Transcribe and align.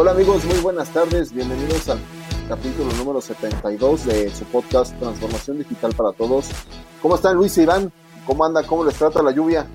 Hola 0.00 0.12
amigos, 0.12 0.44
muy 0.44 0.58
buenas 0.58 0.92
tardes, 0.92 1.32
bienvenidos 1.32 1.88
al 1.88 1.98
capítulo 2.48 2.88
número 2.98 3.20
72 3.20 4.06
de 4.06 4.30
su 4.30 4.44
podcast 4.44 4.96
Transformación 4.96 5.58
Digital 5.58 5.92
para 5.92 6.12
Todos. 6.12 6.50
¿Cómo 7.02 7.16
están 7.16 7.34
Luis 7.34 7.58
y 7.58 7.62
Iván? 7.62 7.90
¿Cómo 8.24 8.44
anda? 8.44 8.62
¿Cómo 8.62 8.84
les 8.84 8.94
trata 8.94 9.24
la 9.24 9.32
lluvia? 9.32 9.66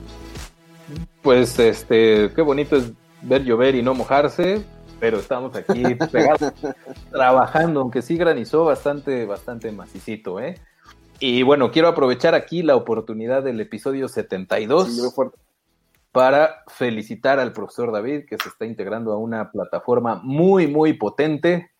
Pues 1.21 1.59
este, 1.59 2.31
qué 2.33 2.41
bonito 2.41 2.77
es 2.77 2.93
ver 3.21 3.43
llover 3.43 3.75
y 3.75 3.81
no 3.81 3.93
mojarse, 3.95 4.63
pero 4.97 5.19
estamos 5.19 5.57
aquí 5.57 5.83
pegados, 6.11 6.53
trabajando, 7.11 7.81
aunque 7.81 8.01
sí 8.01 8.15
granizó 8.15 8.63
bastante, 8.63 9.25
bastante 9.25 9.73
macicito, 9.73 10.39
¿eh? 10.39 10.55
Y 11.19 11.43
bueno, 11.43 11.69
quiero 11.69 11.89
aprovechar 11.89 12.33
aquí 12.33 12.63
la 12.63 12.77
oportunidad 12.77 13.43
del 13.43 13.59
episodio 13.59 14.07
72 14.07 14.87
Sí, 14.89 15.01
fuerte. 15.13 15.37
Para 16.13 16.63
felicitar 16.67 17.39
al 17.39 17.53
profesor 17.53 17.91
David, 17.91 18.25
que 18.29 18.37
se 18.37 18.47
está 18.47 18.65
integrando 18.65 19.11
a 19.11 19.17
una 19.17 19.51
plataforma 19.51 20.21
muy, 20.23 20.67
muy 20.67 20.93
potente, 20.93 21.71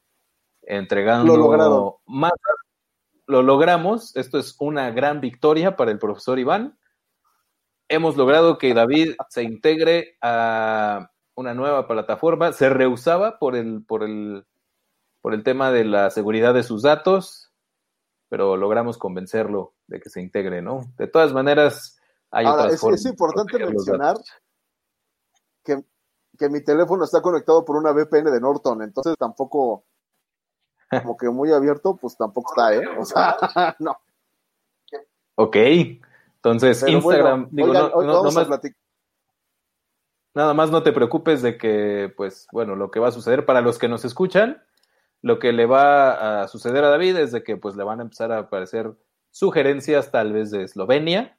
entregando 0.64 1.38
Lo 1.38 1.44
logrado. 1.44 2.02
más. 2.08 2.32
Lo 3.28 3.44
logramos, 3.44 4.16
esto 4.18 4.40
es 4.40 4.58
una 4.60 4.90
gran 4.92 5.22
victoria 5.22 5.76
para 5.78 5.92
el 5.92 6.00
profesor 6.00 6.40
Iván. 6.40 6.78
Hemos 7.88 8.18
logrado 8.18 8.58
que 8.58 8.74
David 8.74 9.14
se 9.30 9.44
integre 9.44 10.18
a 10.20 11.12
una 11.36 11.54
nueva 11.54 11.88
plataforma. 11.88 12.54
Se 12.54 12.70
rehusaba 12.70 13.38
por 13.38 13.56
el, 13.56 13.86
por 13.86 14.04
el, 14.04 14.46
por 15.22 15.36
el 15.36 15.44
tema 15.44 15.72
de 15.72 15.86
la 15.86 16.10
seguridad 16.10 16.56
de 16.56 16.64
sus 16.64 16.82
datos, 16.82 17.54
pero 18.30 18.58
logramos 18.58 18.98
convencerlo 18.98 19.76
de 19.86 20.00
que 20.00 20.10
se 20.10 20.22
integre, 20.22 20.64
¿no? 20.64 20.82
De 20.98 21.08
todas 21.08 21.34
maneras, 21.34 22.00
hay 22.34 22.48
Ahora, 22.48 22.68
es, 22.68 22.84
es 22.84 23.06
importante 23.06 23.60
mencionar 23.60 24.18
que, 25.64 25.84
que 26.38 26.50
mi 26.50 26.64
teléfono 26.64 27.04
está 27.04 27.22
conectado 27.22 27.64
por 27.64 27.76
una 27.76 27.92
VPN 27.92 28.32
de 28.32 28.42
Norton, 28.42 28.82
entonces 28.82 29.16
tampoco, 29.20 29.86
como 31.04 31.16
que 31.16 31.30
muy 31.30 31.52
abierto, 31.52 31.96
pues 31.96 32.18
tampoco 32.18 32.52
está, 32.54 32.74
¿eh? 32.76 32.82
O 33.00 33.06
sea, 33.06 33.38
no. 33.80 33.96
Ok, 35.36 35.56
entonces 35.56 36.82
Pero 36.84 36.98
Instagram, 36.98 37.50
bueno, 37.52 37.74
digo, 37.74 37.98
oigan, 37.98 38.08
no- 38.08 38.24
vamos 38.24 38.48
platicar. 38.48 38.78
nada 40.34 40.54
más 40.56 40.72
no 40.72 40.82
te 40.82 40.92
preocupes 40.92 41.44
de 41.44 41.58
que, 41.58 42.12
pues, 42.18 42.48
bueno, 42.52 42.76
lo 42.76 42.90
que 42.90 43.00
va 43.00 43.10
a 43.10 43.12
suceder 43.12 43.46
para 43.46 43.62
los 43.62 43.78
que 43.78 43.88
nos 43.88 44.06
escuchan, 44.06 44.64
lo 45.22 45.38
que 45.38 45.54
le 45.54 45.68
va 45.68 46.42
a 46.42 46.48
suceder 46.48 46.84
a 46.84 46.90
David 46.90 47.16
es 47.18 47.32
de 47.32 47.44
que, 47.44 47.58
pues, 47.58 47.76
le 47.76 47.84
van 47.84 48.00
a 48.00 48.04
empezar 48.04 48.32
a 48.32 48.40
aparecer 48.40 48.92
sugerencias 49.30 50.12
tal 50.12 50.34
vez 50.34 50.50
de 50.50 50.64
Eslovenia, 50.64 51.38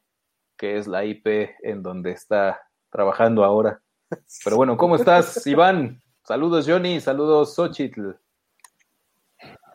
que 0.56 0.78
es 0.78 0.86
la 0.86 1.04
IP 1.04 1.26
en 1.62 1.82
donde 1.82 2.12
está 2.12 2.60
trabajando 2.90 3.44
ahora. 3.44 3.82
Pero 4.44 4.56
bueno, 4.56 4.76
¿cómo 4.76 4.96
estás, 4.96 5.46
Iván? 5.46 6.02
Saludos, 6.22 6.66
Johnny, 6.66 7.00
saludos, 7.00 7.54
Xochitl. 7.54 8.12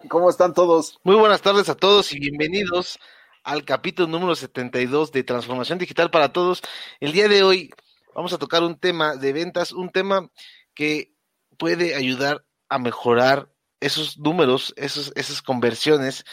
¿Cómo 0.07 0.29
están 0.29 0.53
todos? 0.53 0.99
Muy 1.03 1.15
buenas 1.15 1.41
tardes 1.41 1.67
a 1.69 1.75
todos 1.75 2.13
y 2.13 2.19
bienvenidos 2.19 2.97
al 3.43 3.65
capítulo 3.65 4.07
número 4.07 4.35
72 4.35 5.11
de 5.11 5.23
Transformación 5.23 5.77
Digital 5.77 6.09
para 6.09 6.31
Todos. 6.31 6.61
El 6.99 7.11
día 7.11 7.27
de 7.27 7.43
hoy 7.43 7.69
vamos 8.15 8.31
a 8.31 8.37
tocar 8.37 8.63
un 8.63 8.79
tema 8.79 9.15
de 9.15 9.33
ventas, 9.33 9.71
un 9.73 9.89
tema 9.89 10.29
que 10.73 11.13
puede 11.57 11.95
ayudar 11.95 12.45
a 12.69 12.79
mejorar 12.79 13.49
esos 13.81 14.17
números, 14.17 14.73
esos, 14.77 15.11
esas 15.15 15.41
conversiones 15.41 16.23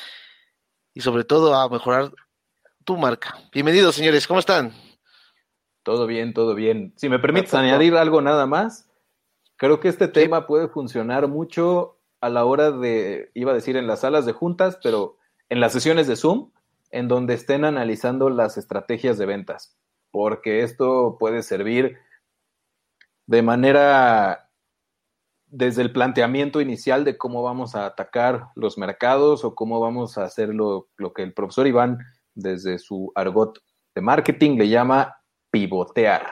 y 0.94 1.00
sobre 1.00 1.24
todo 1.24 1.54
a 1.54 1.68
mejorar 1.68 2.12
tu 2.86 2.96
marca. 2.96 3.36
Bienvenidos, 3.52 3.96
señores, 3.96 4.28
¿cómo 4.28 4.38
están? 4.38 4.72
Todo 5.82 6.06
bien, 6.06 6.32
todo 6.32 6.54
bien. 6.54 6.94
Si 6.96 7.08
me 7.08 7.18
permites 7.18 7.50
Perfecto. 7.50 7.66
añadir 7.66 7.96
algo 7.96 8.22
nada 8.22 8.46
más, 8.46 8.88
creo 9.56 9.80
que 9.80 9.88
este 9.88 10.06
tema 10.06 10.46
puede 10.46 10.68
funcionar 10.68 11.26
mucho 11.26 11.98
a 12.20 12.28
la 12.28 12.44
hora 12.44 12.70
de, 12.70 13.32
iba 13.34 13.50
a 13.50 13.56
decir 13.56 13.76
en 13.76 13.88
las 13.88 14.00
salas 14.00 14.24
de 14.24 14.32
juntas, 14.32 14.78
pero 14.84 15.18
en 15.48 15.58
las 15.58 15.72
sesiones 15.72 16.06
de 16.06 16.14
Zoom, 16.14 16.52
en 16.92 17.08
donde 17.08 17.34
estén 17.34 17.64
analizando 17.64 18.30
las 18.30 18.56
estrategias 18.56 19.18
de 19.18 19.26
ventas, 19.26 19.76
porque 20.12 20.62
esto 20.62 21.16
puede 21.18 21.42
servir 21.42 21.98
de 23.26 23.42
manera 23.42 24.48
desde 25.48 25.82
el 25.82 25.90
planteamiento 25.90 26.60
inicial 26.60 27.04
de 27.04 27.18
cómo 27.18 27.42
vamos 27.42 27.74
a 27.74 27.84
atacar 27.84 28.50
los 28.54 28.78
mercados 28.78 29.44
o 29.44 29.56
cómo 29.56 29.80
vamos 29.80 30.18
a 30.18 30.24
hacer 30.24 30.54
lo, 30.54 30.88
lo 30.96 31.12
que 31.12 31.24
el 31.24 31.34
profesor 31.34 31.66
Iván 31.66 31.98
desde 32.36 32.78
su 32.78 33.10
argot 33.16 33.58
de 33.94 34.00
marketing 34.00 34.56
le 34.58 34.68
llama 34.68 35.16
pivotear. 35.50 36.24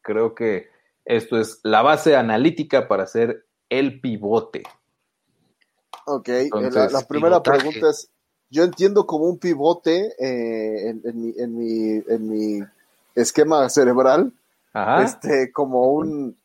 Creo 0.00 0.34
que 0.34 0.68
esto 1.04 1.38
es 1.38 1.60
la 1.64 1.82
base 1.82 2.16
analítica 2.16 2.88
para 2.88 3.02
hacer 3.02 3.46
el 3.68 4.00
pivote. 4.00 4.62
Ok, 6.06 6.28
eh, 6.28 6.42
Entonces, 6.44 6.92
la, 6.92 7.00
la 7.00 7.06
primera 7.06 7.42
pivotaje. 7.42 7.58
pregunta 7.70 7.90
es, 7.90 8.10
yo 8.48 8.64
entiendo 8.64 9.06
como 9.06 9.26
un 9.26 9.38
pivote 9.38 10.14
eh, 10.18 10.88
en, 10.90 11.02
en 11.04 11.20
mi, 11.20 11.34
en, 11.36 11.56
mi, 11.56 12.02
en 12.08 12.28
mi 12.28 12.66
esquema 13.14 13.68
cerebral, 13.68 14.32
Ajá. 14.72 15.02
este, 15.02 15.52
como 15.52 15.92
un, 15.92 16.36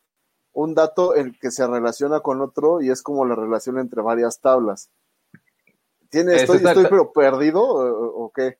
un 0.54 0.76
dato 0.76 1.16
en 1.16 1.34
que 1.40 1.52
se 1.52 1.66
relaciona 1.68 2.20
con 2.22 2.42
otro 2.42 2.82
y 2.82 2.90
es 2.90 3.02
como 3.02 3.26
la 3.26 3.36
relación 3.36 3.78
entre 3.80 4.02
varias 4.02 4.40
tablas. 4.40 4.90
¿Tiene, 6.16 6.36
Es 6.36 6.50
estoy, 6.50 6.86
pero 6.90 7.12
perdido 7.12 7.62
o, 7.62 8.26
o 8.26 8.32
qué? 8.34 8.58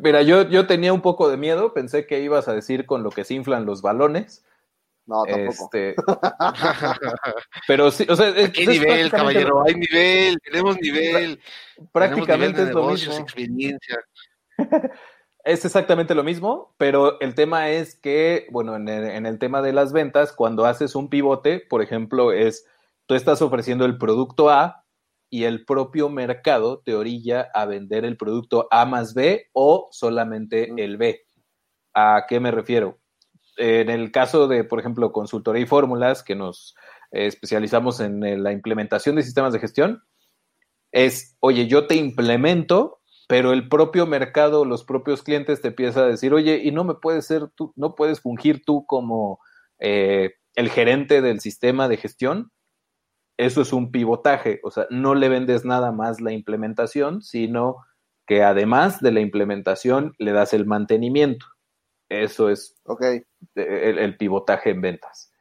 Mira, 0.00 0.22
yo, 0.22 0.48
yo 0.48 0.68
tenía 0.68 0.92
un 0.92 1.00
poco 1.02 1.28
de 1.28 1.36
miedo, 1.36 1.74
pensé 1.74 2.06
que 2.06 2.20
ibas 2.20 2.46
a 2.46 2.54
decir 2.54 2.86
con 2.86 3.02
lo 3.02 3.10
que 3.10 3.24
se 3.24 3.34
inflan 3.34 3.66
los 3.66 3.82
balones. 3.82 4.44
No, 5.04 5.24
tampoco. 5.24 5.64
Este, 5.64 5.96
pero 7.66 7.90
sí, 7.90 8.06
o 8.08 8.14
sea, 8.14 8.28
es, 8.28 8.50
¿Qué 8.50 8.62
es 8.62 8.68
nivel, 8.68 9.10
caballero? 9.10 9.64
Hay 9.66 9.74
nivel, 9.74 10.38
tenemos 10.44 10.80
nivel. 10.80 11.40
Prácticamente 11.90 12.26
tenemos 12.26 12.38
nivel 12.38 12.54
de 12.54 12.62
es 12.62 12.74
lo 12.74 12.80
negocios, 12.82 13.08
mismo. 13.08 13.24
experiencia. 13.24 13.98
Es 15.44 15.64
exactamente 15.64 16.14
lo 16.14 16.22
mismo, 16.22 16.72
pero 16.78 17.20
el 17.20 17.34
tema 17.34 17.68
es 17.68 17.96
que, 17.96 18.46
bueno, 18.52 18.76
en 18.76 18.88
el, 18.88 19.06
en 19.06 19.26
el 19.26 19.40
tema 19.40 19.60
de 19.60 19.72
las 19.72 19.92
ventas, 19.92 20.32
cuando 20.32 20.66
haces 20.66 20.94
un 20.94 21.08
pivote, 21.08 21.58
por 21.58 21.82
ejemplo, 21.82 22.30
es 22.30 22.64
tú 23.06 23.16
estás 23.16 23.42
ofreciendo 23.42 23.84
el 23.84 23.98
producto 23.98 24.50
A 24.50 24.81
y 25.32 25.44
el 25.44 25.64
propio 25.64 26.10
mercado 26.10 26.82
te 26.84 26.94
orilla 26.94 27.48
a 27.54 27.64
vender 27.64 28.04
el 28.04 28.18
producto 28.18 28.68
A 28.70 28.84
más 28.84 29.14
B 29.14 29.46
o 29.54 29.88
solamente 29.90 30.70
el 30.76 30.98
B. 30.98 31.22
¿A 31.94 32.26
qué 32.28 32.38
me 32.38 32.50
refiero? 32.50 32.98
En 33.56 33.88
el 33.88 34.12
caso 34.12 34.46
de, 34.46 34.62
por 34.62 34.78
ejemplo, 34.78 35.10
consultoría 35.10 35.62
y 35.62 35.66
fórmulas, 35.66 36.22
que 36.22 36.34
nos 36.34 36.74
eh, 37.12 37.28
especializamos 37.28 38.00
en 38.00 38.22
eh, 38.22 38.36
la 38.36 38.52
implementación 38.52 39.16
de 39.16 39.22
sistemas 39.22 39.54
de 39.54 39.60
gestión, 39.60 40.02
es, 40.90 41.34
oye, 41.40 41.66
yo 41.66 41.86
te 41.86 41.94
implemento, 41.94 43.00
pero 43.26 43.54
el 43.54 43.70
propio 43.70 44.06
mercado, 44.06 44.66
los 44.66 44.84
propios 44.84 45.22
clientes 45.22 45.62
te 45.62 45.68
empiezan 45.68 46.04
a 46.04 46.08
decir, 46.08 46.34
oye, 46.34 46.60
y 46.62 46.72
no 46.72 46.84
me 46.84 46.96
puedes 46.96 47.26
ser 47.26 47.48
tú, 47.56 47.72
no 47.74 47.94
puedes 47.94 48.20
fungir 48.20 48.62
tú 48.66 48.84
como 48.84 49.38
eh, 49.78 50.34
el 50.54 50.68
gerente 50.68 51.22
del 51.22 51.40
sistema 51.40 51.88
de 51.88 51.96
gestión. 51.96 52.51
Eso 53.42 53.62
es 53.62 53.72
un 53.72 53.90
pivotaje, 53.90 54.60
o 54.62 54.70
sea, 54.70 54.86
no 54.90 55.14
le 55.16 55.28
vendes 55.28 55.64
nada 55.64 55.90
más 55.90 56.20
la 56.20 56.30
implementación, 56.32 57.22
sino 57.22 57.76
que 58.26 58.44
además 58.44 59.00
de 59.00 59.10
la 59.10 59.20
implementación 59.20 60.14
le 60.18 60.30
das 60.30 60.52
el 60.54 60.64
mantenimiento. 60.64 61.46
Eso 62.08 62.50
es 62.50 62.76
Ok. 62.84 63.02
el, 63.56 63.98
el 63.98 64.16
pivotaje 64.16 64.70
en 64.70 64.80
ventas. 64.80 65.32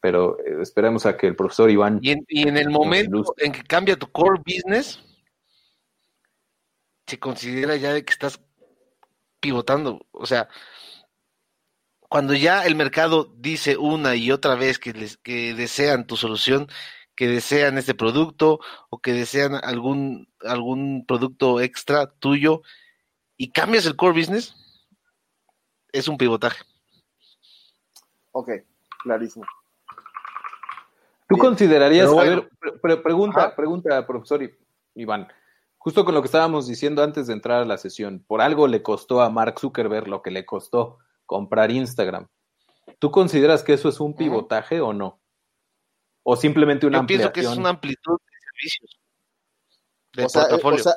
Pero 0.00 0.38
eh, 0.40 0.60
esperemos 0.62 1.06
a 1.06 1.16
que 1.16 1.28
el 1.28 1.36
profesor 1.36 1.70
Iván... 1.70 2.00
Y 2.02 2.10
en, 2.10 2.24
y 2.28 2.48
en 2.48 2.56
el 2.56 2.70
momento 2.70 3.16
ilustre. 3.18 3.46
en 3.46 3.52
que 3.52 3.62
cambia 3.62 3.96
tu 3.96 4.10
core 4.10 4.40
business, 4.44 5.00
se 7.06 7.18
considera 7.18 7.76
ya 7.76 7.92
de 7.92 8.04
que 8.04 8.12
estás 8.12 8.40
pivotando. 9.38 10.06
O 10.10 10.26
sea, 10.26 10.48
cuando 12.08 12.34
ya 12.34 12.64
el 12.64 12.74
mercado 12.74 13.32
dice 13.36 13.76
una 13.76 14.16
y 14.16 14.32
otra 14.32 14.56
vez 14.56 14.78
que, 14.78 14.92
les, 14.92 15.18
que 15.18 15.54
desean 15.54 16.06
tu 16.06 16.16
solución, 16.16 16.66
que 17.16 17.28
desean 17.28 17.78
este 17.78 17.94
producto 17.94 18.60
o 18.90 18.98
que 19.00 19.12
desean 19.12 19.54
algún, 19.54 20.28
algún 20.40 21.04
producto 21.06 21.60
extra 21.60 22.10
tuyo 22.12 22.62
y 23.36 23.50
cambias 23.52 23.86
el 23.86 23.96
core 23.96 24.18
business, 24.18 24.54
es 25.92 26.08
un 26.08 26.16
pivotaje. 26.18 26.64
Ok, 28.32 28.50
clarísimo. 29.02 29.44
¿Tú 31.28 31.36
Bien. 31.36 31.46
considerarías, 31.46 32.10
a 32.12 32.16
ver, 32.22 32.48
pre- 32.58 32.72
pre- 32.72 32.96
pregunta, 32.98 33.40
Ajá. 33.46 33.56
pregunta, 33.56 34.06
profesor 34.06 34.40
Iván, 34.94 35.28
justo 35.78 36.04
con 36.04 36.14
lo 36.14 36.20
que 36.20 36.26
estábamos 36.26 36.66
diciendo 36.66 37.02
antes 37.02 37.26
de 37.28 37.32
entrar 37.32 37.62
a 37.62 37.64
la 37.64 37.78
sesión, 37.78 38.22
por 38.26 38.40
algo 38.40 38.66
le 38.66 38.82
costó 38.82 39.22
a 39.22 39.30
Mark 39.30 39.58
Zuckerberg 39.58 40.08
lo 40.08 40.20
que 40.20 40.30
le 40.30 40.44
costó 40.44 40.98
comprar 41.26 41.70
Instagram. 41.70 42.26
¿Tú 42.98 43.10
consideras 43.10 43.62
que 43.62 43.72
eso 43.72 43.88
es 43.88 44.00
un 44.00 44.14
pivotaje 44.14 44.80
o 44.80 44.92
no? 44.92 45.20
¿O 46.24 46.36
simplemente 46.36 46.86
una 46.86 47.00
Yo 47.00 47.06
pienso 47.06 47.32
que 47.32 47.40
ampliación? 47.40 47.52
es 47.52 47.58
una 47.58 47.68
amplitud 47.70 48.18
de 48.18 48.38
servicios 48.50 49.00
de 50.14 50.24
O 50.24 50.28
sea, 50.28 50.42
eh, 50.42 50.46
portafolio. 50.48 50.80
o 50.80 50.82
sea, 50.82 50.94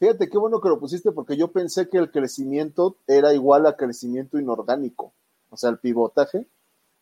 fíjate 0.00 0.28
qué 0.28 0.38
bueno 0.38 0.60
que 0.60 0.68
lo 0.68 0.80
pusiste 0.80 1.12
porque 1.12 1.36
yo 1.36 1.48
pensé 1.52 1.88
que 1.88 1.98
el 1.98 2.10
crecimiento 2.10 2.96
era 3.06 3.32
igual 3.34 3.66
a 3.66 3.76
crecimiento 3.76 4.38
inorgánico. 4.38 5.12
O 5.50 5.56
sea, 5.56 5.70
el 5.70 5.78
pivotaje 5.78 6.46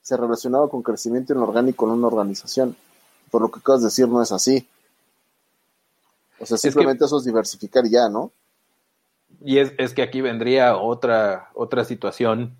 se 0.02 0.16
relacionaba 0.16 0.68
con 0.68 0.82
crecimiento 0.82 1.32
inorgánico 1.32 1.86
en 1.86 1.92
una 1.92 2.08
organización. 2.08 2.76
Por 3.30 3.42
lo 3.42 3.50
que 3.50 3.60
acabas 3.60 3.80
de 3.82 3.86
decir, 3.86 4.08
no 4.08 4.20
es 4.22 4.32
así. 4.32 4.68
O 6.38 6.46
sea, 6.46 6.56
que- 6.56 6.60
simplemente 6.60 7.04
eso 7.04 7.18
es 7.18 7.24
diversificar 7.24 7.86
y 7.86 7.90
ya, 7.90 8.08
¿no? 8.08 8.32
Y 9.40 9.58
es, 9.58 9.72
es 9.78 9.94
que 9.94 10.02
aquí 10.02 10.20
vendría 10.20 10.76
otra, 10.76 11.50
otra 11.54 11.84
situación. 11.84 12.56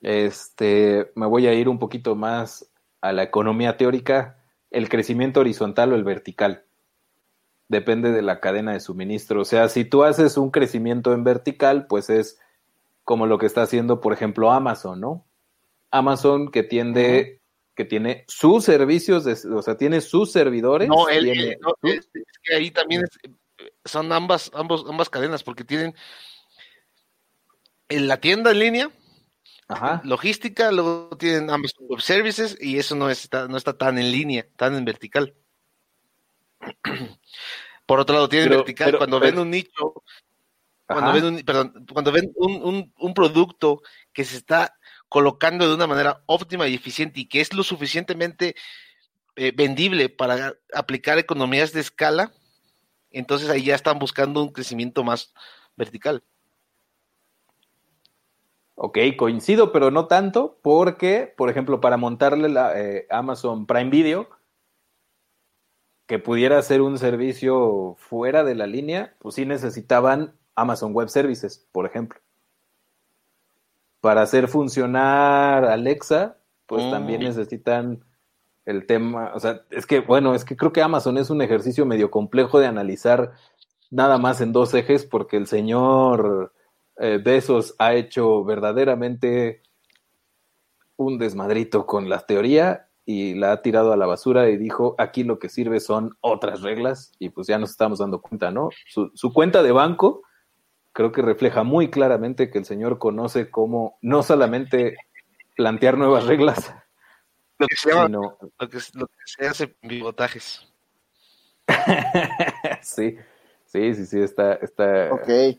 Este, 0.00 1.10
me 1.14 1.26
voy 1.26 1.46
a 1.46 1.54
ir 1.54 1.68
un 1.68 1.78
poquito 1.78 2.14
más 2.14 2.66
a 3.00 3.12
la 3.12 3.22
economía 3.22 3.76
teórica, 3.76 4.42
el 4.70 4.88
crecimiento 4.88 5.40
horizontal 5.40 5.92
o 5.92 5.96
el 5.96 6.04
vertical. 6.04 6.64
Depende 7.68 8.12
de 8.12 8.22
la 8.22 8.40
cadena 8.40 8.72
de 8.72 8.80
suministro. 8.80 9.42
O 9.42 9.44
sea, 9.44 9.68
si 9.68 9.84
tú 9.84 10.04
haces 10.04 10.36
un 10.36 10.50
crecimiento 10.50 11.12
en 11.12 11.24
vertical, 11.24 11.86
pues 11.86 12.10
es 12.10 12.38
como 13.04 13.26
lo 13.26 13.38
que 13.38 13.46
está 13.46 13.62
haciendo, 13.62 14.00
por 14.00 14.12
ejemplo, 14.12 14.50
Amazon, 14.52 15.00
¿no? 15.00 15.26
Amazon 15.90 16.50
que 16.50 16.62
tiende, 16.62 17.40
que 17.74 17.84
tiene 17.84 18.24
sus 18.26 18.64
servicios, 18.64 19.24
de- 19.24 19.54
o 19.54 19.62
sea, 19.62 19.76
tiene 19.76 20.00
sus 20.00 20.32
servidores. 20.32 20.88
No, 20.88 21.08
el- 21.08 21.24
tiene 21.24 21.56
no, 21.60 21.70
sus- 21.80 21.90
es, 21.92 22.08
es 22.12 22.38
que 22.42 22.54
ahí 22.54 22.70
también 22.70 23.02
es- 23.04 23.18
son 23.84 24.12
ambas, 24.12 24.50
ambos, 24.54 24.84
ambas 24.88 25.08
cadenas, 25.08 25.42
porque 25.42 25.64
tienen 25.64 25.94
en 27.88 28.06
la 28.08 28.18
tienda 28.18 28.50
en 28.50 28.58
línea, 28.58 28.90
Ajá. 29.68 30.00
logística, 30.04 30.72
luego 30.72 31.10
tienen 31.18 31.50
Amazon 31.50 31.86
Web 31.88 32.00
Services, 32.00 32.56
y 32.60 32.78
eso 32.78 32.94
no 32.96 33.10
está, 33.10 33.48
no 33.48 33.56
está 33.56 33.76
tan 33.76 33.98
en 33.98 34.10
línea, 34.10 34.46
tan 34.56 34.74
en 34.74 34.84
vertical. 34.84 35.34
Por 37.86 38.00
otro 38.00 38.14
lado, 38.14 38.28
tienen 38.28 38.48
Pero- 38.48 38.58
vertical, 38.60 38.86
pero- 38.86 38.98
cuando 38.98 39.20
pero- 39.20 39.32
ven 39.32 39.40
un 39.40 39.50
nicho, 39.50 40.02
cuando 40.86 41.12
ven 41.12 41.24
un, 41.24 41.42
perdón, 41.42 41.86
cuando 41.92 42.12
ven 42.12 42.32
un, 42.36 42.62
un, 42.64 42.92
un 42.98 43.14
producto 43.14 43.82
que 44.12 44.24
se 44.24 44.36
está 44.38 44.74
colocando 45.10 45.68
de 45.68 45.74
una 45.74 45.86
manera 45.86 46.22
óptima 46.26 46.66
y 46.68 46.74
eficiente 46.74 47.20
y 47.20 47.26
que 47.26 47.40
es 47.42 47.52
lo 47.52 47.62
suficientemente 47.62 48.54
eh, 49.36 49.52
vendible 49.54 50.08
para 50.08 50.54
aplicar 50.74 51.18
economías 51.18 51.72
de 51.72 51.80
escala, 51.80 52.32
entonces 53.10 53.48
ahí 53.50 53.64
ya 53.64 53.74
están 53.74 53.98
buscando 53.98 54.42
un 54.42 54.50
crecimiento 54.52 55.04
más 55.04 55.32
vertical. 55.76 56.22
Ok, 58.80 58.96
coincido, 59.16 59.72
pero 59.72 59.90
no 59.90 60.06
tanto, 60.06 60.56
porque, 60.62 61.34
por 61.36 61.50
ejemplo, 61.50 61.80
para 61.80 61.96
montarle 61.96 62.48
la 62.48 62.80
eh, 62.80 63.08
Amazon 63.10 63.66
Prime 63.66 63.90
Video, 63.90 64.28
que 66.06 66.20
pudiera 66.20 66.62
ser 66.62 66.80
un 66.80 66.96
servicio 66.96 67.96
fuera 67.98 68.44
de 68.44 68.54
la 68.54 68.68
línea, 68.68 69.16
pues 69.18 69.34
sí 69.34 69.44
necesitaban 69.44 70.32
Amazon 70.54 70.92
Web 70.94 71.08
Services, 71.08 71.66
por 71.72 71.86
ejemplo. 71.86 72.20
Para 74.00 74.22
hacer 74.22 74.46
funcionar 74.46 75.64
Alexa, 75.64 76.36
pues 76.66 76.84
Mm. 76.84 76.90
también 76.92 77.20
necesitan 77.22 78.04
el 78.64 78.86
tema, 78.86 79.32
o 79.34 79.40
sea, 79.40 79.62
es 79.70 79.86
que, 79.86 79.98
bueno, 79.98 80.36
es 80.36 80.44
que 80.44 80.56
creo 80.56 80.72
que 80.72 80.82
Amazon 80.82 81.18
es 81.18 81.30
un 81.30 81.42
ejercicio 81.42 81.84
medio 81.84 82.12
complejo 82.12 82.60
de 82.60 82.68
analizar 82.68 83.32
nada 83.90 84.18
más 84.18 84.40
en 84.40 84.52
dos 84.52 84.72
ejes, 84.72 85.04
porque 85.04 85.36
el 85.36 85.48
señor 85.48 86.52
eh, 87.00 87.20
Bezos 87.22 87.74
ha 87.78 87.94
hecho 87.94 88.44
verdaderamente 88.44 89.62
un 90.96 91.18
desmadrito 91.18 91.86
con 91.86 92.08
la 92.08 92.20
teoría 92.20 92.88
y 93.04 93.34
la 93.34 93.52
ha 93.52 93.62
tirado 93.62 93.92
a 93.92 93.96
la 93.96 94.06
basura 94.06 94.50
y 94.50 94.56
dijo, 94.56 94.94
aquí 94.98 95.24
lo 95.24 95.38
que 95.38 95.48
sirve 95.48 95.80
son 95.80 96.16
otras 96.20 96.60
reglas 96.60 97.12
y 97.18 97.30
pues 97.30 97.46
ya 97.46 97.58
nos 97.58 97.70
estamos 97.70 98.00
dando 98.00 98.20
cuenta, 98.20 98.50
¿no? 98.50 98.68
Su, 98.86 99.10
su 99.14 99.32
cuenta 99.32 99.62
de 99.62 99.72
banco 99.72 100.22
creo 100.92 101.12
que 101.12 101.22
refleja 101.22 101.62
muy 101.62 101.90
claramente 101.90 102.50
que 102.50 102.58
el 102.58 102.64
señor 102.64 102.98
conoce 102.98 103.50
cómo 103.50 103.98
no 104.02 104.22
solamente 104.24 104.96
plantear 105.56 105.96
nuevas 105.96 106.26
reglas, 106.26 106.74
Lo 107.58 107.66
que 107.66 107.76
se 107.76 107.90
llama, 107.90 108.06
sino... 108.06 108.20
lo 108.58 108.68
que, 108.68 108.78
lo 108.94 109.06
que 109.06 109.14
se 109.24 109.46
hace 109.46 109.68
pivotajes. 109.68 110.66
sí, 112.82 113.16
sí, 113.64 113.94
sí, 113.94 114.06
sí, 114.06 114.20
está... 114.20 114.54
está 114.54 115.12
Ok. 115.12 115.58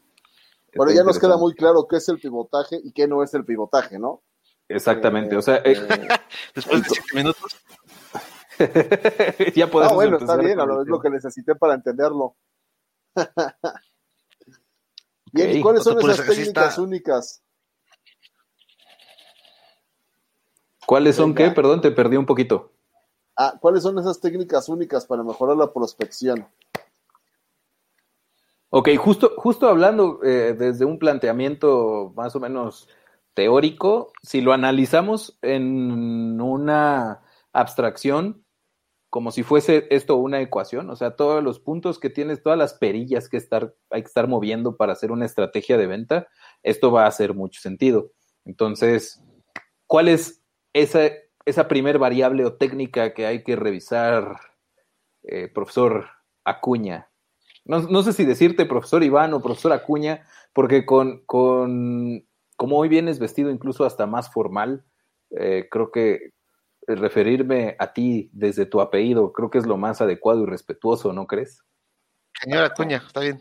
Bueno, 0.75 0.91
ya 0.93 1.03
nos 1.03 1.19
queda 1.19 1.37
muy 1.37 1.53
claro 1.53 1.87
qué 1.87 1.97
es 1.97 2.07
el 2.09 2.19
pivotaje 2.19 2.79
y 2.83 2.91
qué 2.91 3.07
no 3.07 3.23
es 3.23 3.33
el 3.33 3.45
pivotaje, 3.45 3.97
¿no? 3.99 4.21
Exactamente, 4.67 5.35
Eh, 5.35 5.37
o 5.37 5.41
sea, 5.41 5.55
eh, 5.57 5.61
eh, 5.65 6.07
Después 6.55 6.83
de 6.83 6.89
siete 6.89 7.15
minutos, 7.15 7.41
ya 9.55 9.69
podemos 9.71 9.93
ah, 9.93 9.95
bueno, 9.95 10.17
está 10.17 10.35
bien, 10.37 10.59
a 10.59 10.65
lo- 10.65 10.81
es 10.81 10.87
lo 10.87 10.99
que 10.99 11.09
necesité 11.09 11.55
para 11.55 11.73
entenderlo. 11.75 12.35
Bien, 15.31 15.55
¿y 15.57 15.61
cuáles 15.61 15.83
son 15.83 15.97
Pues, 15.99 16.19
esas 16.19 16.25
técnicas 16.27 16.77
únicas? 16.77 17.41
¿Cuáles 20.85 21.15
son 21.15 21.33
Venga. 21.33 21.49
qué? 21.49 21.55
Perdón, 21.55 21.81
te 21.81 21.91
perdí 21.91 22.17
un 22.17 22.25
poquito. 22.25 22.71
Ah, 23.35 23.53
¿cuáles 23.61 23.83
son 23.83 23.97
esas 23.99 24.19
técnicas 24.19 24.67
únicas 24.69 25.05
para 25.05 25.23
mejorar 25.23 25.55
la 25.55 25.71
prospección? 25.71 26.47
Ok, 28.71 28.89
justo, 28.97 29.33
justo 29.37 29.67
hablando 29.67 30.19
eh, 30.23 30.53
desde 30.53 30.85
un 30.85 30.99
planteamiento 30.99 32.13
más 32.15 32.35
o 32.35 32.39
menos 32.39 32.87
teórico, 33.33 34.11
si 34.21 34.41
lo 34.41 34.53
analizamos 34.53 35.39
en 35.41 36.39
una 36.39 37.23
abstracción, 37.51 38.45
como 39.09 39.31
si 39.31 39.41
fuese 39.41 39.87
esto 39.89 40.17
una 40.17 40.39
ecuación, 40.41 40.89
o 40.91 40.95
sea, 40.95 41.15
todos 41.15 41.43
los 41.43 41.59
puntos 41.59 41.99
que 41.99 42.11
tienes, 42.11 42.43
todas 42.43 42.59
las 42.59 42.75
perillas 42.75 43.27
que 43.27 43.37
estar, 43.37 43.73
hay 43.89 44.03
que 44.03 44.07
estar 44.07 44.27
moviendo 44.27 44.77
para 44.77 44.93
hacer 44.93 45.11
una 45.11 45.25
estrategia 45.25 45.77
de 45.77 45.87
venta, 45.87 46.27
esto 46.61 46.91
va 46.91 47.05
a 47.05 47.07
hacer 47.07 47.33
mucho 47.33 47.61
sentido. 47.61 48.11
Entonces, 48.45 49.23
¿cuál 49.87 50.09
es 50.09 50.43
esa, 50.73 51.09
esa 51.45 51.67
primer 51.67 51.97
variable 51.97 52.45
o 52.45 52.53
técnica 52.53 53.15
que 53.15 53.25
hay 53.25 53.43
que 53.43 53.55
revisar, 53.55 54.37
eh, 55.23 55.47
profesor 55.47 56.07
Acuña? 56.43 57.08
No, 57.69 57.81
no 57.83 58.01
sé 58.01 58.13
si 58.13 58.25
decirte 58.25 58.65
profesor 58.65 59.03
Iván 59.03 59.31
o 59.35 59.43
profesor 59.43 59.71
Acuña, 59.73 60.25
porque 60.53 60.87
con, 60.87 61.23
con 61.27 62.25
como 62.57 62.79
hoy 62.79 62.89
vienes 62.89 63.19
vestido 63.19 63.51
incluso 63.51 63.85
hasta 63.85 64.07
más 64.07 64.33
formal, 64.33 64.83
eh, 65.29 65.67
creo 65.69 65.91
que 65.91 66.33
referirme 66.87 67.75
a 67.77 67.93
ti 67.93 68.31
desde 68.33 68.65
tu 68.65 68.81
apellido 68.81 69.31
creo 69.33 69.51
que 69.51 69.59
es 69.59 69.67
lo 69.67 69.77
más 69.77 70.01
adecuado 70.01 70.41
y 70.41 70.47
respetuoso, 70.47 71.13
¿no 71.13 71.27
crees? 71.27 71.63
señora 72.41 72.73
Cuña, 72.73 73.03
está 73.05 73.19
bien. 73.19 73.39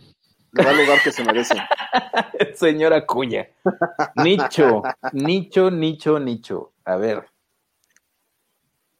Le 0.52 0.62
da 0.62 0.72
el 0.72 0.78
lugar 0.78 0.98
que 1.02 1.10
se 1.10 1.24
merece. 1.24 1.54
Señora 2.54 2.96
Acuña. 2.96 3.48
Nicho, 4.16 4.82
nicho, 5.12 5.70
nicho, 5.70 6.18
nicho. 6.18 6.72
A 6.84 6.96
ver. 6.96 7.30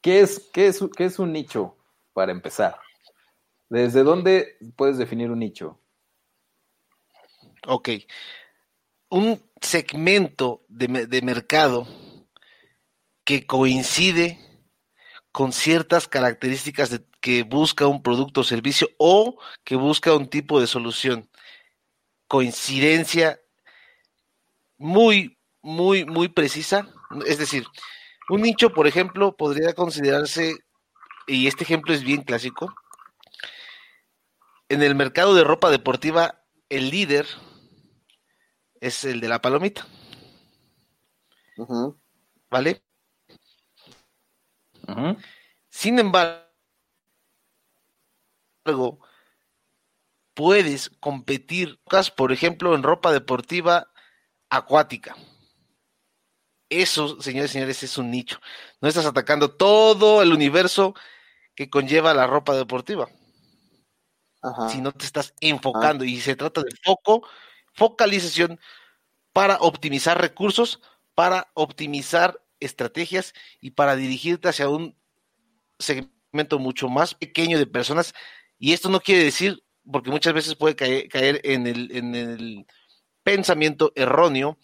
¿Qué 0.00 0.20
es, 0.20 0.50
qué 0.52 0.68
es, 0.68 0.82
qué 0.96 1.04
es 1.04 1.18
un 1.18 1.32
nicho 1.32 1.76
para 2.12 2.32
empezar? 2.32 2.78
¿Desde 3.68 4.02
dónde 4.02 4.56
puedes 4.76 4.98
definir 4.98 5.30
un 5.30 5.40
nicho? 5.40 5.78
Ok. 7.66 7.90
Un 9.10 9.42
segmento 9.60 10.64
de, 10.68 11.06
de 11.06 11.22
mercado 11.22 11.86
que 13.24 13.46
coincide 13.46 14.38
con 15.32 15.52
ciertas 15.52 16.08
características 16.08 17.00
que 17.20 17.42
busca 17.42 17.86
un 17.86 18.02
producto 18.02 18.40
o 18.40 18.44
servicio 18.44 18.88
o 18.98 19.38
que 19.64 19.76
busca 19.76 20.14
un 20.14 20.28
tipo 20.28 20.60
de 20.60 20.66
solución. 20.66 21.28
coincidencia 22.26 23.40
muy, 24.76 25.38
muy, 25.62 26.04
muy 26.04 26.28
precisa. 26.28 26.88
Es 27.26 27.38
decir, 27.38 27.66
un 28.28 28.42
nicho, 28.42 28.72
por 28.72 28.86
ejemplo, 28.86 29.36
podría 29.36 29.74
considerarse, 29.74 30.58
y 31.26 31.46
este 31.46 31.64
ejemplo 31.64 31.94
es 31.94 32.04
bien 32.04 32.22
clásico, 32.22 32.72
en 34.68 34.82
el 34.82 34.94
mercado 34.94 35.34
de 35.34 35.44
ropa 35.44 35.70
deportiva, 35.70 36.44
el 36.68 36.90
líder 36.90 37.26
es 38.80 39.04
el 39.04 39.20
de 39.20 39.28
la 39.28 39.40
palomita. 39.40 39.86
¿Vale? 42.50 42.82
Sin 45.68 45.98
embargo, 45.98 46.48
puedes 50.34 50.90
competir, 51.00 51.80
por 52.16 52.32
ejemplo, 52.32 52.74
en 52.74 52.82
ropa 52.82 53.12
deportiva 53.12 53.90
acuática. 54.50 55.16
Eso, 56.70 57.20
señores 57.20 57.50
y 57.50 57.54
señores, 57.54 57.82
es 57.82 57.98
un 57.98 58.10
nicho. 58.10 58.38
No 58.80 58.88
estás 58.88 59.06
atacando 59.06 59.50
todo 59.50 60.22
el 60.22 60.32
universo 60.32 60.94
que 61.54 61.70
conlleva 61.70 62.14
la 62.14 62.26
ropa 62.26 62.54
deportiva. 62.54 63.08
Si 64.70 64.80
no 64.80 64.92
te 64.92 65.04
estás 65.04 65.34
enfocando 65.40 66.04
y 66.04 66.20
se 66.20 66.36
trata 66.36 66.62
de 66.62 66.70
foco, 66.84 67.26
focalización 67.72 68.60
para 69.32 69.56
optimizar 69.56 70.20
recursos, 70.20 70.80
para 71.14 71.50
optimizar 71.54 72.40
estrategias 72.60 73.34
y 73.60 73.72
para 73.72 73.96
dirigirte 73.96 74.48
hacia 74.48 74.68
un 74.68 74.96
segmento 75.78 76.58
mucho 76.58 76.88
más 76.88 77.14
pequeño 77.14 77.58
de 77.58 77.66
personas. 77.66 78.14
Y 78.58 78.72
esto 78.72 78.88
no 78.88 79.00
quiere 79.00 79.24
decir, 79.24 79.64
porque 79.90 80.10
muchas 80.10 80.34
veces 80.34 80.54
puede 80.54 80.76
caer, 80.76 81.40
en, 81.44 81.66
el, 81.66 81.90
en 81.96 82.14
el 82.14 82.66
pensamiento 83.22 83.92
erróneo 83.94 84.58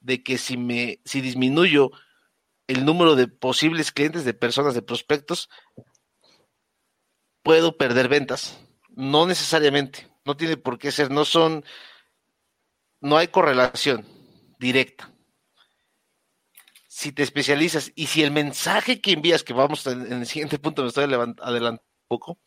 de 0.00 0.22
que 0.22 0.38
si 0.38 0.56
me 0.56 1.00
si 1.04 1.20
disminuyo 1.20 1.90
el 2.66 2.84
número 2.84 3.16
de 3.16 3.28
posibles 3.28 3.92
clientes, 3.92 4.24
de 4.24 4.34
personas, 4.34 4.74
de 4.74 4.82
prospectos, 4.82 5.50
puedo 7.42 7.76
perder 7.76 8.08
ventas. 8.08 8.58
No 8.96 9.26
necesariamente, 9.26 10.08
no 10.24 10.36
tiene 10.36 10.56
por 10.56 10.78
qué 10.78 10.90
ser, 10.92 11.10
no 11.10 11.24
son, 11.24 11.64
no 13.00 13.16
hay 13.16 13.28
correlación 13.28 14.06
directa. 14.58 15.12
Si 16.88 17.12
te 17.12 17.22
especializas 17.22 17.92
y 17.94 18.06
si 18.06 18.22
el 18.22 18.30
mensaje 18.30 19.00
que 19.00 19.12
envías, 19.12 19.42
que 19.42 19.52
vamos 19.52 19.86
en 19.86 20.12
el 20.12 20.26
siguiente 20.26 20.58
punto, 20.58 20.82
me 20.82 20.88
estoy 20.88 21.04
adelantando 21.04 21.82
un 21.82 22.08
poco, 22.08 22.38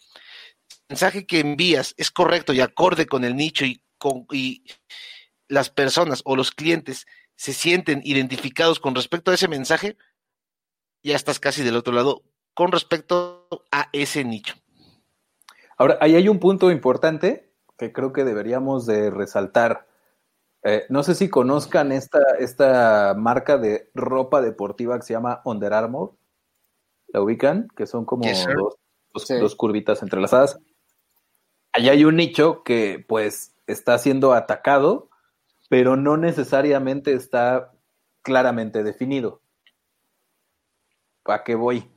el 0.70 0.86
mensaje 0.90 1.26
que 1.26 1.40
envías 1.40 1.96
es 1.98 2.12
correcto 2.12 2.54
y 2.54 2.62
acorde 2.62 3.08
con 3.08 3.24
el 3.24 3.36
nicho 3.36 3.66
y, 3.66 3.84
con, 3.98 4.28
y 4.32 4.64
las 5.48 5.70
personas 5.70 6.22
o 6.26 6.36
los 6.36 6.52
clientes 6.52 7.06
se 7.36 7.54
sienten 7.54 8.02
identificados 8.04 8.80
con 8.80 8.94
respecto 8.96 9.32
a 9.32 9.34
ese 9.34 9.48
mensaje, 9.48 9.98
ya 11.02 11.16
estás 11.16 11.40
casi 11.40 11.64
del 11.64 11.76
otro 11.76 11.94
lado 11.94 12.24
con 12.54 12.72
respecto 12.72 13.48
a 13.72 13.90
ese 13.92 14.24
nicho. 14.24 14.56
Ahora, 15.78 15.98
ahí 16.02 16.16
hay 16.16 16.30
un 16.30 16.40
punto 16.40 16.72
importante 16.72 17.52
que 17.78 17.92
creo 17.92 18.14
que 18.14 18.24
deberíamos 18.24 18.86
de 18.86 19.10
resaltar. 19.10 19.88
Eh, 20.64 20.84
no 20.90 21.04
sé 21.04 21.16
si 21.16 21.30
conozcan 21.30 21.92
esta, 21.92 22.20
esta 22.40 23.16
marca 23.18 23.58
de 23.58 23.90
ropa 23.94 24.42
deportiva 24.42 24.98
que 24.98 25.06
se 25.06 25.14
llama 25.14 25.42
Under 25.46 25.74
Armour. 25.74 26.14
¿La 27.08 27.22
ubican? 27.22 27.68
Que 27.76 27.86
son 27.86 28.06
como 28.06 28.26
dos, 29.14 29.56
curvitas 29.56 30.02
entrelazadas. 30.02 30.60
Allá 31.72 31.92
hay 31.92 32.06
un 32.06 32.16
nicho 32.16 32.64
que 32.64 33.04
pues 33.08 33.56
está 33.68 33.98
siendo 33.98 34.34
atacado, 34.34 35.10
pero 35.70 35.96
no 35.96 36.18
necesariamente 36.18 37.14
está 37.14 37.72
claramente 38.22 38.84
definido. 38.84 39.42
¿Para 41.24 41.44
qué 41.44 41.56
voy? 41.56 41.90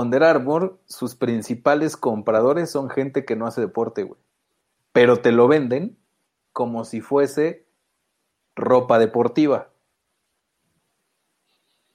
Under 0.00 0.24
Armour, 0.24 0.80
sus 0.86 1.14
principales 1.14 1.96
compradores 1.96 2.70
son 2.70 2.90
gente 2.90 3.24
que 3.24 3.36
no 3.36 3.46
hace 3.46 3.60
deporte, 3.60 4.02
güey. 4.02 4.20
Pero 4.92 5.20
te 5.20 5.32
lo 5.32 5.48
venden 5.48 5.98
como 6.52 6.84
si 6.84 7.00
fuese 7.00 7.66
ropa 8.54 8.98
deportiva. 8.98 9.70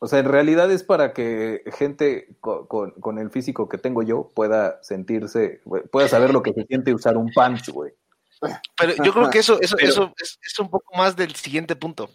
O 0.04 0.08
sea, 0.08 0.20
en 0.20 0.26
realidad 0.26 0.72
es 0.72 0.84
para 0.84 1.14
que 1.14 1.64
gente 1.78 2.36
con, 2.40 3.20
el 3.20 3.30
físico 3.30 3.70
que 3.70 3.78
tengo 3.78 4.02
yo 4.02 4.30
pueda 4.34 4.82
sentirse, 4.82 5.62
pueda 5.92 6.08
saber 6.08 6.34
lo 6.34 6.42
que 6.42 6.54
se 6.54 6.66
siente 6.66 6.94
usar 6.94 7.18
un 7.18 7.32
pants, 7.34 7.70
güey. 7.70 7.94
Pero 8.78 9.04
yo 9.04 9.14
creo 9.14 9.30
que 9.30 9.38
eso, 9.38 9.62
eso, 9.62 9.78
eso 9.78 10.12
es, 10.20 10.60
un 10.60 10.72
poco 10.72 10.98
más 10.98 11.16
del 11.16 11.36
siguiente 11.36 11.76
punto. 11.76 12.10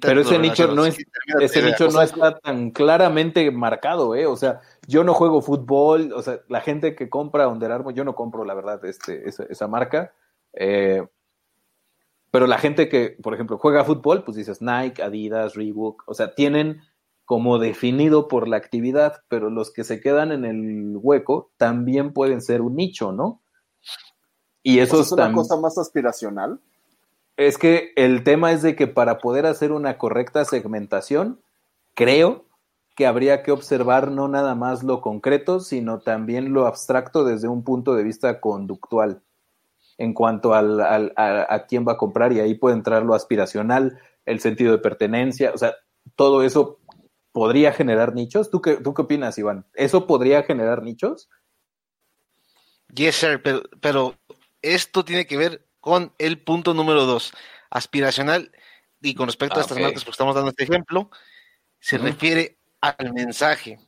Pero 0.00 0.22
ese 0.22 0.38
nicho 0.38 0.74
no 0.74 0.86
es, 0.86 0.96
ese 1.40 1.62
nicho 1.62 1.88
no 1.88 2.00
está 2.00 2.38
tan 2.38 2.70
claramente 2.70 3.50
marcado, 3.50 4.14
¿eh? 4.14 4.26
O 4.26 4.36
sea, 4.36 4.60
yo 4.86 5.04
no 5.04 5.12
juego 5.12 5.42
fútbol, 5.42 6.12
o 6.14 6.22
sea, 6.22 6.40
la 6.48 6.60
gente 6.60 6.94
que 6.94 7.10
compra 7.10 7.48
Under 7.48 7.70
Armour, 7.72 7.92
yo 7.92 8.04
no 8.04 8.14
compro, 8.14 8.44
la 8.44 8.54
verdad, 8.54 8.82
este, 8.84 9.28
esa, 9.28 9.68
marca. 9.68 10.14
Eh, 10.54 11.06
pero 12.30 12.46
la 12.46 12.58
gente 12.58 12.88
que, 12.88 13.16
por 13.22 13.34
ejemplo, 13.34 13.58
juega 13.58 13.84
fútbol, 13.84 14.24
pues 14.24 14.36
dices 14.36 14.62
Nike, 14.62 15.02
Adidas, 15.02 15.54
Reebok, 15.54 16.04
o 16.06 16.14
sea, 16.14 16.34
tienen 16.34 16.80
como 17.26 17.58
definido 17.58 18.26
por 18.26 18.48
la 18.48 18.56
actividad, 18.56 19.22
pero 19.28 19.50
los 19.50 19.70
que 19.70 19.84
se 19.84 20.00
quedan 20.00 20.32
en 20.32 20.46
el 20.46 20.96
hueco 20.96 21.50
también 21.58 22.14
pueden 22.14 22.40
ser 22.40 22.62
un 22.62 22.74
nicho, 22.74 23.12
¿no? 23.12 23.42
Y 24.62 24.78
eso 24.78 25.00
es 25.00 25.12
una 25.12 25.30
cosa 25.32 25.56
más 25.58 25.76
aspiracional. 25.76 26.60
Es 27.38 27.56
que 27.56 27.92
el 27.94 28.24
tema 28.24 28.50
es 28.50 28.62
de 28.62 28.74
que 28.74 28.88
para 28.88 29.18
poder 29.18 29.46
hacer 29.46 29.70
una 29.70 29.96
correcta 29.96 30.44
segmentación, 30.44 31.40
creo 31.94 32.46
que 32.96 33.06
habría 33.06 33.44
que 33.44 33.52
observar 33.52 34.10
no 34.10 34.26
nada 34.26 34.56
más 34.56 34.82
lo 34.82 35.00
concreto, 35.00 35.60
sino 35.60 36.00
también 36.00 36.52
lo 36.52 36.66
abstracto 36.66 37.22
desde 37.24 37.46
un 37.46 37.62
punto 37.62 37.94
de 37.94 38.02
vista 38.02 38.40
conductual 38.40 39.22
en 39.98 40.14
cuanto 40.14 40.52
al, 40.52 40.80
a, 40.80 41.66
quién 41.68 41.86
va 41.86 41.92
a 41.92 41.96
comprar 41.96 42.32
y 42.32 42.40
ahí 42.40 42.54
puede 42.54 42.74
entrar 42.74 43.04
lo 43.04 43.14
aspiracional, 43.14 44.00
el 44.26 44.40
sentido 44.40 44.72
de 44.72 44.78
pertenencia, 44.78 45.52
o 45.54 45.58
sea, 45.58 45.76
todo 46.16 46.42
eso 46.42 46.80
podría 47.30 47.72
generar 47.72 48.14
nichos. 48.14 48.50
¿Tú 48.50 48.60
qué, 48.60 48.78
tú 48.78 48.94
qué 48.94 49.02
opinas, 49.02 49.38
Iván? 49.38 49.64
¿Eso 49.74 50.08
podría 50.08 50.42
generar 50.42 50.82
nichos? 50.82 51.30
Yes, 52.92 53.14
sir, 53.14 53.40
pero, 53.40 53.62
pero 53.80 54.16
esto 54.60 55.04
tiene 55.04 55.24
que 55.24 55.36
ver 55.36 55.67
con 55.80 56.12
el 56.18 56.40
punto 56.40 56.74
número 56.74 57.04
dos, 57.04 57.32
aspiracional, 57.70 58.52
y 59.00 59.14
con 59.14 59.26
respecto 59.26 59.56
a 59.56 59.58
ah, 59.58 59.62
estas 59.62 59.78
marcas, 59.78 60.04
porque 60.04 60.14
estamos 60.14 60.34
dando 60.34 60.50
este 60.50 60.64
ejemplo, 60.64 61.10
se 61.78 61.98
refiere 61.98 62.58
al 62.80 63.12
mensaje. 63.12 63.78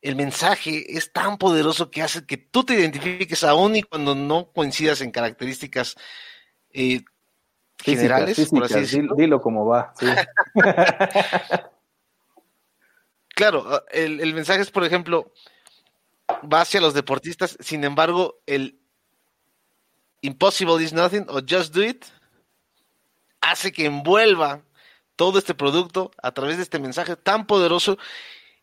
El 0.00 0.16
mensaje 0.16 0.96
es 0.96 1.12
tan 1.12 1.38
poderoso 1.38 1.90
que 1.90 2.02
hace 2.02 2.26
que 2.26 2.36
tú 2.36 2.64
te 2.64 2.74
identifiques 2.74 3.42
aún 3.42 3.76
y 3.76 3.82
cuando 3.82 4.14
no 4.14 4.52
coincidas 4.52 5.00
en 5.00 5.10
características 5.10 5.96
eh, 6.70 7.02
generales, 7.82 8.48
por 8.50 8.64
así 8.64 8.80
decirlo. 8.80 9.14
Dilo 9.16 9.40
como 9.40 9.66
va. 9.66 9.94
claro, 13.34 13.64
ah, 13.66 13.82
el, 13.90 14.20
el 14.20 14.34
mensaje 14.34 14.60
es, 14.60 14.70
por 14.70 14.84
ejemplo, 14.84 15.32
va 16.52 16.60
hacia 16.60 16.80
los 16.80 16.94
deportistas, 16.94 17.56
sin 17.60 17.82
embargo, 17.84 18.40
el 18.46 18.78
impossible 20.24 20.82
is 20.82 20.92
nothing 20.92 21.26
o 21.28 21.40
just 21.40 21.74
do 21.74 21.82
it 21.82 22.04
hace 23.40 23.72
que 23.72 23.86
envuelva 23.86 24.62
todo 25.16 25.38
este 25.38 25.54
producto 25.54 26.10
a 26.22 26.32
través 26.32 26.56
de 26.56 26.62
este 26.62 26.78
mensaje 26.78 27.14
tan 27.16 27.46
poderoso 27.46 27.98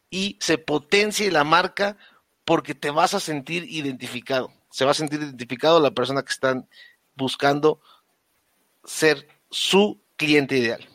y 0.10 0.38
se 0.42 0.58
potencie 0.58 1.32
la 1.32 1.44
marca 1.44 1.98
porque 2.46 2.76
te 2.76 2.90
vas 2.90 3.14
a 3.14 3.20
sentir 3.20 3.64
identificado. 3.70 4.52
Se 4.72 4.86
va 4.86 4.92
a 4.92 4.96
sentir 4.96 5.22
identificado 5.22 5.80
la 5.80 5.92
persona 5.92 6.24
que 6.24 6.32
están 6.32 6.68
buscando 7.16 7.80
ser 8.84 9.28
su 9.50 10.02
cliente 10.18 10.58
ideal. 10.58 10.88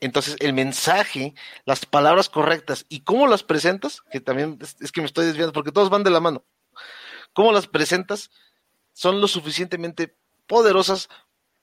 Entonces, 0.00 0.36
el 0.40 0.54
mensaje, 0.54 1.34
las 1.66 1.84
palabras 1.84 2.30
correctas 2.30 2.86
y 2.88 3.00
cómo 3.00 3.26
las 3.26 3.42
presentas, 3.42 4.00
que 4.10 4.20
también 4.20 4.58
es, 4.60 4.92
que 4.92 5.02
me 5.02 5.06
estoy 5.06 5.26
desviando 5.26 5.52
porque 5.52 5.72
todos 5.72 5.90
van 5.90 6.02
de 6.02 6.10
la 6.10 6.20
mano. 6.20 6.44
Cómo 7.34 7.52
las 7.52 7.66
presentas 7.66 8.30
son 9.00 9.22
lo 9.22 9.28
suficientemente 9.28 10.14
poderosas 10.46 11.08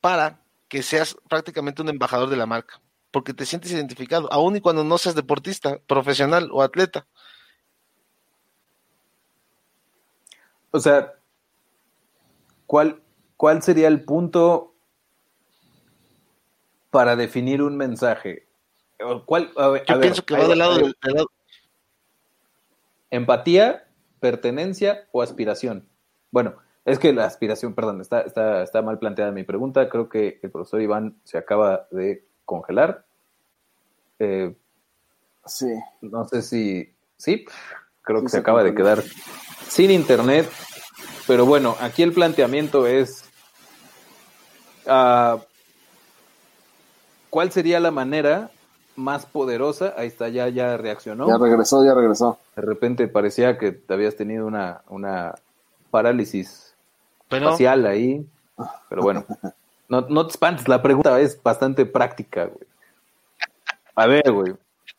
para 0.02 0.42
que 0.70 0.82
seas 0.82 1.16
prácticamente 1.30 1.84
un 1.84 1.90
embajador 1.90 2.30
de 2.30 2.38
la 2.38 2.48
marca 2.48 2.82
porque 3.12 3.34
te 3.34 3.46
sientes 3.46 3.72
identificado, 3.72 4.32
aun 4.32 4.56
y 4.56 4.62
cuando 4.62 4.84
no 4.84 4.98
seas 4.98 5.16
deportista, 5.16 5.80
profesional 5.88 6.50
o 6.52 6.62
atleta. 6.62 7.08
O 10.72 10.80
sea, 10.80 11.14
¿cuál, 12.66 13.02
cuál 13.36 13.62
sería 13.64 13.88
el 13.88 14.04
punto 14.04 14.76
para 16.92 17.16
definir 17.16 17.62
un 17.62 17.78
mensaje? 17.78 18.48
¿Cuál, 19.26 19.52
Yo 19.88 20.00
pienso 20.00 20.26
que 20.26 20.36
va 20.36 20.48
del 20.48 20.58
lado, 20.58 20.78
del 20.78 20.96
lado. 21.02 21.32
Empatía, 23.10 23.88
pertenencia 24.20 25.08
o 25.12 25.22
aspiración. 25.22 25.88
Bueno, 26.32 26.58
Es 26.88 27.00
que 27.00 27.12
la 27.12 27.26
aspiración, 27.26 27.74
perdón, 27.74 28.00
está, 28.00 28.22
está, 28.22 28.64
está 28.64 28.82
mal 28.82 28.98
planteada 28.98 29.34
mi 29.34 29.44
pregunta. 29.44 29.90
Creo 29.90 30.08
que 30.08 30.40
el 30.42 30.50
profesor 30.50 30.82
Iván 30.82 31.18
se 31.26 31.38
acaba 31.38 31.86
de 31.92 32.26
congelar. 32.46 33.06
Eh, 34.20 34.56
Sí. 35.46 35.68
no 36.02 36.26
sé 36.30 36.42
si. 36.42 36.94
Sí, 37.18 37.44
creo 38.04 38.20
Sí, 38.20 38.26
que 38.26 38.30
se 38.30 38.38
se 38.38 38.42
acaba 38.42 38.64
de 38.64 38.74
quedar 38.74 39.04
sin 39.68 39.92
internet. 39.92 40.50
Pero 41.28 41.46
bueno, 41.46 41.76
aquí 41.82 42.04
el 42.04 42.14
planteamiento 42.14 42.88
es. 42.88 43.26
ah, 44.88 45.40
¿Cuál 47.30 47.52
sería 47.52 47.82
la 47.82 47.92
manera 47.92 48.50
más 48.96 49.26
poderosa? 49.26 49.94
Ahí 49.98 50.08
está, 50.08 50.30
ya, 50.30 50.48
ya 50.48 50.78
reaccionó. 50.78 51.28
Ya 51.28 51.38
regresó, 51.38 51.84
ya 51.84 51.94
regresó. 51.94 52.40
De 52.56 52.62
repente 52.62 53.10
parecía 53.10 53.58
que 53.58 53.84
habías 53.90 54.16
tenido 54.16 54.48
una, 54.48 54.84
una 54.88 55.36
parálisis 55.92 56.67
Pero 57.30 57.52
facial 57.52 57.86
ahí. 57.86 58.26
Pero 58.90 59.02
bueno, 59.04 59.26
no, 59.88 60.02
no 60.02 60.26
te 60.26 60.32
espantes, 60.32 60.68
la 60.68 60.82
pregunta 60.82 61.20
es 61.20 61.42
bastante 61.42 61.86
práctica, 61.86 62.46
güey. 62.46 62.68
A 63.96 64.08
ver, 64.08 64.32
güey. 64.32 64.54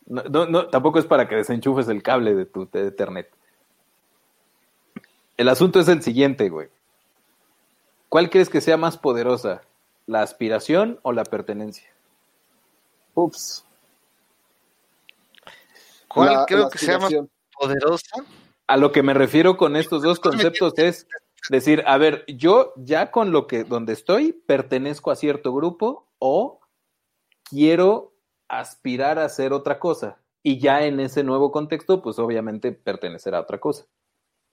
No, 0.07 0.23
no, 0.25 0.47
no, 0.47 0.67
tampoco 0.69 0.99
es 0.99 1.07
para 1.07 1.29
que 1.29 1.37
desenchufes 1.37 1.89
el 1.89 2.03
cable 2.03 2.35
de 2.35 2.47
tu 2.47 2.69
de 2.71 2.87
Ethernet. 2.89 3.29
El 5.37 5.49
asunto 5.49 5.81
es 5.81 5.89
el 5.89 6.03
siguiente, 6.03 6.49
güey. 6.49 6.69
¿Cuál 8.09 8.31
crees 8.31 8.49
que 8.49 8.61
sea 8.61 8.77
más 8.77 8.97
poderosa? 8.97 9.63
¿La 10.07 10.23
aspiración 10.23 10.99
o 11.03 11.13
la 11.13 11.25
pertenencia? 11.25 11.89
Ups. 13.15 13.65
¿cuál 16.09 16.33
La- 16.33 16.47
creo 16.47 16.65
la 16.65 16.71
que 16.71 16.79
sea 16.79 16.99
más 16.99 17.13
poderosa? 17.59 18.17
A 18.67 18.77
lo 18.77 18.93
que 18.93 19.03
me 19.03 19.15
refiero 19.15 19.57
con 19.57 19.77
estos 19.77 20.03
dos 20.03 20.19
conceptos 20.21 20.73
es 20.79 21.07
decir, 21.51 21.83
a 21.87 21.97
ver, 21.99 22.25
yo 22.27 22.73
ya 22.77 23.11
con 23.11 23.33
lo 23.33 23.47
que 23.47 23.65
donde 23.65 23.93
estoy 23.93 24.33
pertenezco 24.33 25.11
a 25.11 25.17
cierto 25.17 25.53
grupo 25.55 26.07
o 26.19 26.61
quiero 27.45 28.13
aspirar 28.49 29.19
a 29.19 29.25
hacer 29.25 29.53
otra 29.53 29.79
cosa 29.79 30.19
y 30.43 30.59
ya 30.59 30.85
en 30.85 31.01
ese 31.01 31.23
nuevo 31.25 31.51
contexto, 31.53 32.01
pues 32.03 32.19
obviamente 32.19 32.73
pertenecer 32.73 33.35
a 33.35 33.41
otra 33.41 33.59
cosa. 33.59 33.85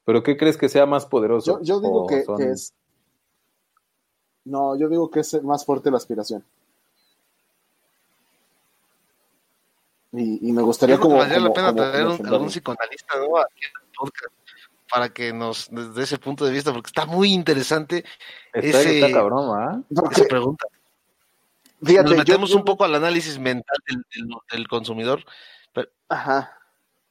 Pero 0.03 0.21
¿qué 0.23 0.37
crees 0.37 0.57
que 0.57 0.69
sea 0.69 0.85
más 0.85 1.05
poderoso? 1.05 1.59
Yo, 1.59 1.63
yo 1.63 1.79
digo 1.81 2.03
¿O 2.03 2.07
que, 2.07 2.23
son- 2.23 2.37
que 2.37 2.49
es. 2.51 2.73
No, 4.43 4.77
yo 4.77 4.87
digo 4.89 5.09
que 5.09 5.21
es 5.21 5.41
más 5.43 5.65
fuerte 5.65 5.89
la 5.89 5.97
aspiración. 5.97 6.43
Y, 10.11 10.47
y 10.49 10.51
me 10.53 10.61
gustaría 10.61 10.97
como. 10.99 11.17
valdría 11.17 11.39
la 11.39 11.43
como- 11.49 11.53
pena 11.55 11.67
como 11.69 11.81
traer 11.81 12.03
un- 12.05 12.11
defenderlo. 12.11 12.35
algún 12.37 12.49
psicoanalista 12.49 13.17
¿no? 13.19 13.37
aquí 13.37 13.61
podcast 13.97 14.33
para 14.89 15.09
que 15.09 15.33
nos, 15.33 15.67
desde 15.71 16.03
ese 16.03 16.17
punto 16.17 16.45
de 16.45 16.51
vista, 16.51 16.71
porque 16.73 16.87
está 16.87 17.05
muy 17.05 17.33
interesante 17.33 18.05
Está, 18.53 18.81
ese- 18.81 18.99
está 18.99 19.11
cabrón, 19.17 19.59
¿ah? 19.59 19.81
Porque, 19.93 20.15
esa 20.21 20.25
pregunta. 20.25 20.67
fíjate, 21.83 22.09
Nos 22.09 22.17
metemos 22.17 22.49
yo- 22.51 22.57
un 22.57 22.63
poco 22.65 22.83
al 22.83 22.95
análisis 22.95 23.37
mental 23.39 23.77
del, 23.87 24.05
del- 24.15 24.37
del 24.51 24.67
consumidor. 24.67 25.23
pero- 25.73 25.89
Ajá. 26.09 26.57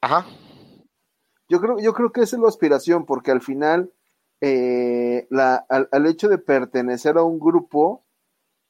ajá. 0.01 0.25
Yo 1.47 1.59
creo, 1.61 1.79
yo 1.79 1.93
creo 1.93 2.11
que 2.11 2.21
esa 2.21 2.35
es 2.37 2.41
la 2.41 2.47
aspiración, 2.47 3.05
porque 3.05 3.31
al 3.31 3.41
final, 3.41 3.91
eh, 4.41 5.27
la, 5.29 5.65
al, 5.69 5.87
al 5.91 6.05
hecho 6.07 6.27
de 6.27 6.37
pertenecer 6.39 7.17
a 7.17 7.23
un 7.23 7.39
grupo, 7.39 8.03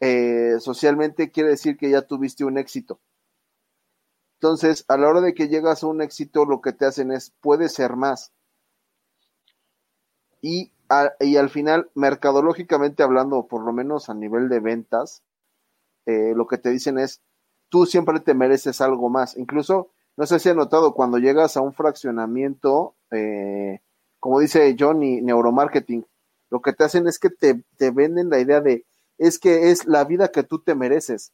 eh, 0.02 0.56
socialmente 0.60 1.32
quiere 1.32 1.50
decir 1.50 1.78
que 1.78 1.90
ya 1.90 2.02
tuviste 2.02 2.44
un 2.44 2.58
éxito. 2.58 3.00
Entonces, 4.42 4.84
a 4.90 4.98
la 4.98 5.08
hora 5.08 5.22
de 5.22 5.34
que 5.34 5.48
llegas 5.48 5.84
a 5.84 5.88
un 5.88 6.02
éxito, 6.02 6.46
lo 6.46 6.60
que 6.62 6.74
te 6.74 6.86
hacen 6.86 7.12
es, 7.14 7.32
puede 7.40 7.70
ser 7.70 7.96
más. 7.96 8.34
Y, 10.46 10.72
a- 10.90 11.14
y 11.20 11.38
al 11.38 11.50
final, 11.50 11.90
mercadológicamente 11.96 13.02
hablando, 13.04 13.48
por 13.48 13.64
lo 13.66 13.74
menos 13.74 14.10
a 14.10 14.14
nivel 14.14 14.50
de 14.50 14.60
ventas, 14.60 15.24
eh, 16.06 16.34
lo 16.36 16.48
que 16.48 16.58
te 16.58 16.70
dicen 16.72 17.00
es, 17.00 17.22
tú 17.70 17.86
siempre 17.86 18.20
te 18.20 18.34
mereces 18.34 18.82
algo 18.82 19.10
más. 19.10 19.38
Incluso, 19.38 19.92
no 20.18 20.26
sé 20.26 20.40
si 20.40 20.50
has 20.50 20.56
notado, 20.56 20.94
cuando 20.94 21.18
llegas 21.20 21.58
a 21.58 21.62
un 21.62 21.74
fraccionamiento, 21.74 22.96
eh, 23.12 23.80
como 24.20 24.40
dice 24.40 24.76
Johnny, 24.80 25.22
neuromarketing, 25.22 26.06
lo 26.52 26.62
que 26.62 26.74
te 26.74 26.84
hacen 26.86 27.08
es 27.08 27.20
que 27.20 27.30
te, 27.30 27.64
te 27.78 27.92
venden 27.92 28.30
la 28.30 28.40
idea 28.40 28.62
de, 28.62 28.86
es 29.18 29.40
que 29.40 29.72
es 29.72 29.86
la 29.88 30.04
vida 30.06 30.30
que 30.30 30.44
tú 30.44 30.60
te 30.62 30.76
mereces. 30.76 31.34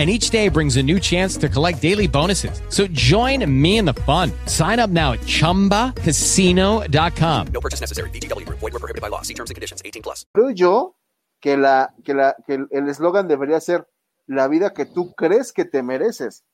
And 0.00 0.08
each 0.08 0.30
day 0.30 0.48
brings 0.48 0.78
a 0.78 0.82
new 0.82 0.98
chance 0.98 1.36
to 1.36 1.46
collect 1.46 1.82
daily 1.82 2.06
bonuses. 2.08 2.62
So 2.70 2.86
join 2.86 3.44
me 3.44 3.76
in 3.76 3.84
the 3.84 3.92
fun. 4.08 4.32
Sign 4.46 4.78
up 4.80 4.88
now 4.88 5.12
at 5.12 5.20
chumbacasino.com. 5.26 7.46
No 7.52 7.60
purchase 7.60 7.82
necessary. 7.82 8.08
VGW 8.08 8.46
Group. 8.46 8.60
Void 8.60 8.72
were 8.72 8.78
prohibited 8.78 9.02
by 9.02 9.08
law. 9.08 9.20
See 9.20 9.34
terms 9.34 9.50
and 9.50 9.56
conditions. 9.56 9.82
18 9.84 10.00
plus. 10.02 10.24
Creo 10.34 10.54
yo 10.54 10.94
que, 11.42 11.58
la, 11.58 11.92
que, 12.02 12.14
la, 12.14 12.34
que 12.46 12.54
el- 12.70 12.88
eslogan 12.88 13.28
debería 13.28 13.60
ser 13.60 13.86
la 14.26 14.48
vida 14.48 14.72
que 14.72 14.86
tú 14.86 15.12
crees 15.14 15.52
que 15.52 15.66
te 15.66 15.82
mereces. 15.82 16.44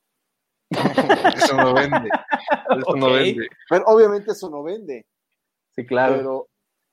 Eso 0.72 1.56
no 1.56 1.72
vende. 1.72 2.08
Eso 2.70 2.96
no 2.96 3.06
Ok. 3.06 3.12
vende. 3.12 3.48
Pero 3.70 3.84
obviamente 3.86 4.32
eso 4.32 4.50
no 4.50 4.64
vende. 4.64 5.06
Sí, 5.76 5.86
claro. 5.86 6.16
Pero, 6.16 6.48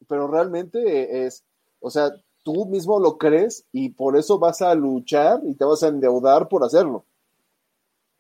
pero 0.07 0.27
realmente 0.27 1.25
es, 1.25 1.43
o 1.79 1.89
sea, 1.89 2.11
tú 2.43 2.65
mismo 2.65 2.99
lo 2.99 3.17
crees 3.17 3.65
y 3.71 3.89
por 3.89 4.17
eso 4.17 4.38
vas 4.38 4.62
a 4.62 4.75
luchar 4.75 5.39
y 5.45 5.56
te 5.56 5.65
vas 5.65 5.82
a 5.84 5.88
endeudar 5.88 6.47
por 6.47 6.63
hacerlo. 6.63 7.03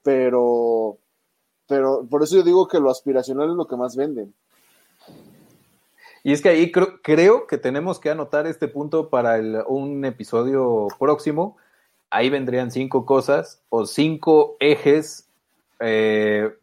Pero, 0.01 0.97
pero 1.67 2.05
por 2.09 2.23
eso 2.23 2.35
yo 2.35 2.43
digo 2.43 2.67
que 2.67 2.79
lo 2.79 2.89
aspiracional 2.89 3.49
es 3.51 3.55
lo 3.55 3.67
que 3.67 3.77
más 3.77 3.95
vende. 3.95 4.27
Y 6.23 6.31
es 6.31 6.41
que 6.41 6.49
ahí 6.49 6.71
creo, 6.71 7.01
creo 7.01 7.47
que 7.47 7.57
tenemos 7.57 7.99
que 7.99 8.09
anotar 8.09 8.47
este 8.47 8.69
punto 8.69 9.09
para 9.09 9.37
el- 9.37 9.63
un 9.67 10.05
episodio 10.05 10.87
próximo. 10.97 11.57
Ahí 12.09 12.29
vendrían 12.29 12.71
cinco 12.71 13.05
cosas 13.05 13.61
o 13.69 13.85
cinco 13.85 14.55
ejes, 14.59 15.27
eh, 15.79 16.53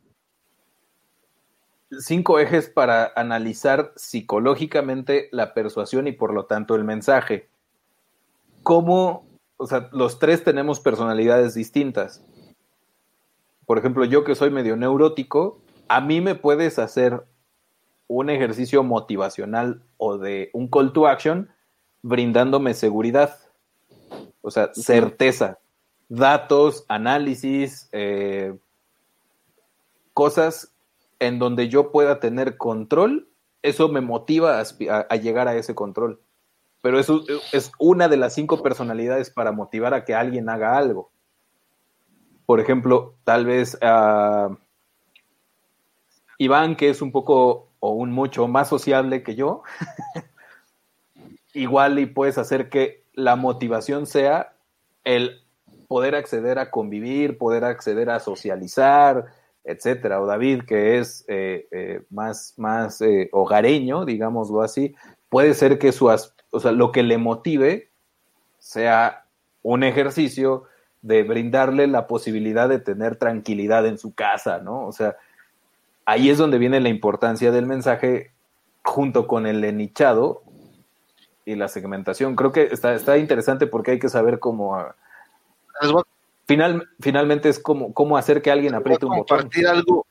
cinco 1.98 2.38
ejes 2.38 2.68
para 2.68 3.12
analizar 3.16 3.92
psicológicamente 3.96 5.28
la 5.32 5.54
persuasión 5.54 6.06
y 6.06 6.12
por 6.12 6.32
lo 6.32 6.46
tanto 6.46 6.74
el 6.74 6.84
mensaje. 6.84 7.48
¿Cómo, 8.62 9.26
o 9.56 9.66
sea, 9.66 9.88
los 9.92 10.18
tres 10.18 10.44
tenemos 10.44 10.80
personalidades 10.80 11.54
distintas? 11.54 12.22
Por 13.66 13.78
ejemplo, 13.78 14.04
yo 14.04 14.24
que 14.24 14.34
soy 14.34 14.50
medio 14.50 14.76
neurótico, 14.76 15.60
a 15.88 16.00
mí 16.00 16.20
me 16.20 16.34
puedes 16.34 16.78
hacer 16.78 17.24
un 18.06 18.30
ejercicio 18.30 18.82
motivacional 18.82 19.82
o 19.96 20.18
de 20.18 20.50
un 20.52 20.68
call 20.68 20.92
to 20.92 21.06
action 21.06 21.50
brindándome 22.02 22.74
seguridad, 22.74 23.38
o 24.42 24.50
sea, 24.50 24.70
certeza, 24.74 25.58
datos, 26.08 26.84
análisis, 26.88 27.88
eh, 27.92 28.56
cosas 30.12 30.72
en 31.20 31.38
donde 31.38 31.68
yo 31.68 31.92
pueda 31.92 32.18
tener 32.18 32.56
control, 32.56 33.28
eso 33.62 33.88
me 33.88 34.00
motiva 34.00 34.60
a, 34.60 35.16
llegar 35.16 35.46
a 35.46 35.54
ese 35.54 35.74
control. 35.74 36.20
Pero 36.82 36.98
eso 36.98 37.22
es 37.52 37.70
una 37.78 38.08
de 38.08 38.16
las 38.16 38.34
cinco 38.34 38.62
personalidades 38.62 39.30
para 39.30 39.52
motivar 39.52 39.92
a 39.92 40.04
que 40.04 40.14
alguien 40.14 40.48
haga 40.48 40.76
algo. 40.76 41.12
Por 42.46 42.58
ejemplo, 42.58 43.14
tal 43.22 43.44
vez 43.44 43.78
ah, 43.82 44.56
Iván, 46.38 46.74
que 46.74 46.88
es 46.88 47.02
un 47.02 47.12
poco 47.12 47.68
o 47.80 47.90
un 47.90 48.10
mucho 48.10 48.48
más 48.48 48.68
sociable 48.68 49.22
que 49.22 49.34
yo, 49.34 49.62
igual 51.52 51.98
y 51.98 52.06
puedes 52.06 52.38
hacer 52.38 52.70
que 52.70 53.04
la 53.12 53.36
motivación 53.36 54.06
sea 54.06 54.54
el 55.04 55.42
poder 55.86 56.14
acceder 56.14 56.58
a 56.58 56.70
convivir, 56.70 57.36
poder 57.36 57.64
acceder 57.64 58.08
a 58.08 58.20
socializar, 58.20 59.26
etcétera. 59.64 60.20
O 60.20 60.26
David, 60.26 60.62
que 60.64 60.98
es 60.98 61.24
eh, 61.28 61.66
eh, 61.70 62.02
más, 62.10 62.54
más 62.56 63.00
eh, 63.00 63.28
hogareño, 63.32 64.04
digámoslo 64.04 64.62
así, 64.62 64.94
puede 65.28 65.54
ser 65.54 65.78
que 65.78 65.92
su, 65.92 66.06
o 66.06 66.60
sea, 66.60 66.72
lo 66.72 66.92
que 66.92 67.02
le 67.02 67.18
motive 67.18 67.90
sea 68.58 69.24
un 69.62 69.82
ejercicio 69.82 70.64
de 71.02 71.22
brindarle 71.22 71.86
la 71.86 72.06
posibilidad 72.06 72.68
de 72.68 72.78
tener 72.78 73.16
tranquilidad 73.16 73.86
en 73.86 73.98
su 73.98 74.14
casa, 74.14 74.58
¿no? 74.58 74.86
O 74.86 74.92
sea, 74.92 75.16
ahí 76.04 76.28
es 76.28 76.38
donde 76.38 76.58
viene 76.58 76.80
la 76.80 76.88
importancia 76.88 77.50
del 77.52 77.66
mensaje 77.66 78.32
junto 78.82 79.26
con 79.26 79.46
el 79.46 79.64
enichado 79.64 80.42
y 81.44 81.54
la 81.54 81.68
segmentación. 81.68 82.36
Creo 82.36 82.52
que 82.52 82.64
está, 82.64 82.94
está 82.94 83.16
interesante 83.16 83.66
porque 83.66 83.92
hay 83.92 83.98
que 83.98 84.08
saber 84.08 84.38
cómo... 84.38 84.76
Final, 86.50 86.88
finalmente 87.00 87.48
es 87.48 87.60
como 87.60 87.94
cómo 87.94 88.16
hacer 88.16 88.42
que 88.42 88.50
alguien 88.50 88.74
apriete 88.74 89.06
un 89.06 89.18
botón. 89.18 89.38
compartir 89.38 89.68
algo, 89.68 90.04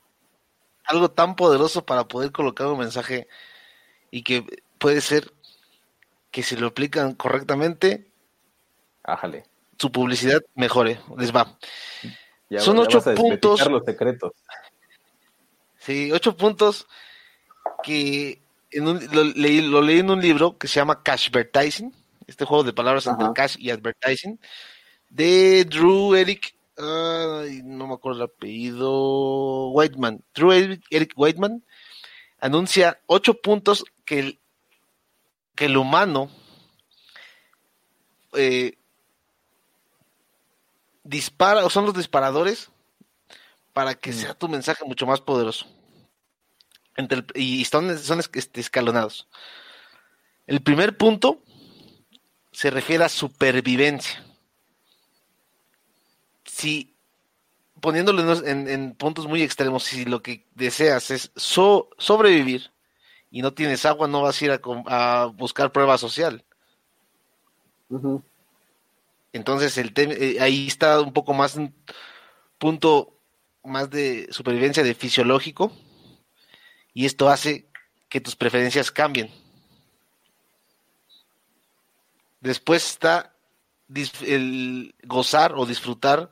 algo 0.85 1.11
tan 1.11 1.35
poderoso 1.35 1.85
para 1.85 2.07
poder 2.07 2.31
colocar 2.31 2.67
un 2.67 2.79
mensaje 2.79 3.27
y 4.09 4.23
que 4.23 4.45
puede 4.77 5.01
ser 5.01 5.33
que 6.31 6.41
si 6.41 6.55
lo 6.55 6.67
aplican 6.67 7.13
correctamente, 7.13 8.09
Ájale. 9.03 9.43
su 9.77 9.91
publicidad 9.91 10.39
mejore. 10.55 11.01
Les 11.17 11.35
va. 11.35 11.57
Ya, 12.49 12.61
Son 12.61 12.77
ya 12.77 12.83
ocho 12.83 13.01
puntos. 13.15 13.65
los 13.69 13.83
secretos. 13.83 14.31
Sí, 15.77 16.09
ocho 16.13 16.37
puntos 16.37 16.87
que 17.83 18.41
en 18.71 18.87
un- 18.87 19.05
lo, 19.11 19.25
leí, 19.25 19.59
lo 19.59 19.81
leí 19.81 19.99
en 19.99 20.09
un 20.09 20.21
libro 20.21 20.57
que 20.57 20.69
se 20.69 20.75
llama 20.79 21.03
Cashvertising, 21.03 21.93
este 22.27 22.45
juego 22.45 22.63
de 22.63 22.71
palabras 22.71 23.07
entre 23.07 23.27
cash 23.35 23.57
y 23.59 23.71
advertising, 23.71 24.39
de 25.09 25.65
Drew 25.65 26.15
Eric, 26.15 26.55
ay, 26.77 27.61
no 27.63 27.87
me 27.87 27.93
acuerdo 27.95 28.19
el 28.19 28.25
apellido, 28.25 29.69
Whiteman. 29.71 30.23
Drew 30.33 30.51
Eric, 30.51 30.83
Eric 30.89 31.13
Whiteman 31.15 31.63
anuncia 32.39 32.99
ocho 33.07 33.33
puntos 33.41 33.83
que 34.05 34.19
el, 34.19 34.39
que 35.55 35.65
el 35.65 35.77
humano 35.77 36.29
eh, 38.33 38.77
dispara, 41.03 41.65
o 41.65 41.69
son 41.69 41.85
los 41.85 41.95
disparadores 41.95 42.69
para 43.73 43.95
que 43.95 44.13
sea 44.13 44.33
tu 44.33 44.47
mensaje 44.47 44.83
mucho 44.85 45.05
más 45.05 45.21
poderoso. 45.21 45.67
Entre 46.95 47.19
el- 47.19 47.25
y 47.35 47.63
son, 47.65 47.97
son 47.97 48.19
es- 48.19 48.29
este, 48.33 48.59
escalonados. 48.61 49.27
El 50.47 50.61
primer 50.61 50.97
punto 50.97 51.41
se 52.51 52.69
refiere 52.71 53.03
a 53.03 53.09
supervivencia. 53.09 54.25
Si, 56.59 56.93
poniéndolo 57.81 58.21
en, 58.45 58.67
en- 58.67 58.95
puntos 58.95 59.27
muy 59.27 59.41
extremos, 59.41 59.83
si 59.83 60.03
lo 60.05 60.21
que 60.21 60.45
deseas 60.55 61.09
es 61.11 61.31
so- 61.35 61.89
sobrevivir 61.97 62.71
y 63.31 63.41
no 63.41 63.53
tienes 63.53 63.85
agua, 63.85 64.07
no 64.07 64.21
vas 64.23 64.41
a 64.41 64.45
ir 64.45 64.51
a, 64.51 64.59
a 64.87 65.25
buscar 65.27 65.71
prueba 65.71 65.97
social. 65.97 66.43
Entonces 69.31 69.77
el 69.77 69.93
eh, 69.95 70.37
ahí 70.41 70.67
está 70.67 70.99
un 71.01 71.13
poco 71.13 71.33
más 71.33 71.55
un 71.55 71.73
punto 72.57 73.15
más 73.63 73.89
de 73.89 74.27
supervivencia 74.31 74.83
de 74.83 74.95
fisiológico 74.95 75.71
y 76.93 77.05
esto 77.05 77.29
hace 77.29 77.67
que 78.09 78.19
tus 78.19 78.35
preferencias 78.35 78.91
cambien. 78.91 79.29
Después 82.41 82.85
está 82.85 83.35
el 84.21 84.95
gozar 85.03 85.53
o 85.55 85.65
disfrutar 85.65 86.29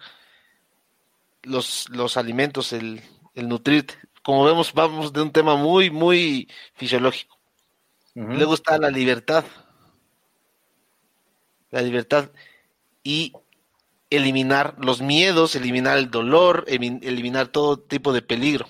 los, 1.44 1.90
los 1.90 2.18
alimentos, 2.18 2.74
el, 2.74 3.02
el 3.34 3.48
nutrirte. 3.48 3.96
Como 4.24 4.44
vemos, 4.44 4.74
vamos 4.74 5.14
de 5.14 5.22
un 5.22 5.32
tema 5.32 5.56
muy, 5.56 5.90
muy 5.90 6.50
fisiológico. 6.74 7.38
Ujú. 8.16 8.34
Luego 8.34 8.54
está 8.54 8.78
la 8.78 8.90
libertad. 8.90 9.46
La 11.72 11.82
libertad 11.82 12.32
y 13.04 13.34
eliminar 14.10 14.76
los 14.80 15.02
miedos, 15.02 15.56
eliminar 15.56 15.98
el 15.98 16.10
dolor, 16.12 16.66
eliminar 16.68 17.48
todo 17.48 17.78
tipo 17.80 18.14
de 18.14 18.22
peligro. 18.22 18.68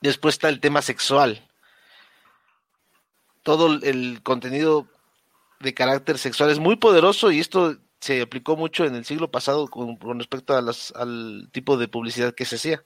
Después 0.00 0.34
está 0.34 0.48
el 0.48 0.60
tema 0.60 0.82
sexual. 0.82 1.48
Todo 3.42 3.66
el 3.82 4.22
contenido 4.22 4.88
de 5.62 5.74
carácter 5.74 6.18
sexual 6.18 6.50
es 6.50 6.58
muy 6.58 6.76
poderoso 6.76 7.30
y 7.30 7.40
esto 7.40 7.76
se 8.00 8.20
aplicó 8.22 8.56
mucho 8.56 8.84
en 8.84 8.94
el 8.96 9.04
siglo 9.04 9.30
pasado 9.30 9.68
con, 9.68 9.96
con 9.96 10.18
respecto 10.18 10.56
a 10.56 10.60
las- 10.62 10.92
al 10.96 11.48
tipo 11.52 11.76
de 11.76 11.88
publicidad 11.88 12.34
que 12.34 12.44
se 12.44 12.56
hacía. 12.56 12.82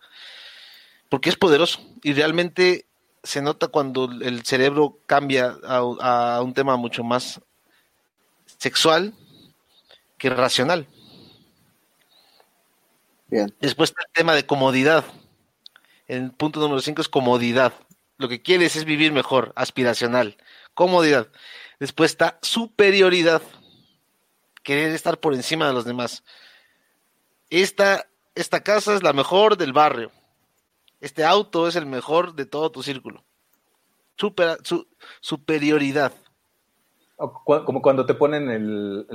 Porque 1.08 1.30
es 1.30 1.36
poderoso 1.36 1.80
y 2.02 2.12
realmente 2.12 2.86
se 3.22 3.40
nota 3.42 3.68
cuando 3.68 4.10
el 4.22 4.44
cerebro 4.44 4.98
cambia 5.06 5.56
a, 5.64 6.36
a 6.36 6.42
un 6.42 6.54
tema 6.54 6.76
mucho 6.76 7.02
más 7.02 7.40
sexual 8.58 9.14
que 10.18 10.30
racional. 10.30 10.86
Bien. 13.28 13.52
Después 13.60 13.90
está 13.90 14.02
el 14.06 14.12
tema 14.12 14.34
de 14.34 14.46
comodidad. 14.46 15.04
El 16.06 16.30
punto 16.32 16.60
número 16.60 16.80
5 16.80 17.02
es 17.02 17.08
comodidad. 17.08 17.72
Lo 18.18 18.28
que 18.28 18.40
quieres 18.42 18.76
es 18.76 18.84
vivir 18.84 19.12
mejor, 19.12 19.52
aspiracional. 19.56 20.36
Comodidad. 20.74 21.28
Después 21.78 22.10
está 22.12 22.38
superioridad. 22.42 23.42
Querer 24.62 24.92
estar 24.92 25.18
por 25.18 25.34
encima 25.34 25.66
de 25.66 25.72
los 25.72 25.84
demás. 25.84 26.24
Esta, 27.50 28.06
esta 28.34 28.60
casa 28.62 28.94
es 28.94 29.02
la 29.02 29.12
mejor 29.12 29.56
del 29.56 29.72
barrio. 29.72 30.10
Este 31.00 31.24
auto 31.24 31.68
es 31.68 31.76
el 31.76 31.86
mejor 31.86 32.34
de 32.34 32.46
todo 32.46 32.72
tu 32.72 32.82
círculo. 32.82 33.24
Supera- 34.16 34.58
su- 34.64 34.88
superioridad. 35.20 36.12
Como 37.16 37.80
cuando 37.80 38.04
te 38.04 38.14
ponen 38.14 39.06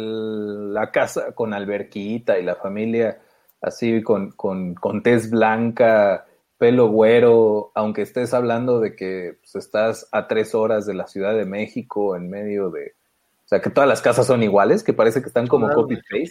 la 0.73 0.91
casa 0.91 1.33
con 1.35 1.53
alberquita 1.53 2.39
y 2.39 2.43
la 2.43 2.55
familia 2.55 3.21
así 3.61 4.01
con, 4.01 4.31
con, 4.31 4.73
con 4.73 5.03
blanca, 5.29 6.25
pelo 6.61 6.89
güero, 6.89 7.71
aunque 7.73 8.03
estés 8.03 8.35
hablando 8.35 8.79
de 8.79 8.95
que 8.95 9.39
pues, 9.41 9.55
estás 9.55 10.07
a 10.11 10.27
tres 10.27 10.53
horas 10.53 10.85
de 10.85 10.93
la 10.93 11.07
Ciudad 11.07 11.33
de 11.35 11.45
México 11.45 12.15
en 12.15 12.29
medio 12.29 12.69
de... 12.69 12.93
O 13.43 13.47
sea, 13.47 13.61
que 13.61 13.71
todas 13.71 13.89
las 13.89 14.03
casas 14.03 14.27
son 14.27 14.43
iguales, 14.43 14.83
que 14.83 14.93
parece 14.93 15.21
que 15.23 15.27
están 15.27 15.47
como 15.47 15.65
Claro. 15.65 15.81
copy-paste, 15.81 16.29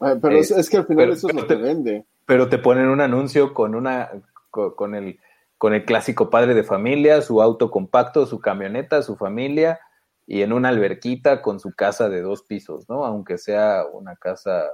Ah, 0.00 0.16
Pero 0.20 0.34
Eh, 0.36 0.40
es, 0.40 0.50
es 0.50 0.68
que 0.68 0.76
al 0.76 0.86
final 0.86 1.04
pero- 1.06 1.12
eso 1.14 1.28
es 1.28 1.34
lo 1.34 1.40
que 1.40 1.46
pero- 1.54 1.62
vende. 1.62 2.04
pero 2.26 2.50
te 2.50 2.58
ponen 2.58 2.88
un 2.88 3.00
anuncio 3.00 3.54
con 3.54 3.74
una 3.74 4.10
co- 4.50 4.76
con 4.76 4.94
el 4.94 5.18
con 5.56 5.72
el 5.74 5.84
clásico 5.86 6.28
padre 6.30 6.52
de 6.54 6.62
familia, 6.62 7.22
su 7.22 7.40
auto 7.42 7.70
compacto, 7.70 8.26
su 8.26 8.38
camioneta, 8.40 9.00
su 9.02 9.16
familia 9.16 9.80
y 10.26 10.42
en 10.42 10.52
una 10.52 10.68
alberquita 10.68 11.40
con 11.40 11.58
su 11.58 11.72
casa 11.74 12.10
de 12.10 12.20
dos 12.20 12.42
pisos, 12.42 12.86
¿no? 12.88 13.04
Aunque 13.06 13.38
sea 13.38 13.84
una 13.92 14.14
casa 14.14 14.66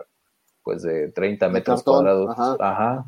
pues 0.64 0.82
de 0.82 1.08
30 1.12 1.46
De 1.46 1.52
metros 1.52 1.78
cartón, 1.84 1.94
cuadrados, 2.04 2.30
ajá. 2.36 2.56
ajá. 2.58 3.04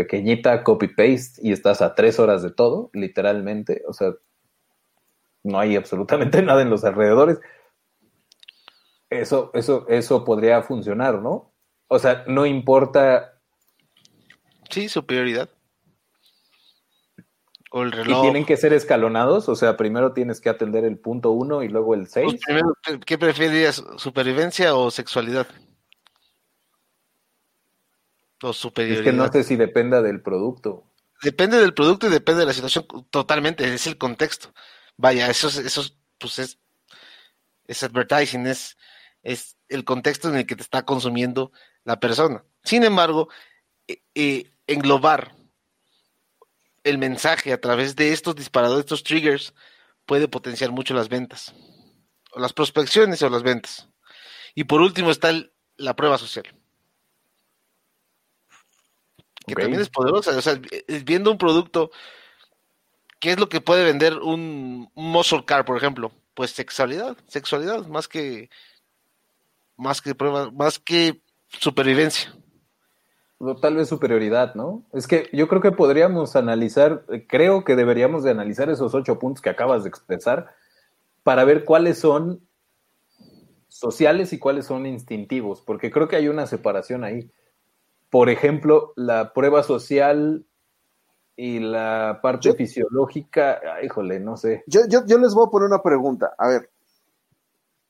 Pequeñita 0.00 0.64
copy 0.64 0.88
paste 0.88 1.40
y 1.42 1.52
estás 1.52 1.82
a 1.82 1.94
tres 1.94 2.18
horas 2.18 2.42
de 2.42 2.50
todo, 2.50 2.88
literalmente, 2.94 3.82
o 3.86 3.92
sea, 3.92 4.12
no 5.42 5.58
hay 5.58 5.76
absolutamente 5.76 6.40
nada 6.42 6.62
en 6.62 6.70
los 6.70 6.84
alrededores. 6.84 7.38
Eso, 9.10 9.50
eso, 9.54 9.86
eso 9.88 10.24
podría 10.24 10.62
funcionar, 10.62 11.20
¿no? 11.20 11.52
O 11.88 11.98
sea, 11.98 12.24
no 12.28 12.46
importa 12.46 13.34
Sí, 14.70 14.88
superioridad. 14.88 15.48
O 17.72 17.82
el 17.82 17.88
Y 17.88 17.92
reloj. 17.96 18.22
tienen 18.22 18.46
que 18.46 18.56
ser 18.56 18.72
escalonados, 18.72 19.48
o 19.48 19.56
sea, 19.56 19.76
primero 19.76 20.12
tienes 20.12 20.40
que 20.40 20.48
atender 20.48 20.84
el 20.84 20.98
punto 20.98 21.30
uno 21.32 21.62
y 21.62 21.68
luego 21.68 21.94
el 21.94 22.00
Pues 22.02 22.12
seis. 22.12 22.40
primero, 22.44 22.72
¿Qué 23.04 23.18
preferirías? 23.18 23.84
¿Supervivencia 23.96 24.74
o 24.74 24.90
sexualidad? 24.90 25.46
O 28.42 28.50
Es 28.50 29.02
que 29.02 29.12
no 29.12 29.30
sé 29.30 29.44
si 29.44 29.56
dependa 29.56 30.02
del 30.02 30.22
producto. 30.22 30.84
Depende 31.22 31.58
del 31.58 31.74
producto 31.74 32.06
y 32.06 32.10
depende 32.10 32.40
de 32.40 32.46
la 32.46 32.54
situación 32.54 32.86
totalmente, 33.10 33.74
es 33.74 33.86
el 33.86 33.98
contexto. 33.98 34.54
Vaya, 34.96 35.28
eso 35.28 35.48
es, 35.48 35.58
eso 35.58 35.82
es, 35.82 35.96
pues 36.18 36.38
es, 36.38 36.58
es 37.66 37.82
advertising, 37.82 38.46
es, 38.46 38.78
es 39.22 39.56
el 39.68 39.84
contexto 39.84 40.28
en 40.30 40.36
el 40.36 40.46
que 40.46 40.56
te 40.56 40.62
está 40.62 40.84
consumiendo 40.84 41.52
la 41.84 42.00
persona. 42.00 42.42
Sin 42.64 42.84
embargo, 42.84 43.28
eh, 43.86 44.02
eh, 44.14 44.50
englobar 44.66 45.34
el 46.84 46.96
mensaje 46.96 47.52
a 47.52 47.60
través 47.60 47.96
de 47.96 48.12
estos 48.12 48.34
disparadores, 48.34 48.80
estos 48.84 49.04
triggers, 49.04 49.54
puede 50.06 50.28
potenciar 50.28 50.70
mucho 50.72 50.94
las 50.94 51.08
ventas, 51.10 51.54
o 52.32 52.40
las 52.40 52.54
prospecciones 52.54 53.22
o 53.22 53.28
las 53.28 53.42
ventas. 53.42 53.88
Y 54.54 54.64
por 54.64 54.80
último 54.80 55.10
está 55.10 55.28
el- 55.30 55.52
la 55.76 55.94
prueba 55.94 56.16
social. 56.18 56.44
Que 59.46 59.54
también 59.54 59.80
es 59.80 59.88
poderosa. 59.88 60.36
O 60.36 60.42
sea, 60.42 60.60
eh, 60.70 61.02
viendo 61.04 61.30
un 61.30 61.38
producto, 61.38 61.90
¿qué 63.18 63.32
es 63.32 63.40
lo 63.40 63.48
que 63.48 63.60
puede 63.60 63.84
vender 63.84 64.14
un, 64.18 64.90
un 64.94 65.12
muscle 65.12 65.44
car, 65.44 65.64
por 65.64 65.76
ejemplo? 65.76 66.12
Pues 66.34 66.50
sexualidad, 66.50 67.16
sexualidad, 67.26 67.86
más 67.86 68.08
que 68.08 68.50
más 69.76 70.00
que 70.00 70.14
más 70.52 70.78
que 70.78 71.20
supervivencia. 71.48 72.34
O 73.38 73.56
tal 73.56 73.76
vez 73.76 73.88
superioridad, 73.88 74.54
¿no? 74.54 74.84
Es 74.92 75.06
que 75.06 75.30
yo 75.32 75.48
creo 75.48 75.62
que 75.62 75.72
podríamos 75.72 76.36
analizar, 76.36 77.06
creo 77.26 77.64
que 77.64 77.74
deberíamos 77.74 78.22
de 78.22 78.30
analizar 78.30 78.68
esos 78.68 78.94
ocho 78.94 79.18
puntos 79.18 79.40
que 79.40 79.48
acabas 79.48 79.82
de 79.82 79.88
expresar 79.88 80.54
para 81.22 81.44
ver 81.44 81.64
cuáles 81.64 81.98
son 81.98 82.46
sociales 83.68 84.34
y 84.34 84.38
cuáles 84.38 84.66
son 84.66 84.84
instintivos, 84.84 85.62
porque 85.62 85.90
creo 85.90 86.06
que 86.06 86.16
hay 86.16 86.28
una 86.28 86.46
separación 86.46 87.02
ahí. 87.02 87.30
Por 88.10 88.28
ejemplo, 88.28 88.92
la 88.96 89.32
prueba 89.32 89.62
social 89.62 90.44
y 91.36 91.60
la 91.60 92.18
parte 92.22 92.48
Yo- 92.48 92.54
fisiológica, 92.54 93.60
ah, 93.64 93.82
híjole, 93.84 94.20
no 94.20 94.36
sé. 94.36 94.64
Yo, 94.66 94.80
yo, 94.88 95.06
yo 95.06 95.16
les 95.18 95.32
voy 95.32 95.46
a 95.46 95.50
poner 95.50 95.68
una 95.68 95.82
pregunta. 95.82 96.34
A 96.36 96.48
ver, 96.48 96.68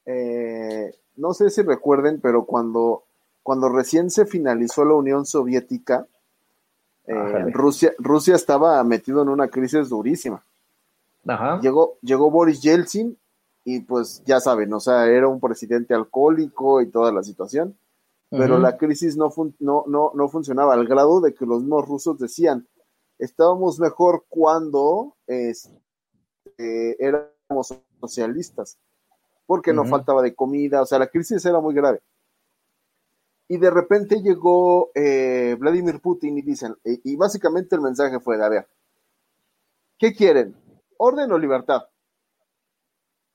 eh, 0.07 0.95
no 1.17 1.33
sé 1.35 1.51
si 1.51 1.63
recuerden, 1.63 2.21
pero 2.21 2.45
cuando, 2.45 3.05
cuando 3.43 3.69
recién 3.69 4.11
se 4.11 4.27
finalizó 4.27 4.85
la 4.85 4.95
Unión 4.95 5.27
Soviética, 5.27 6.07
eh. 7.07 7.45
Rusia, 7.53 7.93
Rusia 7.99 8.37
estaba 8.37 8.83
metido 8.85 9.23
en 9.23 9.29
una 9.31 9.49
crisis 9.49 9.89
durísima. 9.89 10.43
Ajá. 11.27 11.61
Llegó, 11.61 11.97
llegó 12.03 12.31
Boris 12.31 12.63
Yeltsin 12.63 13.17
y 13.65 13.81
pues 13.81 14.23
ya 14.25 14.39
saben, 14.41 14.73
o 14.73 14.81
sea, 14.81 15.07
era 15.07 15.29
un 15.29 15.41
presidente 15.41 15.93
alcohólico 15.93 16.81
y 16.81 16.87
toda 16.87 17.13
la 17.13 17.23
situación, 17.23 17.77
pero 18.31 18.59
la 18.59 18.77
crisis 18.77 19.17
no, 19.17 19.31
fun- 19.31 19.57
no, 19.59 19.85
no, 19.87 20.13
no 20.15 20.29
funcionaba 20.29 20.75
al 20.75 20.87
grado 20.87 21.21
de 21.21 21.35
que 21.35 21.45
los 21.47 21.61
mismos 21.63 21.87
rusos 21.87 22.19
decían, 22.19 22.69
estábamos 23.19 23.79
mejor 23.81 24.25
cuando 24.29 25.17
este, 25.27 27.05
éramos 27.05 27.75
socialistas, 28.01 28.79
porque 29.47 29.73
no 29.73 29.85
faltaba 29.85 30.23
de 30.23 30.35
comida, 30.35 30.83
o 30.83 30.87
sea, 30.87 30.99
la 31.01 31.09
crisis 31.09 31.45
era 31.45 31.61
muy 31.61 31.75
grave. 31.75 32.01
Y 33.49 33.59
de 33.59 33.69
repente 33.69 34.23
llegó 34.23 34.93
eh, 34.95 35.57
Vladimir 35.59 36.01
Putin 36.01 36.39
y 36.39 36.43
dicen, 36.43 36.77
y, 36.85 37.17
básicamente 37.17 37.75
el 37.75 37.83
mensaje 37.83 38.21
fue 38.21 38.41
a 38.43 38.49
ver, 38.49 38.69
¿qué 39.99 40.15
quieren? 40.15 40.55
¿Orden 40.99 41.33
o 41.33 41.39
libertad? 41.39 41.83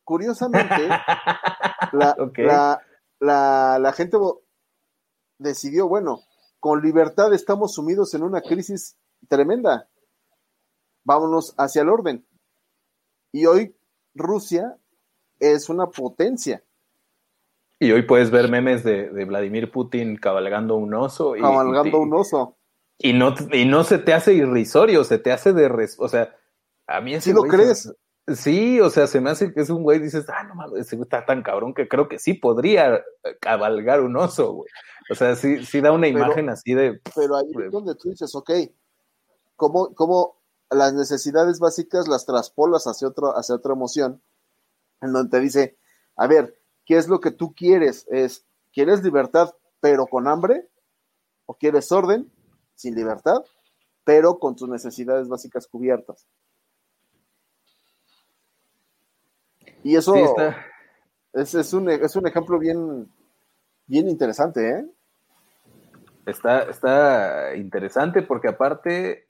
Curiosamente, 0.06 0.88
la, 1.92 2.16
Ok. 2.18 2.38
la, 2.38 2.82
la, 3.20 3.78
la 3.80 3.92
gente 3.92 4.18
decidió, 5.38 5.88
bueno, 5.88 6.22
con 6.60 6.82
libertad 6.82 7.34
estamos 7.34 7.74
sumidos 7.74 8.14
en 8.14 8.24
una 8.24 8.42
crisis 8.42 8.98
tremenda. 9.28 9.88
Vámonos 11.04 11.54
hacia 11.58 11.82
el 11.84 11.90
orden. 11.90 12.26
Y 13.32 13.46
hoy 13.46 13.76
Rusia 14.14 14.78
es 15.40 15.70
una 15.70 15.88
potencia, 15.88 16.64
Y 17.80 17.92
hoy 17.92 18.04
puedes 18.04 18.32
ver 18.32 18.50
memes 18.50 18.84
de, 18.84 19.10
de 19.10 19.26
Vladimir 19.26 19.70
Putin 19.72 20.16
cabalgando 20.16 20.76
un 20.76 20.94
oso. 20.94 21.36
Y, 21.36 21.42
cabalgando 21.42 21.98
y- 21.98 22.02
un 22.02 22.14
oso. 22.14 22.56
Y 22.98 23.12
no, 23.12 23.36
y 23.52 23.66
no 23.66 23.84
se 23.84 23.98
te 23.98 24.14
hace 24.14 24.34
irrisorio, 24.34 25.04
se 25.04 25.20
te 25.20 25.34
hace 25.34 25.52
de... 25.52 25.68
res- 25.68 25.98
o 26.00 26.08
sea, 26.08 26.34
a 26.88 27.02
mí 27.02 27.14
ese 27.14 27.32
¿Sí 27.32 27.34
lo 27.36 27.42
crees? 27.44 27.84
se- 27.84 27.94
sí, 28.28 28.80
o 28.80 28.90
sea, 28.90 29.08
se 29.08 29.22
me 29.22 29.30
hace 29.30 29.54
que 29.54 29.62
es 29.62 29.70
un 29.70 29.84
güey, 29.84 30.00
dices, 30.00 30.26
ah, 30.30 30.44
no 30.44 30.56
mames, 30.56 30.82
ese 30.82 30.96
güey 30.96 31.06
está 31.06 31.26
tan 31.26 31.44
cabrón 31.44 31.74
que 31.74 31.88
creo 31.88 32.08
que 32.08 32.20
sí 32.20 32.34
podría 32.34 32.96
eh, 32.96 33.04
cabalgar 33.40 34.02
un 34.02 34.16
oso, 34.18 34.54
güey. 34.54 34.70
O 35.10 35.16
sea, 35.16 35.36
sí, 35.36 35.64
sí 35.66 35.82
da 35.82 35.92
una 35.92 36.08
Pero- 36.08 36.20
imagen 36.20 36.50
así 36.50 36.74
de... 36.74 37.02
Pero 37.16 37.36
ahí 37.36 37.52
es 37.66 37.72
donde 37.72 37.96
tú 37.96 38.10
dices, 38.10 38.34
ok, 38.36 38.52
¿cómo, 39.56 39.94
cómo 39.94 40.42
las 40.70 40.94
necesidades 40.94 41.60
básicas 41.60 42.08
las 42.08 42.26
traspolas 42.26 42.88
hacia, 42.88 43.08
otro, 43.08 43.38
hacia 43.38 43.56
otra 43.56 43.74
emoción? 43.74 44.22
En 45.02 45.14
donde 45.14 45.30
te 45.30 45.44
dice, 45.44 45.78
a 46.16 46.28
ver, 46.28 46.60
¿qué 46.86 46.98
es 46.98 47.08
lo 47.08 47.20
que 47.20 47.32
tú 47.32 47.54
quieres? 47.54 48.08
Es, 48.10 48.46
¿Quieres 48.74 49.04
libertad 49.04 49.54
pero 49.80 50.08
con 50.08 50.28
hambre? 50.28 50.70
¿O 51.46 51.54
quieres 51.56 51.92
orden 51.92 52.32
sin 52.76 52.96
libertad 52.96 53.38
pero 54.04 54.38
con 54.38 54.56
tus 54.56 54.70
necesidades 54.70 55.28
básicas 55.28 55.68
cubiertas? 55.68 56.28
Y 59.86 59.96
eso 59.96 60.14
Sí, 60.16 60.20
está... 60.22 60.66
es, 61.34 61.54
es, 61.54 61.72
un, 61.72 61.88
es 61.92 62.16
un 62.16 62.26
ejemplo 62.26 62.58
bien, 62.58 63.08
bien 63.86 64.10
interesante, 64.10 64.68
¿eh? 64.80 64.86
Está, 66.26 66.64
está 66.64 67.56
interesante 67.56 68.24
porque 68.24 68.48
aparte, 68.48 69.28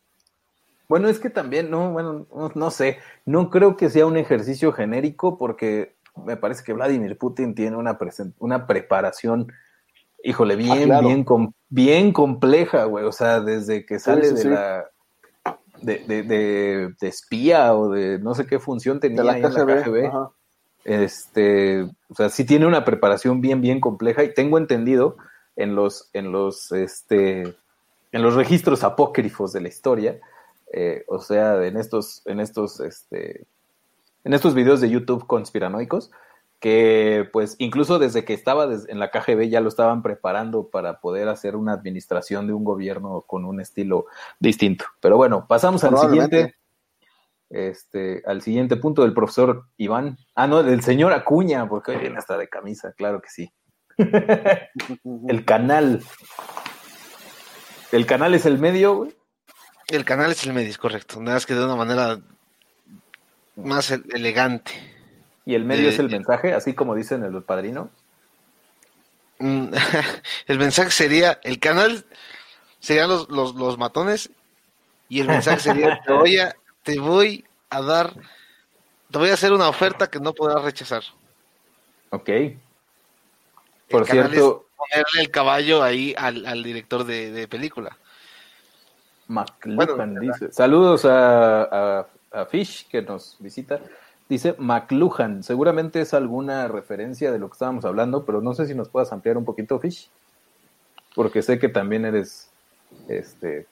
bueno, 0.88 1.10
es 1.10 1.20
que 1.20 1.30
también, 1.30 1.70
no, 1.70 1.92
bueno, 1.92 2.26
no, 2.34 2.52
no 2.56 2.72
sé, 2.72 3.00
no 3.26 3.50
creo 3.50 3.76
que 3.76 3.90
sea 3.90 4.06
un 4.06 4.16
ejercicio 4.16 4.72
genérico 4.72 5.38
porque 5.38 5.98
me 6.26 6.38
parece 6.38 6.64
que 6.64 6.72
Vladimir 6.72 7.18
Putin 7.18 7.54
tiene 7.54 7.76
una, 7.76 7.98
una 8.40 8.66
preparación, 8.66 9.52
híjole, 10.24 10.56
bien, 10.56 10.72
Ah, 10.72 10.86
claro. 10.86 11.08
bien, 11.10 11.24
com- 11.26 11.52
bien 11.68 12.14
compleja, 12.14 12.86
güey, 12.86 13.04
o 13.04 13.12
sea, 13.12 13.42
desde 13.42 13.86
que 13.86 14.00
sale 14.00 14.30
sí, 14.30 14.36
de 14.36 14.50
la... 14.52 14.86
De, 15.82 16.00
de, 16.08 16.24
de- 16.24 16.94
de 17.00 17.08
espía 17.10 17.76
o 17.76 17.90
de 17.90 18.18
no 18.20 18.34
sé 18.34 18.48
qué 18.48 18.58
función 18.60 19.02
tenía 19.02 19.22
la 19.26 19.34
ahí 19.34 19.44
en 19.44 19.54
la 19.54 19.66
KGB. 19.66 19.84
KGB. 19.84 20.06
ajá. 20.06 20.30
Este, 20.86 21.82
o 21.82 22.16
sea, 22.16 22.30
sí 22.30 22.46
tiene 22.46 22.68
una 22.68 22.86
preparación 22.86 23.42
bien, 23.42 23.60
bien 23.60 23.82
compleja 23.82 24.24
y 24.24 24.34
tengo 24.34 24.60
entendido 24.60 25.18
en 25.56 25.76
los, 25.76 26.10
en 26.14 26.32
los, 26.32 26.72
este, 26.72 27.42
en 28.12 28.22
los 28.22 28.36
registros 28.36 28.84
apócrifos 28.84 29.52
de 29.52 29.62
la 29.62 29.68
historia, 29.68 30.20
eh, 30.72 31.04
o 31.08 31.20
sea, 31.20 31.66
en 31.66 31.78
estos, 31.78 32.22
en 32.26 32.40
estos, 32.40 32.80
este, 32.80 33.46
en 34.24 34.34
estos 34.34 34.54
videos 34.54 34.80
de 34.80 34.92
YouTube 34.92 35.26
conspiranoicos, 35.26 36.12
que 36.60 37.28
pues 37.34 37.56
incluso 37.58 37.98
desde 38.00 38.24
que 38.24 38.34
estaba 38.34 38.66
en 38.66 39.00
la 39.00 39.10
KGB 39.10 39.50
ya 39.50 39.62
lo 39.62 39.70
estaban 39.70 40.04
preparando 40.04 40.68
para 40.68 41.00
poder 41.00 41.30
hacer 41.30 41.56
una 41.56 41.74
administración 41.74 42.48
de 42.48 42.54
un 42.54 42.64
gobierno 42.64 43.24
con 43.28 43.44
un 43.46 43.60
estilo 43.60 44.06
distinto. 44.40 44.86
Pero 45.00 45.18
bueno, 45.18 45.46
pasamos 45.48 45.84
al 45.84 45.98
siguiente 45.98 46.56
este, 47.50 48.24
al 48.26 48.42
siguiente 48.42 48.76
punto 48.78 49.04
del 49.04 49.14
profesor 49.14 49.66
Iván. 49.78 50.18
Ah, 50.36 50.48
no, 50.48 50.64
del 50.64 50.82
señor 50.82 51.14
Acuña, 51.14 51.68
porque 51.68 51.92
hoy 51.92 51.98
viene 51.98 52.18
hasta 52.18 52.38
de 52.38 52.48
camisa, 52.48 52.94
claro 52.94 53.22
que 53.22 53.30
sí. 53.30 53.52
el 53.98 55.46
canal. 55.46 56.04
El 57.92 58.06
canal 58.06 58.34
es 58.34 58.46
el 58.46 58.58
medio, 58.58 58.96
güey. 58.96 59.16
El 59.88 60.04
canal 60.04 60.32
es 60.32 60.46
el 60.46 60.54
medio, 60.54 60.70
es 60.70 60.78
correcto. 60.78 61.20
Nada 61.22 61.36
más 61.36 61.46
que 61.46 61.54
de 61.54 61.64
una 61.64 61.76
manera 61.76 62.20
más 63.56 63.92
e- 63.92 64.02
elegante. 64.14 64.72
Y 65.46 65.54
el 65.54 65.64
medio 65.64 65.88
Eh, 65.88 65.94
es 65.94 66.00
el 66.00 66.10
mensaje, 66.10 66.54
así 66.54 66.74
como 66.74 66.96
dicen 66.96 67.24
el 67.24 67.44
padrino. 67.44 67.90
Mm, 69.40 69.68
el 70.48 70.60
mensaje 70.60 70.92
sería, 70.92 71.40
el 71.44 71.60
canal 71.60 72.06
serían 72.80 73.10
los, 73.10 73.30
los, 73.30 73.56
los 73.56 73.78
matones 73.78 74.32
y 75.08 75.22
el 75.22 75.28
mensaje 75.28 75.60
sería, 75.60 76.02
te 76.06 76.14
voy 76.14 76.38
a, 76.40 76.56
te 76.86 77.00
voy 77.00 77.44
a 77.70 77.82
dar, 77.82 78.14
te 79.12 79.18
voy 79.18 79.30
a 79.30 79.34
hacer 79.34 79.52
una 79.52 79.68
oferta 79.68 80.08
que 80.08 80.20
no 80.22 80.34
podrás 80.34 80.64
rechazar. 80.64 81.04
Ok. 82.12 82.30
Por 83.90 84.06
cierto, 84.06 84.68
ponerle 84.78 85.22
el 85.22 85.32
caballo 85.32 85.84
ahí 85.84 86.16
al, 86.18 86.46
al 86.46 86.64
director 86.64 87.04
de, 87.04 87.32
de 87.32 87.48
película. 87.48 87.98
McLuhan 89.28 89.76
Bueno, 89.98 90.20
dice. 90.22 90.52
Saludos 90.52 91.04
a, 91.06 91.64
a- 92.00 92.08
a 92.32 92.46
Fish 92.46 92.88
que 92.88 93.02
nos 93.02 93.38
visita. 93.40 93.80
Dice 94.30 94.56
McLuhan. 94.58 95.44
Seguramente 95.44 96.02
es 96.02 96.14
alguna 96.14 96.68
referencia 96.68 97.32
de 97.32 97.40
lo 97.40 97.48
que 97.48 97.54
estábamos 97.54 97.86
hablando, 97.86 98.26
pero 98.26 98.42
no 98.42 98.54
sé 98.54 98.68
si 98.68 98.76
nos 98.76 98.90
puedas 98.90 99.12
ampliar 99.12 99.38
un 99.38 99.46
poquito, 99.46 99.80
Fish. 99.80 100.10
Porque 101.16 101.42
sé 101.42 101.58
que 101.60 101.70
también 101.70 102.06
eres 102.06 102.50
este 103.08 103.68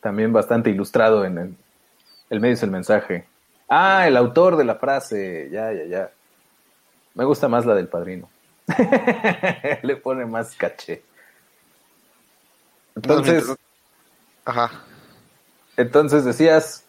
también 0.00 0.32
bastante 0.32 0.70
ilustrado 0.70 1.24
en 1.24 1.38
el, 1.38 1.56
el 2.30 2.40
medio 2.40 2.54
es 2.54 2.62
el 2.62 2.70
mensaje. 2.70 3.26
Ah, 3.68 4.06
el 4.06 4.16
autor 4.16 4.56
de 4.56 4.64
la 4.64 4.76
frase. 4.76 5.48
Ya, 5.50 5.72
ya, 5.72 5.84
ya. 5.84 6.10
Me 7.14 7.24
gusta 7.24 7.48
más 7.48 7.66
la 7.66 7.74
del 7.74 7.88
padrino. 7.88 8.30
Le 9.82 9.96
pone 9.96 10.24
más 10.24 10.54
caché. 10.54 11.02
Entonces. 12.94 13.44
Ajá. 14.44 14.70
Entonces 15.76 16.24
decías, 16.24 16.84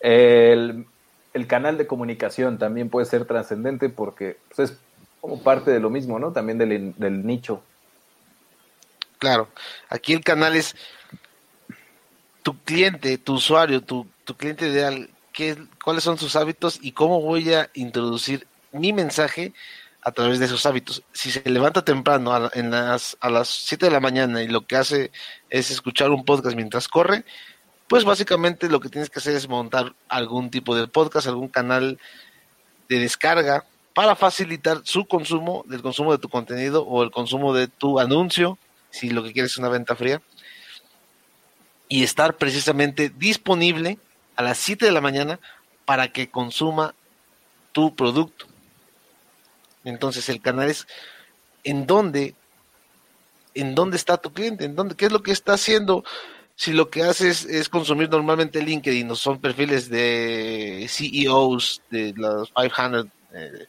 el, 0.00 0.86
el 1.32 1.46
canal 1.46 1.78
de 1.78 1.86
comunicación 1.86 2.58
también 2.58 2.90
puede 2.90 3.06
ser 3.06 3.24
trascendente 3.24 3.88
porque 3.88 4.38
pues, 4.54 4.70
es 4.70 4.78
como 5.20 5.42
parte 5.42 5.70
de 5.70 5.80
lo 5.80 5.90
mismo, 5.90 6.18
¿no? 6.18 6.32
También 6.32 6.58
del, 6.58 6.94
del 6.96 7.26
nicho. 7.26 7.62
Claro, 9.18 9.48
aquí 9.88 10.12
el 10.12 10.22
canal 10.22 10.54
es 10.54 10.76
tu 12.42 12.58
cliente, 12.62 13.16
tu 13.16 13.34
usuario, 13.34 13.80
tu, 13.80 14.06
tu 14.24 14.36
cliente 14.36 14.68
ideal, 14.68 15.10
qué, 15.32 15.56
cuáles 15.82 16.04
son 16.04 16.18
sus 16.18 16.36
hábitos 16.36 16.78
y 16.82 16.92
cómo 16.92 17.20
voy 17.20 17.52
a 17.52 17.70
introducir 17.74 18.46
mi 18.72 18.92
mensaje 18.92 19.52
a 20.02 20.12
través 20.12 20.38
de 20.38 20.46
esos 20.46 20.66
hábitos. 20.66 21.02
Si 21.12 21.30
se 21.30 21.48
levanta 21.48 21.84
temprano 21.84 22.32
a, 22.32 22.50
en 22.54 22.70
las, 22.70 23.16
a 23.20 23.30
las 23.30 23.48
7 23.48 23.86
de 23.86 23.92
la 23.92 24.00
mañana 24.00 24.42
y 24.42 24.48
lo 24.48 24.66
que 24.66 24.76
hace 24.76 25.10
es 25.48 25.70
escuchar 25.70 26.10
un 26.10 26.24
podcast 26.24 26.56
mientras 26.56 26.88
corre, 26.88 27.24
pues 27.88 28.04
básicamente 28.04 28.68
lo 28.68 28.80
que 28.80 28.88
tienes 28.88 29.10
que 29.10 29.18
hacer 29.18 29.34
es 29.34 29.48
montar 29.48 29.94
algún 30.08 30.50
tipo 30.50 30.76
de 30.76 30.88
podcast, 30.88 31.26
algún 31.26 31.48
canal 31.48 31.98
de 32.88 32.98
descarga 32.98 33.64
para 33.94 34.16
facilitar 34.16 34.80
su 34.84 35.06
consumo, 35.06 35.64
del 35.68 35.80
consumo 35.80 36.12
de 36.12 36.18
tu 36.18 36.28
contenido 36.28 36.84
o 36.84 37.02
el 37.02 37.10
consumo 37.10 37.54
de 37.54 37.68
tu 37.68 38.00
anuncio, 38.00 38.58
si 38.90 39.10
lo 39.10 39.22
que 39.22 39.32
quieres 39.32 39.52
es 39.52 39.58
una 39.58 39.68
venta 39.68 39.94
fría, 39.94 40.20
y 41.88 42.02
estar 42.02 42.36
precisamente 42.36 43.10
disponible 43.10 43.98
a 44.36 44.42
las 44.42 44.58
7 44.58 44.86
de 44.86 44.92
la 44.92 45.00
mañana 45.00 45.40
para 45.84 46.08
que 46.08 46.30
consuma 46.30 46.94
tu 47.72 47.94
producto. 47.94 48.46
Entonces 49.84 50.28
el 50.28 50.40
canal 50.40 50.70
es 50.70 50.86
en 51.62 51.86
dónde, 51.86 52.34
en 53.54 53.74
dónde 53.74 53.96
está 53.96 54.16
tu 54.16 54.32
cliente, 54.32 54.64
en 54.64 54.76
dónde, 54.76 54.94
qué 54.94 55.06
es 55.06 55.12
lo 55.12 55.22
que 55.22 55.32
está 55.32 55.54
haciendo. 55.54 56.04
Si 56.56 56.72
lo 56.72 56.88
que 56.88 57.02
haces 57.02 57.44
es 57.44 57.68
consumir 57.68 58.08
normalmente 58.08 58.62
LinkedIn, 58.62 59.10
o 59.10 59.16
son 59.16 59.40
perfiles 59.40 59.90
de 59.90 60.86
CEOs 60.88 61.82
de 61.90 62.14
los 62.16 62.50
500, 62.52 63.06
eh, 63.32 63.66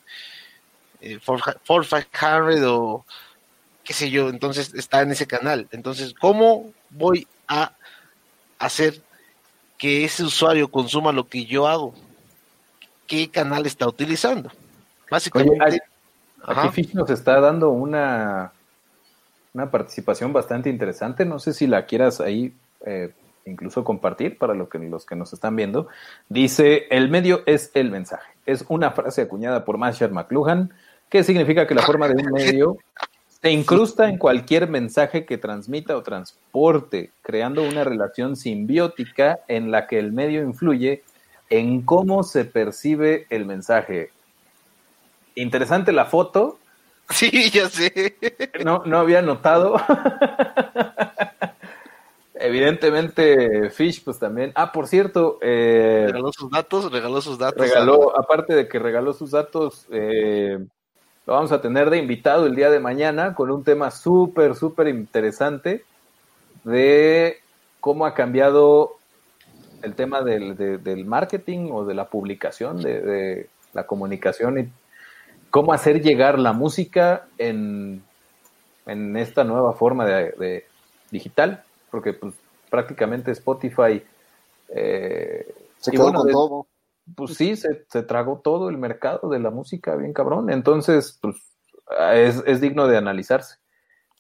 eh, 1.02 1.20
4500 1.20 2.64
o 2.66 3.06
qué 3.84 3.94
sé 3.94 4.10
yo, 4.10 4.30
entonces 4.30 4.74
está 4.74 5.02
en 5.02 5.12
ese 5.12 5.28
canal. 5.28 5.68
Entonces, 5.72 6.14
¿cómo 6.14 6.74
voy 6.90 7.28
a 7.48 7.76
hacer 8.60 9.02
que 9.78 10.06
ese 10.06 10.24
usuario 10.24 10.70
consuma 10.70 11.12
lo 11.12 11.28
que 11.28 11.46
yo 11.46 11.68
hago? 11.68 11.94
¿Qué 13.08 13.30
canal 13.30 13.66
está 13.66 13.88
utilizando? 13.88 14.52
Básicamente, 15.10 15.64
Oye, 15.64 15.80
Ajá. 16.44 16.68
Aquí 16.68 16.84
Fish 16.84 16.94
nos 16.94 17.10
está 17.10 17.40
dando 17.40 17.72
una, 17.72 18.52
una 19.54 19.72
participación 19.72 20.32
bastante 20.32 20.70
interesante. 20.70 21.26
No 21.26 21.40
sé 21.40 21.54
si 21.54 21.66
la 21.66 21.86
quieras 21.86 22.22
ahí 22.22 22.54
eh, 22.86 23.12
incluso 23.46 23.84
compartir 23.84 24.38
para 24.38 24.54
lo 24.54 24.70
que, 24.70 24.78
los 24.80 25.06
que 25.06 25.16
nos 25.16 25.34
están 25.34 25.56
viendo. 25.56 25.88
Dice, 26.30 26.88
el 26.90 27.10
medio 27.10 27.42
es 27.46 27.72
el 27.74 27.90
mensaje. 27.90 28.32
Es 28.46 28.66
una 28.70 28.92
frase 28.92 29.24
acuñada 29.24 29.66
por 29.66 29.78
Marshall 29.78 30.12
McLuhan 30.12 30.72
que 31.10 31.24
significa 31.24 31.66
que 31.68 31.76
la 31.76 31.84
forma 31.84 32.08
de 32.08 32.16
un 32.16 32.32
medio 32.32 32.78
se 33.46 33.52
incrusta 33.52 34.10
en 34.10 34.18
cualquier 34.18 34.68
mensaje 34.68 35.24
que 35.24 35.38
transmita 35.38 35.96
o 35.96 36.02
transporte, 36.02 37.12
creando 37.22 37.62
una 37.62 37.84
relación 37.84 38.36
simbiótica 38.36 39.42
en 39.48 39.70
la 39.70 39.86
que 39.86 40.00
el 40.00 40.12
medio 40.12 40.42
influye 40.42 41.04
en 41.52 41.84
cómo 41.84 42.24
se 42.24 42.46
percibe 42.46 43.28
el 43.30 43.46
mensaje. 43.46 44.10
Interesante 45.36 45.92
la 45.92 46.06
foto. 46.06 46.58
sí, 47.12 47.52
ya 47.52 47.70
sé. 47.70 48.16
No, 48.64 48.82
no 48.84 48.98
había 48.98 49.22
notado. 49.22 49.76
Evidentemente, 52.34 53.70
Fish, 53.70 54.04
pues 54.04 54.18
también. 54.18 54.54
Ah, 54.56 54.72
por 54.72 54.88
cierto, 54.88 55.38
eh, 55.40 56.06
Regaló 56.08 56.32
sus 56.34 56.50
datos, 56.50 56.92
regaló 56.92 57.22
sus 57.22 57.38
datos. 57.38 57.62
regaló, 57.62 58.18
aparte 58.18 58.56
de 58.56 58.68
que 58.68 58.80
regaló 58.80 59.14
sus 59.14 59.30
datos, 59.30 59.86
eh, 59.92 60.66
lo 61.26 61.34
vamos 61.34 61.52
a 61.52 61.62
tener 61.62 61.90
de 61.90 61.98
invitado 61.98 62.46
el 62.46 62.56
día 62.56 62.70
de 62.70 62.80
mañana 62.80 63.34
con 63.34 63.50
un 63.52 63.64
tema 63.64 63.92
súper, 63.92 64.56
súper 64.56 64.88
interesante 64.88 65.84
de 66.64 67.38
cómo 67.80 68.06
ha 68.06 68.14
cambiado 68.14 68.94
el 69.82 69.94
tema 69.96 70.22
del, 70.22 70.56
de- 70.56 70.78
del 70.78 71.06
marketing 71.06 71.70
o 71.72 71.86
de 71.86 71.94
la 71.94 72.10
publicación, 72.10 72.82
de, 72.82 73.02
de 73.02 73.50
la 73.74 73.86
comunicación 73.86 74.60
y 74.60 74.70
cómo 75.50 75.74
hacer 75.74 76.02
llegar 76.02 76.40
la 76.40 76.54
música 76.54 77.28
en, 77.38 78.04
en 78.86 79.16
esta 79.18 79.44
nueva 79.44 79.74
forma 79.74 80.06
de, 80.06 80.32
de 80.32 80.66
digital, 81.12 81.64
porque 81.92 82.14
pues 82.14 82.34
prácticamente 82.70 83.32
Spotify 83.32 84.04
eh, 84.70 85.48
Se 85.80 85.92
quedó 85.92 86.04
bueno, 86.04 86.20
con 86.22 86.32
todo. 86.32 86.68
Pues 87.16 87.36
sí, 87.36 87.56
se, 87.56 87.86
se 87.90 88.04
tragó 88.04 88.42
todo 88.42 88.70
el 88.70 88.78
mercado 88.78 89.30
de 89.30 89.40
la 89.40 89.52
música, 89.52 89.96
bien 89.96 90.14
cabrón. 90.14 90.50
Entonces, 90.50 91.20
pues 91.22 91.36
es, 92.14 92.44
es 92.48 92.62
digno 92.62 92.88
de 92.88 92.98
analizarse. 92.98 93.58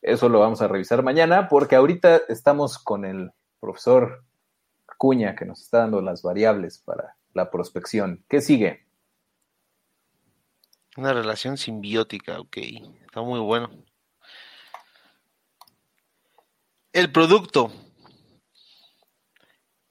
Eso 0.01 0.29
lo 0.29 0.39
vamos 0.39 0.61
a 0.61 0.67
revisar 0.67 1.01
mañana, 1.01 1.47
porque 1.47 1.75
ahorita 1.75 2.21
estamos 2.29 2.77
con 2.77 3.05
el 3.05 3.31
profesor 3.59 4.23
Cuña, 4.97 5.35
que 5.35 5.45
nos 5.45 5.61
está 5.61 5.79
dando 5.79 5.99
las 6.01 6.21
variables 6.21 6.77
para 6.77 7.17
la 7.33 7.49
prospección. 7.49 8.23
¿Qué 8.29 8.39
sigue? 8.39 8.85
Una 10.95 11.11
relación 11.11 11.57
simbiótica, 11.57 12.39
ok. 12.39 12.57
Está 13.05 13.21
muy 13.21 13.39
bueno. 13.39 13.69
El 16.93 17.11
producto. 17.11 17.71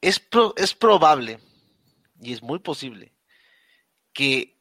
Es, 0.00 0.20
pro- 0.20 0.54
es 0.56 0.74
probable 0.74 1.40
y 2.24 2.32
es 2.32 2.42
muy 2.42 2.58
posible 2.58 3.12
que 4.12 4.56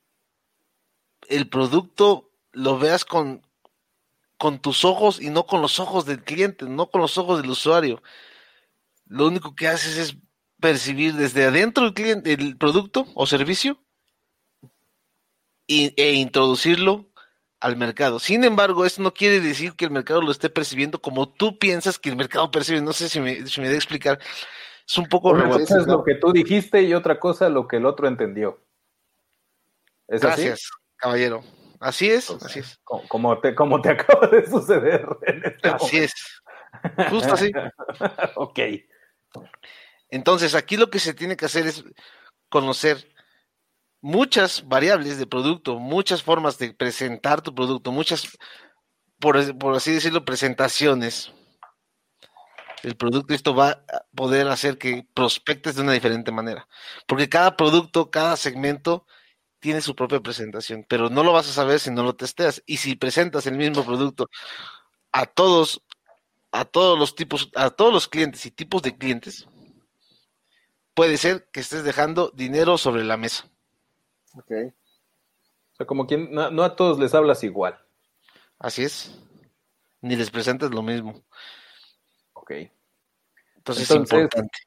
el 1.30 1.50
producto 1.50 2.32
lo 2.52 2.78
veas 2.80 3.06
con, 3.06 3.46
con 4.38 4.60
tus 4.60 4.86
ojos 4.86 5.22
y 5.22 5.30
no 5.30 5.46
con 5.46 5.62
los 5.62 5.80
ojos 5.80 6.06
del 6.06 6.24
cliente, 6.24 6.66
no 6.66 6.90
con 6.90 7.02
los 7.02 7.18
ojos 7.18 7.42
del 7.42 7.50
usuario. 7.52 8.02
Lo 9.08 9.28
único 9.28 9.56
que 9.56 9.68
haces 9.68 9.98
es 9.98 10.18
percibir 10.60 11.14
desde 11.14 11.46
adentro 11.46 11.86
el 11.86 11.94
cliente 11.94 12.34
el 12.34 12.58
producto 12.58 13.06
o 13.16 13.26
servicio 13.26 13.80
y- 15.68 15.94
e 16.02 16.14
introducirlo 16.14 17.08
al 17.60 17.78
mercado. 17.78 18.20
Sin 18.20 18.44
embargo, 18.44 18.86
eso 18.86 19.02
no 19.02 19.14
quiere 19.14 19.40
decir 19.40 19.74
que 19.74 19.86
el 19.86 19.92
mercado 19.92 20.22
lo 20.22 20.32
esté 20.32 20.50
percibiendo 20.50 21.02
como 21.02 21.30
tú 21.30 21.58
piensas 21.58 21.98
que 22.00 22.10
el 22.10 22.18
mercado 22.18 22.52
percibe. 22.52 22.82
No 22.82 22.94
sé 22.94 23.10
si 23.10 23.20
me, 23.22 23.48
si 23.48 23.62
me 23.62 23.74
explicar. 23.74 24.20
Es 24.88 24.98
un 24.98 25.08
poco 25.08 25.30
Una 25.30 25.50
cosa 25.50 25.80
es 25.80 25.88
lo 25.88 26.04
que 26.04 26.16
tú 26.16 26.32
dijiste 26.34 26.82
y 26.82 26.94
otra 26.94 27.20
cosa 27.20 27.50
lo 27.50 27.68
que 27.68 27.78
el 27.78 27.86
otro 27.86 28.08
entendió. 28.08 28.62
¿Es 30.08 30.24
así? 30.24 30.44
Gracias, 30.46 30.70
caballero. 30.98 31.42
Así 31.80 32.10
es, 32.10 32.30
así 32.30 32.60
es. 32.60 32.80
Co- 32.84 33.04
Como 33.08 33.40
te, 33.40 33.56
como 33.56 33.82
te 33.82 33.90
acaba 33.92 34.28
de 34.28 34.46
suceder 34.46 35.06
en 35.24 35.44
este 35.46 35.70
Así 35.70 35.98
es. 35.98 36.14
Justo 37.10 37.34
así. 37.34 37.52
ok. 38.36 38.60
Entonces, 40.10 40.54
aquí 40.56 40.78
lo 40.78 40.90
que 40.90 41.00
se 41.00 41.14
tiene 41.14 41.36
que 41.36 41.46
hacer 41.46 41.66
es 41.68 41.84
conocer 42.50 43.10
muchas 44.02 44.68
variables 44.68 45.18
de 45.18 45.26
producto, 45.26 45.80
muchas 45.80 46.22
formas 46.22 46.58
de 46.58 46.74
presentar 46.74 47.42
tu 47.42 47.56
producto, 47.56 47.92
muchas, 47.92 48.38
por, 49.20 49.58
por 49.58 49.76
así 49.76 49.92
decirlo, 49.94 50.24
presentaciones 50.26 51.34
del 52.84 52.96
producto. 52.96 53.34
Esto 53.34 53.56
va 53.56 53.70
a 53.72 54.06
poder 54.14 54.48
hacer 54.50 54.78
que 54.78 55.08
prospectes 55.14 55.76
de 55.76 55.82
una 55.82 55.94
diferente 55.94 56.32
manera. 56.32 56.68
Porque 57.08 57.30
cada 57.30 57.58
producto, 57.58 58.12
cada 58.12 58.36
segmento 58.36 59.08
tiene 59.60 59.82
su 59.82 59.96
propia 59.96 60.20
presentación, 60.20 60.86
pero 60.88 61.10
no 61.10 61.24
lo 61.24 61.32
vas 61.32 61.50
a 61.50 61.54
saber 61.54 61.80
si 61.80 61.90
no 61.90 62.04
lo 62.04 62.16
testeas. 62.16 62.62
Y 62.66 62.78
si 62.78 62.96
presentas 62.96 63.48
el 63.48 63.58
mismo 63.58 63.84
producto 63.84 64.30
a 65.14 65.26
todos, 65.26 65.82
a 66.52 66.66
todos 66.66 67.00
los 67.00 67.16
tipos, 67.16 67.50
a 67.56 67.70
todos 67.70 67.94
los 67.94 68.10
clientes 68.10 68.46
y 68.46 68.52
tipos 68.52 68.82
de 68.82 68.98
clientes, 68.98 69.48
puede 70.94 71.18
ser 71.18 71.48
que 71.52 71.62
estés 71.62 71.86
dejando 71.86 72.32
dinero 72.36 72.78
sobre 72.78 73.06
la 73.06 73.16
mesa. 73.16 73.50
Ok. 74.36 74.52
O 75.72 75.76
sea, 75.78 75.88
como 75.88 76.06
quien 76.06 76.32
no, 76.32 76.52
no 76.52 76.64
a 76.64 76.76
todos 76.76 77.00
les 77.00 77.16
hablas 77.16 77.44
igual. 77.44 77.80
Así 78.60 78.84
es. 78.84 79.18
Ni 80.02 80.18
les 80.18 80.30
presentas 80.30 80.72
lo 80.72 80.82
mismo. 80.82 81.24
Ok. 82.44 82.52
Entonces, 83.56 83.90
Entonces, 83.90 83.90
es 83.90 83.96
importante. 83.96 84.58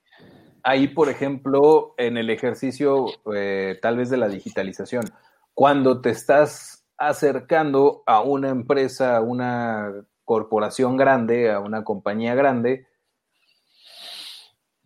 Ahí, 0.62 0.88
por 0.88 1.10
ejemplo, 1.10 1.94
en 1.98 2.16
el 2.16 2.30
ejercicio 2.30 3.08
eh, 3.34 3.78
tal 3.82 3.98
vez 3.98 4.08
de 4.08 4.16
la 4.16 4.28
digitalización, 4.28 5.04
cuando 5.52 6.00
te 6.00 6.08
estás 6.08 6.86
acercando 6.96 8.02
a 8.06 8.22
una 8.22 8.48
empresa, 8.48 9.18
a 9.18 9.20
una 9.20 9.92
corporación 10.24 10.96
grande, 10.96 11.52
a 11.52 11.60
una 11.60 11.84
compañía 11.84 12.34
grande, 12.34 12.86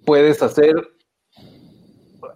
puedes 0.04 0.42
hacer, 0.42 0.74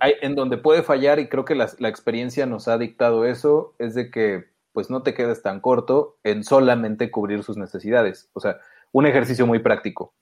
en 0.01 0.37
donde 0.37 0.57
puede 0.57 0.85
fallar, 0.85 1.19
y 1.19 1.29
creo 1.29 1.45
que 1.45 1.57
la, 1.57 1.69
la 1.81 1.89
experiencia 1.89 2.47
nos 2.47 2.69
ha 2.69 2.79
dictado 2.79 3.25
eso, 3.25 3.75
es 3.81 3.97
de 3.97 4.13
que 4.13 4.45
pues 4.73 4.89
no 4.89 5.03
te 5.03 5.15
quedes 5.15 5.43
tan 5.43 5.61
corto 5.61 6.17
en 6.23 6.45
solamente 6.45 7.11
cubrir 7.11 7.43
sus 7.43 7.57
necesidades. 7.57 8.31
O 8.35 8.41
sea, 8.41 8.59
un 8.93 9.07
ejercicio 9.07 9.47
muy 9.47 9.59
práctico 9.59 10.15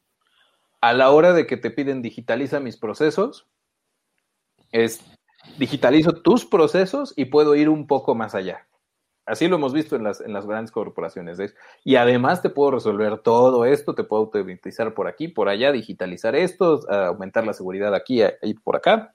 a 0.83 0.93
la 0.93 1.11
hora 1.11 1.33
de 1.33 1.47
que 1.47 1.57
te 1.57 1.71
piden 1.71 2.03
digitaliza 2.03 2.61
mis 2.61 2.77
procesos, 2.77 3.49
es 4.73 5.01
digitalizo 5.59 6.13
tus 6.13 6.45
procesos 6.45 7.15
y 7.17 7.27
puedo 7.27 7.55
ir 7.55 7.69
un 7.69 7.87
poco 7.87 8.15
más 8.15 8.35
allá. 8.35 8.67
Así 9.25 9.47
lo 9.47 9.57
hemos 9.57 9.73
visto 9.73 9.95
en 9.95 10.03
las, 10.03 10.21
en 10.21 10.33
las 10.33 10.47
grandes 10.47 10.73
corporaciones. 10.73 11.39
Y 11.85 11.95
además 11.95 12.43
te 12.43 12.51
puedo 12.51 12.73
resolver 12.73 13.19
todo 13.19 13.65
esto, 13.65 13.95
te 13.95 14.03
puedo 14.03 14.23
automatizar 14.25 14.95
por 14.95 15.07
aquí, 15.07 15.29
por 15.29 15.49
allá, 15.49 15.71
digitalizar 15.71 16.35
esto, 16.35 16.81
aumentar 16.91 17.47
la 17.47 17.53
seguridad 17.53 17.95
aquí 17.95 18.21
y 18.43 18.55
por 18.55 18.75
acá. 18.75 19.15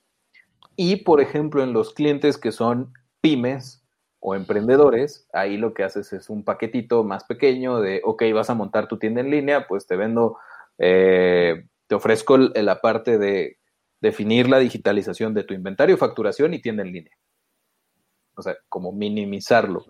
Y, 0.78 0.97
por 0.97 1.20
ejemplo, 1.20 1.61
en 1.61 1.74
los 1.74 1.93
clientes 1.93 2.38
que 2.38 2.53
son 2.53 2.93
pymes 3.20 3.84
o 4.22 4.36
emprendedores, 4.36 5.28
ahí 5.34 5.57
lo 5.57 5.74
que 5.74 5.84
haces 5.84 6.13
es 6.13 6.30
un 6.30 6.45
paquetito 6.45 7.03
más 7.03 7.26
pequeño 7.26 7.82
de, 7.82 8.01
ok, 8.05 8.24
vas 8.34 8.49
a 8.49 8.55
montar 8.55 8.88
tu 8.88 8.97
tienda 8.97 9.20
en 9.20 9.32
línea, 9.32 9.68
pues 9.68 9.88
te 9.88 9.97
vendo, 9.97 10.38
eh, 10.78 11.66
te 11.88 11.96
ofrezco 11.96 12.38
la 12.38 12.82
parte 12.82 13.18
de 13.18 13.58
definir 14.02 14.48
la 14.50 14.60
digitalización 14.60 15.34
de 15.34 15.44
tu 15.44 15.54
inventario, 15.54 15.98
facturación 15.98 16.54
y 16.54 16.62
tienda 16.62 16.84
en 16.84 16.92
línea. 16.92 17.18
O 18.36 18.42
sea, 18.42 18.56
como 18.70 18.92
minimizarlo. 18.92 19.86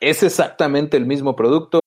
Es 0.00 0.22
exactamente 0.22 0.96
el 0.96 1.06
mismo 1.06 1.34
producto. 1.34 1.80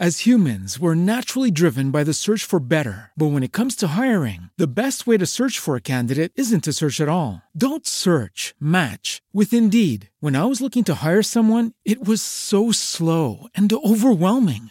As 0.00 0.20
humans, 0.20 0.78
we're 0.78 0.94
naturally 0.94 1.50
driven 1.50 1.90
by 1.90 2.04
the 2.04 2.14
search 2.14 2.44
for 2.44 2.60
better. 2.60 3.10
But 3.16 3.32
when 3.32 3.42
it 3.42 3.52
comes 3.52 3.74
to 3.76 3.98
hiring, 3.98 4.48
the 4.56 4.72
best 4.72 5.08
way 5.08 5.18
to 5.18 5.26
search 5.26 5.58
for 5.58 5.74
a 5.74 5.80
candidate 5.80 6.30
isn't 6.36 6.62
to 6.64 6.72
search 6.72 7.00
at 7.00 7.08
all. 7.08 7.42
Don't 7.52 7.84
search, 7.84 8.54
match 8.60 9.20
with 9.32 9.52
Indeed. 9.52 10.08
When 10.20 10.36
I 10.36 10.44
was 10.44 10.60
looking 10.60 10.84
to 10.84 11.02
hire 11.02 11.24
someone, 11.24 11.72
it 11.84 12.06
was 12.06 12.22
so 12.22 12.70
slow 12.70 13.48
and 13.56 13.72
overwhelming. 13.72 14.70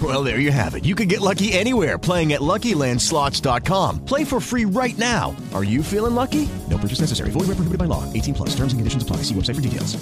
Well, 0.00 0.22
there 0.22 0.38
you 0.38 0.52
have 0.52 0.76
it. 0.76 0.84
You 0.84 0.94
can 0.94 1.08
get 1.08 1.20
lucky 1.20 1.52
anywhere 1.52 1.98
playing 1.98 2.32
at 2.34 2.40
LuckyLandSlots.com. 2.40 4.04
Play 4.04 4.22
for 4.22 4.38
free 4.38 4.64
right 4.64 4.96
now. 4.96 5.34
Are 5.54 5.64
you 5.64 5.82
feeling 5.82 6.14
lucky? 6.14 6.48
No 6.70 6.78
purchase 6.78 7.00
necessary. 7.00 7.30
Void 7.30 7.48
where 7.48 7.58
prohibited 7.58 7.78
by 7.78 7.86
law. 7.86 8.04
18 8.12 8.34
plus. 8.34 8.50
Terms 8.50 8.72
and 8.72 8.78
conditions 8.78 9.02
apply. 9.02 9.24
See 9.24 9.34
website 9.34 9.56
for 9.56 9.62
details. 9.62 9.96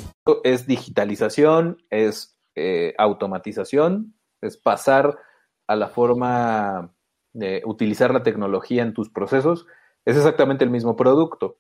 Es 0.45 0.67
digitalización, 0.67 1.79
es 1.89 2.37
eh, 2.57 2.95
automatización, 2.99 4.15
es 4.43 4.57
pasar 4.57 5.19
a 5.67 5.77
la 5.77 5.89
forma 5.89 6.93
de 7.33 7.63
utilizar 7.65 8.13
la 8.13 8.23
tecnología 8.23 8.83
en 8.83 8.95
tus 8.95 9.11
procesos, 9.11 9.67
es 10.05 10.17
exactamente 10.17 10.65
el 10.65 10.71
mismo 10.71 10.97
producto. 10.97 11.59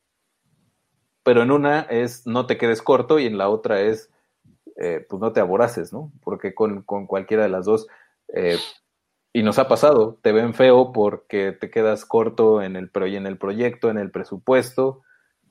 Pero 1.22 1.43
en 1.43 1.51
una 1.51 1.80
es 1.80 2.26
no 2.26 2.47
te 2.47 2.57
quedes 2.57 2.82
corto 2.82 3.18
y 3.18 3.26
en 3.26 3.37
la 3.37 3.49
otra 3.49 3.80
es 3.80 4.11
eh, 4.76 5.05
pues 5.09 5.20
no 5.20 5.32
te 5.32 5.41
aboraces, 5.41 5.93
¿no? 5.93 6.12
Porque 6.22 6.55
con, 6.55 6.82
con 6.82 7.07
cualquiera 7.07 7.43
de 7.43 7.49
las 7.49 7.66
dos, 7.66 7.87
eh, 8.29 8.59
y 9.33 9.43
nos 9.43 9.59
ha 9.59 9.68
pasado, 9.68 10.18
te 10.22 10.33
ven 10.33 10.55
feo 10.55 10.93
porque 10.93 11.53
te 11.53 11.70
quedas 11.70 12.05
corto 12.05 12.62
en 12.62 12.77
el, 12.77 12.91
en 12.95 13.27
el 13.27 13.39
proyecto, 13.39 13.91
en 13.91 13.99
el 13.99 14.11
presupuesto, 14.11 15.03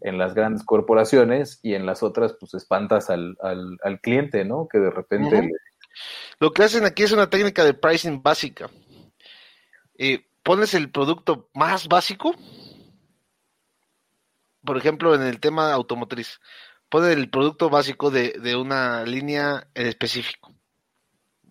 en 0.02 0.18
las 0.18 0.34
grandes 0.34 0.64
corporaciones 0.64 1.60
y 1.62 1.76
en 1.76 1.86
las 1.86 2.04
otras 2.04 2.36
pues 2.40 2.54
espantas 2.54 3.10
al, 3.10 3.38
al, 3.42 3.78
al 3.84 4.02
cliente, 4.02 4.44
¿no? 4.44 4.68
Que 4.68 4.80
de 4.80 4.90
repente... 4.90 5.36
Uh 5.36 5.42
-huh. 5.42 5.52
Lo 6.40 6.52
que 6.52 6.64
hacen 6.64 6.84
aquí 6.84 7.04
es 7.04 7.12
una 7.12 7.30
técnica 7.30 7.64
de 7.64 7.74
pricing 7.74 8.22
básica 8.22 8.70
eh, 9.98 10.26
pones 10.44 10.74
el 10.74 10.92
producto 10.92 11.50
más 11.54 11.88
básico, 11.88 12.36
por 14.64 14.78
ejemplo, 14.78 15.16
en 15.16 15.22
el 15.22 15.40
tema 15.40 15.72
automotriz, 15.72 16.40
pones 16.90 17.16
el 17.16 17.30
producto 17.30 17.70
básico 17.70 18.12
de, 18.12 18.32
de 18.42 18.56
una 18.56 19.04
línea 19.04 19.68
en 19.74 19.88
específico 19.88 20.55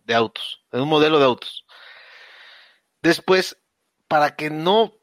de 0.05 0.15
autos, 0.15 0.63
de 0.71 0.81
un 0.81 0.89
modelo 0.89 1.19
de 1.19 1.25
autos. 1.25 1.65
Después, 3.03 3.59
para 4.09 4.37
que 4.37 4.51
no, 4.51 4.95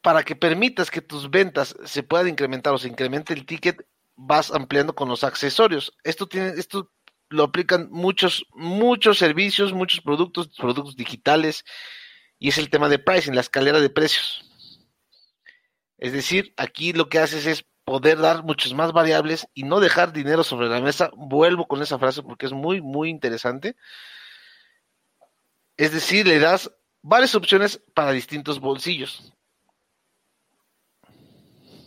para 0.00 0.22
que 0.22 0.36
permitas 0.36 0.90
que 0.90 1.02
tus 1.02 1.30
ventas 1.30 1.76
se 1.84 2.02
puedan 2.02 2.28
incrementar 2.28 2.72
o 2.72 2.78
se 2.78 2.88
incremente 2.88 3.34
el 3.34 3.44
ticket, 3.44 3.86
vas 4.14 4.50
ampliando 4.50 4.94
con 4.94 5.08
los 5.08 5.24
accesorios. 5.24 5.92
Esto 6.04 6.26
tiene, 6.26 6.50
esto 6.58 6.90
lo 7.28 7.44
aplican 7.44 7.88
muchos, 7.90 8.46
muchos 8.54 9.18
servicios, 9.18 9.72
muchos 9.72 10.00
productos, 10.00 10.48
productos 10.56 10.96
digitales, 10.96 11.64
y 12.38 12.48
es 12.48 12.58
el 12.58 12.70
tema 12.70 12.88
de 12.88 12.98
pricing, 12.98 13.34
la 13.34 13.40
escalera 13.40 13.80
de 13.80 13.90
precios. 13.90 14.42
Es 15.98 16.12
decir, 16.12 16.52
aquí 16.56 16.92
lo 16.92 17.08
que 17.08 17.18
haces 17.18 17.46
es 17.46 17.64
poder 17.84 18.18
dar 18.18 18.42
muchas 18.42 18.74
más 18.74 18.92
variables 18.92 19.46
y 19.54 19.62
no 19.62 19.80
dejar 19.80 20.12
dinero 20.12 20.44
sobre 20.44 20.68
la 20.68 20.80
mesa. 20.80 21.10
Vuelvo 21.16 21.66
con 21.66 21.82
esa 21.82 21.98
frase 21.98 22.22
porque 22.22 22.46
es 22.46 22.52
muy, 22.52 22.82
muy 22.82 23.08
interesante. 23.08 23.76
Es 25.76 25.92
decir, 25.92 26.26
le 26.26 26.38
das 26.38 26.70
varias 27.02 27.34
opciones 27.34 27.82
para 27.94 28.12
distintos 28.12 28.60
bolsillos. 28.60 29.32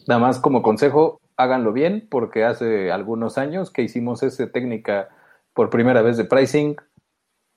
Nada 0.08 0.20
más 0.20 0.40
como 0.40 0.62
consejo, 0.62 1.22
háganlo 1.38 1.74
bien 1.74 2.08
porque 2.10 2.44
hace 2.44 2.92
algunos 2.92 3.38
años 3.38 3.72
que 3.72 3.82
hicimos 3.82 4.24
esa 4.24 4.52
técnica 4.52 5.10
por 5.54 5.70
primera 5.70 6.02
vez 6.02 6.18
de 6.18 6.26
pricing, 6.26 6.76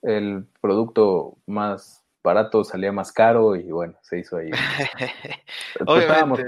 el 0.03 0.47
producto 0.61 1.39
más 1.47 2.03
barato 2.23 2.63
salía 2.63 2.93
más 2.93 3.13
caro 3.13 3.57
y 3.57 3.71
bueno, 3.71 3.95
se 4.03 4.21
hizo 4.21 4.37
ahí. 4.37 4.51
estábamos, 5.81 6.41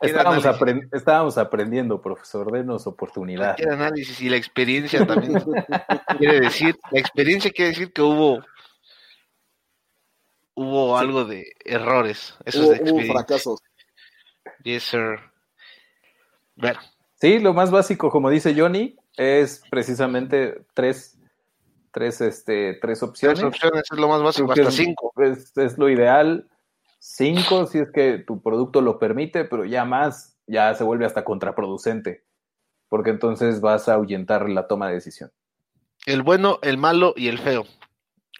estábamos, 0.00 0.46
aprend 0.46 0.94
estábamos, 0.94 1.38
aprendiendo, 1.38 2.00
profesor, 2.00 2.50
denos 2.50 2.86
oportunidad. 2.86 3.54
El 3.58 3.70
análisis 3.70 4.20
y 4.20 4.28
la 4.28 4.36
experiencia 4.36 5.06
también 5.06 5.34
quiere 6.18 6.40
decir, 6.40 6.76
la 6.90 7.00
experiencia 7.00 7.50
quiere 7.50 7.70
decir 7.70 7.92
que 7.92 8.02
hubo 8.02 8.42
hubo 10.62 10.98
sí. 10.98 11.04
algo 11.04 11.24
de 11.24 11.52
errores. 11.64 12.34
Eso 12.44 12.64
hubo, 12.64 12.72
es 12.72 12.84
de 12.84 12.92
hubo 12.92 13.12
fracasos. 13.12 13.60
Yes, 14.64 14.84
sir. 14.84 15.18
Bueno. 16.56 16.80
Sí, 17.20 17.38
lo 17.38 17.54
más 17.54 17.70
básico, 17.70 18.10
como 18.10 18.30
dice 18.30 18.54
Johnny, 18.56 18.96
es 19.16 19.62
precisamente 19.70 20.64
tres 20.74 21.18
tres, 21.92 22.20
este, 22.20 22.74
tres 22.80 23.02
opciones. 23.02 23.38
Tres 23.38 23.48
opciones 23.48 23.84
es 23.90 23.98
lo 23.98 24.08
más 24.08 24.22
básico, 24.22 24.50
hasta 24.50 24.68
es, 24.68 24.74
cinco. 24.74 25.12
Es, 25.18 25.56
es, 25.56 25.78
lo 25.78 25.88
ideal. 25.88 26.48
Cinco, 26.98 27.66
si 27.66 27.78
es 27.78 27.90
que 27.92 28.18
tu 28.18 28.42
producto 28.42 28.80
lo 28.80 28.98
permite, 28.98 29.44
pero 29.44 29.64
ya 29.64 29.84
más, 29.84 30.38
ya 30.46 30.74
se 30.74 30.84
vuelve 30.84 31.04
hasta 31.04 31.24
contraproducente, 31.24 32.24
porque 32.88 33.10
entonces 33.10 33.60
vas 33.60 33.88
a 33.88 33.94
ahuyentar 33.94 34.48
la 34.48 34.66
toma 34.66 34.88
de 34.88 34.94
decisión. 34.94 35.30
El 36.06 36.22
bueno, 36.22 36.58
el 36.62 36.78
malo 36.78 37.12
y 37.16 37.28
el 37.28 37.38
feo. 37.38 37.64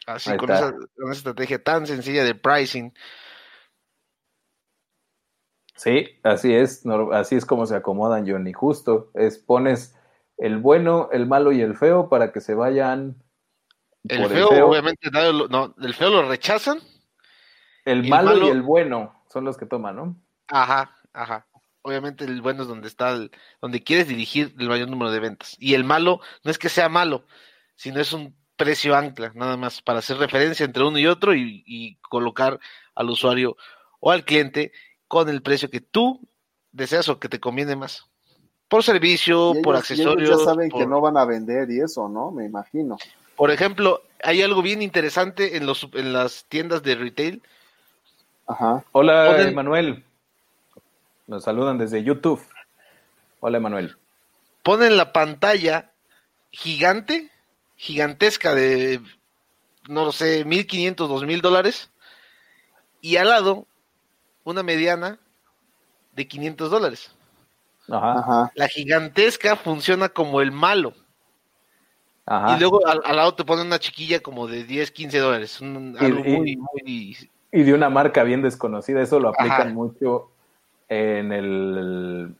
Así 0.06 0.36
con 0.36 0.50
esa, 0.50 0.72
con 0.72 1.10
esa, 1.10 1.18
estrategia 1.18 1.62
tan 1.62 1.86
sencilla 1.86 2.24
de 2.24 2.34
pricing. 2.34 2.92
Sí, 5.76 6.20
así 6.22 6.54
es, 6.54 6.84
no, 6.84 7.12
así 7.12 7.36
es 7.36 7.44
como 7.44 7.66
se 7.66 7.76
acomodan, 7.76 8.28
Johnny. 8.28 8.52
Justo, 8.52 9.10
es 9.14 9.38
pones 9.38 9.96
el 10.36 10.58
bueno, 10.58 11.08
el 11.12 11.26
malo 11.26 11.52
y 11.52 11.60
el 11.60 11.76
feo 11.76 12.08
para 12.08 12.32
que 12.32 12.40
se 12.40 12.54
vayan 12.54 13.22
el 14.08 14.26
feo, 14.28 14.50
el 14.50 14.56
feo, 14.56 14.68
obviamente, 14.68 15.10
no, 15.10 15.74
el 15.80 15.94
feo 15.94 16.10
lo 16.10 16.28
rechazan. 16.28 16.80
El 17.84 18.08
malo, 18.08 18.30
malo, 18.30 18.46
y 18.46 18.50
el 18.50 18.62
bueno 18.62 19.24
son 19.28 19.44
los 19.44 19.56
que 19.56 19.66
toman, 19.66 19.96
¿no? 19.96 20.16
Ajá, 20.48 20.96
ajá. 21.12 21.46
Obviamente 21.82 22.24
el 22.24 22.40
bueno 22.42 22.62
es 22.62 22.68
donde 22.68 22.86
está, 22.86 23.10
el, 23.10 23.32
donde 23.60 23.82
quieres 23.82 24.06
dirigir 24.06 24.54
el 24.58 24.68
mayor 24.68 24.88
número 24.88 25.10
de 25.10 25.20
ventas. 25.20 25.56
Y 25.58 25.74
el 25.74 25.84
malo 25.84 26.20
no 26.44 26.50
es 26.50 26.58
que 26.58 26.68
sea 26.68 26.88
malo, 26.88 27.24
sino 27.74 28.00
es 28.00 28.12
un 28.12 28.36
precio 28.64 28.94
ancla, 28.94 29.32
nada 29.34 29.56
más, 29.56 29.82
para 29.82 29.98
hacer 30.00 30.16
referencia 30.18 30.64
entre 30.64 30.84
uno 30.84 30.98
y 30.98 31.06
otro 31.06 31.34
y, 31.34 31.62
y 31.66 31.96
colocar 32.08 32.58
al 32.94 33.10
usuario 33.10 33.56
o 34.00 34.10
al 34.10 34.24
cliente 34.24 34.72
con 35.08 35.28
el 35.28 35.42
precio 35.42 35.68
que 35.70 35.80
tú 35.80 36.20
deseas 36.72 37.08
o 37.08 37.18
que 37.18 37.28
te 37.28 37.40
conviene 37.40 37.76
más. 37.76 38.04
por 38.68 38.82
servicio, 38.82 39.52
por 39.62 39.74
ellos- 39.74 39.90
ellos 39.90 40.06
accesorios. 40.06 40.38
ya 40.38 40.44
saben 40.44 40.70
por- 40.70 40.80
que 40.80 40.86
no 40.86 41.00
van 41.02 41.16
a 41.18 41.24
vender 41.26 41.70
y 41.70 41.80
eso, 41.80 42.08
¿no? 42.08 42.30
Me 42.30 42.46
imagino. 42.46 42.96
Por 43.36 43.50
ejemplo, 43.50 44.02
hay 44.22 44.40
algo 44.42 44.62
bien 44.62 44.80
interesante 44.80 45.56
en, 45.58 45.66
los, 45.66 45.86
en 45.92 46.12
las 46.14 46.46
tiendas 46.48 46.82
de 46.82 46.94
retail. 46.94 47.42
Ajá. 48.46 48.82
Hola, 48.92 49.26
Ponen- 49.36 49.48
Emanuel. 49.48 50.04
Nos 51.26 51.44
saludan 51.44 51.76
desde 51.78 52.02
YouTube. 52.02 52.40
Hola, 53.40 53.58
Emanuel. 53.58 53.96
Ponen 54.62 54.96
la 54.96 55.12
pantalla 55.12 55.90
gigante, 56.50 57.30
gigantesca 57.82 58.54
de, 58.54 59.00
no 59.88 60.04
lo 60.04 60.12
sé, 60.12 60.44
1500, 60.44 61.08
2000 61.08 61.40
dólares. 61.40 61.90
Y 63.00 63.16
al 63.16 63.28
lado, 63.28 63.66
una 64.44 64.62
mediana 64.62 65.18
de 66.14 66.28
500 66.28 66.70
dólares. 66.70 67.10
Ajá. 67.90 68.18
Ajá. 68.20 68.52
La 68.54 68.68
gigantesca 68.68 69.56
funciona 69.56 70.08
como 70.08 70.40
el 70.40 70.52
malo. 70.52 70.94
Ajá. 72.24 72.54
Y 72.56 72.60
luego 72.60 72.86
al, 72.86 73.00
al 73.04 73.16
lado 73.16 73.34
te 73.34 73.44
ponen 73.44 73.66
una 73.66 73.80
chiquilla 73.80 74.20
como 74.20 74.46
de 74.46 74.62
10, 74.62 74.92
15 74.92 75.18
dólares. 75.18 75.60
Un- 75.60 75.96
Y- 76.00 76.04
algo 76.04 76.20
y- 76.24 76.30
muy, 76.36 76.56
muy... 76.56 77.30
Y 77.50 77.62
de 77.64 77.74
una 77.74 77.90
marca 77.90 78.22
bien 78.22 78.42
desconocida, 78.42 79.02
eso 79.02 79.18
lo 79.18 79.30
aplican 79.30 79.60
Ajá. 79.62 79.70
mucho 79.70 80.30
en 80.88 81.32
el. 81.32 82.34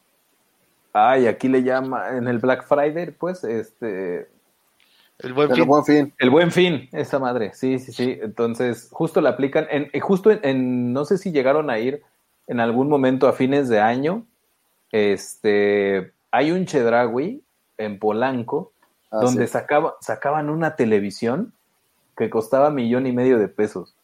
Ay, 0.93 1.27
aquí 1.27 1.49
le 1.49 1.63
llama. 1.65 2.17
En 2.17 2.29
el 2.29 2.39
Black 2.39 2.67
Friday, 2.67 3.11
pues, 3.11 3.45
este. 3.45 4.31
El 5.19 5.33
buen 5.35 5.51
fin. 5.55 5.67
buen 5.67 5.85
fin. 5.85 6.15
El 6.19 6.31
buen 6.31 6.51
fin, 6.51 6.89
esa 6.93 7.19
madre, 7.19 7.53
sí, 7.55 7.79
sí, 7.79 7.93
sí. 7.93 8.19
Entonces, 8.23 8.89
justo 8.91 9.21
la 9.21 9.31
aplican, 9.31 9.67
en, 9.71 9.89
eh, 9.93 10.01
justo 10.01 10.31
en, 10.31 10.41
en- 10.43 10.93
no 10.93 11.05
sé 11.05 11.17
si 11.19 11.31
llegaron 11.31 11.71
a 11.71 11.79
ir 11.79 12.03
en 12.49 12.59
algún 12.61 12.89
momento 12.89 13.29
a 13.29 13.33
fines 13.33 13.69
de 13.69 13.79
año, 13.81 14.27
este, 14.91 16.13
hay 16.31 16.51
un 16.53 16.67
Chedraui 16.67 17.43
en 17.79 17.99
Polanco, 17.99 18.73
Ah, 19.11 19.19
donde 19.21 19.47
sí. 19.47 19.53
sacaba, 19.53 19.95
sacaban 20.01 20.49
una 20.49 20.75
televisión 20.75 21.53
que 22.17 22.31
costaba 22.31 22.71
millón 22.71 23.07
y 23.07 23.13
medio 23.13 23.39
de 23.39 23.49
pesos. 23.49 23.95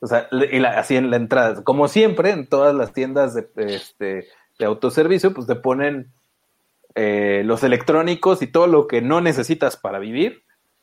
O 0.00 0.06
sea, 0.06 0.28
y 0.32 0.58
la- 0.58 0.78
así 0.78 0.96
en 0.96 1.10
la 1.10 1.16
entrada. 1.16 1.62
Como 1.62 1.88
siempre, 1.88 2.30
en 2.30 2.46
todas 2.46 2.74
las 2.74 2.94
tiendas 2.94 3.34
de, 3.34 3.46
este, 3.56 4.28
de 4.58 4.64
autoservicio, 4.64 5.34
pues 5.34 5.46
te 5.46 5.56
ponen 5.56 6.10
eh, 6.94 7.42
los 7.44 7.62
electrónicos 7.62 8.42
y 8.42 8.46
todo 8.46 8.66
lo 8.66 8.86
que 8.86 9.00
no 9.02 9.20
necesitas 9.20 9.76
para 9.76 9.98
vivir, 9.98 10.42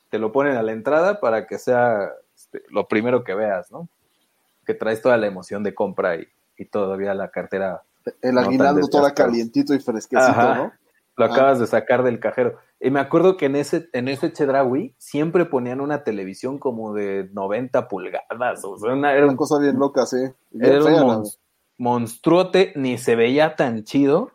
te 0.10 0.20
lo 0.20 0.32
ponen 0.32 0.56
a 0.58 0.64
la 0.64 0.72
entrada 0.72 1.20
para 1.20 1.48
que 1.48 1.58
sea 1.60 2.12
este, 2.36 2.64
lo 2.70 2.88
primero 2.88 3.24
que 3.24 3.34
veas, 3.34 3.72
¿no? 3.72 3.90
Que 4.66 4.74
traes 4.74 5.02
toda 5.02 5.18
la 5.18 5.28
emoción 5.28 5.64
de 5.64 5.74
compra 5.76 6.16
y, 6.16 6.28
y 6.58 6.66
todavía 6.66 7.14
la 7.14 7.30
cartera 7.30 7.82
El 8.22 8.36
no 8.36 8.42
aguinaldo 8.42 8.88
toda 8.88 9.14
calientito 9.14 9.74
y 9.74 9.80
fresquecito, 9.80 10.22
Ajá. 10.32 10.56
¿no? 10.56 10.74
Lo 11.18 11.26
Ah. 11.26 11.30
acabas 11.34 11.60
de 11.60 11.66
sacar 11.68 12.04
del 12.04 12.20
cajero. 12.20 12.58
Y 12.80 12.92
me 12.92 13.00
acuerdo 13.00 13.38
que 13.38 13.48
en 13.48 13.56
ese, 13.56 13.90
en 13.92 14.08
ese 14.08 14.32
Chedraui 14.32 14.94
siempre 15.00 15.46
ponían 15.46 15.82
una 15.82 16.04
televisión 16.04 16.60
como 16.60 16.94
de 16.94 17.28
90 17.34 17.88
pulgadas. 17.88 18.64
O 18.64 18.78
sea, 18.78 18.94
una- 18.94 19.14
era 19.14 19.24
Una 19.24 19.32
un, 19.32 19.38
cosa 19.38 19.58
bien 19.60 19.80
loca, 19.80 20.06
sí. 20.06 20.18
Bien 20.52 20.74
era 20.74 20.84
fea, 20.84 21.04
monstruote, 21.78 22.74
ni 22.76 22.98
se 22.98 23.16
veía 23.16 23.56
tan 23.56 23.84
chido, 23.84 24.32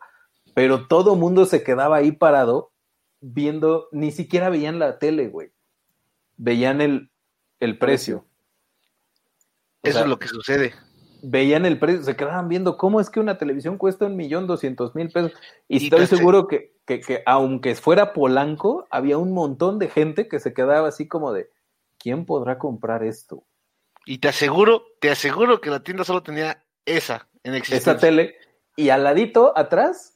pero 0.55 0.87
todo 0.87 1.17
mundo 1.17 1.47
se 1.47 1.63
quedaba 1.65 1.97
ahí 1.99 2.13
parado 2.13 2.73
viendo, 3.21 3.89
ni 3.93 4.11
siquiera 4.13 4.51
veían 4.51 4.79
la 4.79 4.99
tele, 4.99 5.29
güey. 5.29 5.53
Veían 6.37 6.81
el, 6.81 7.11
el 7.61 7.79
precio. 7.79 8.27
O 9.83 9.89
Eso 9.89 9.93
sea, 9.93 10.03
es 10.03 10.09
lo 10.09 10.19
que 10.19 10.29
sucede. 10.29 10.75
veían 11.21 11.65
el 11.67 11.79
precio, 11.79 12.03
se 12.03 12.17
quedaban 12.17 12.49
viendo 12.49 12.77
cómo 12.77 13.01
es 13.01 13.11
que 13.11 13.21
una 13.21 13.39
televisión 13.39 13.79
cuesta 13.79 14.07
un 14.07 14.17
millón 14.17 14.47
doscientos 14.47 14.95
mil 14.95 15.11
pesos. 15.11 15.33
Y, 15.69 15.79
Y 15.79 15.85
estoy 15.85 16.07
seguro 16.07 16.47
que, 16.49 16.75
que, 16.87 17.01
que 17.01 17.23
aunque 17.27 17.75
fuera 17.75 18.13
Polanco, 18.13 18.87
había 18.91 19.19
un 19.19 19.33
montón 19.33 19.79
de 19.79 19.89
gente 19.89 20.29
que 20.29 20.41
se 20.41 20.53
quedaba 20.55 20.89
así 20.89 21.09
como 21.09 21.33
de, 21.33 21.51
¿quién 21.99 22.27
podrá 22.27 22.59
comprar 22.59 23.05
esto? 23.05 23.45
Y 24.05 24.19
te 24.19 24.29
aseguro, 24.29 24.85
te 25.01 25.11
aseguro 25.11 25.61
que 25.61 25.71
la 25.71 25.83
tienda 25.83 26.05
solo 26.05 26.23
tenía 26.23 26.65
esa 26.85 27.29
en 27.45 27.55
existencia. 27.55 27.93
Esa 27.93 27.99
tele. 27.99 28.37
Y 28.77 28.89
al 28.91 29.05
ladito, 29.05 29.57
atrás, 29.57 30.12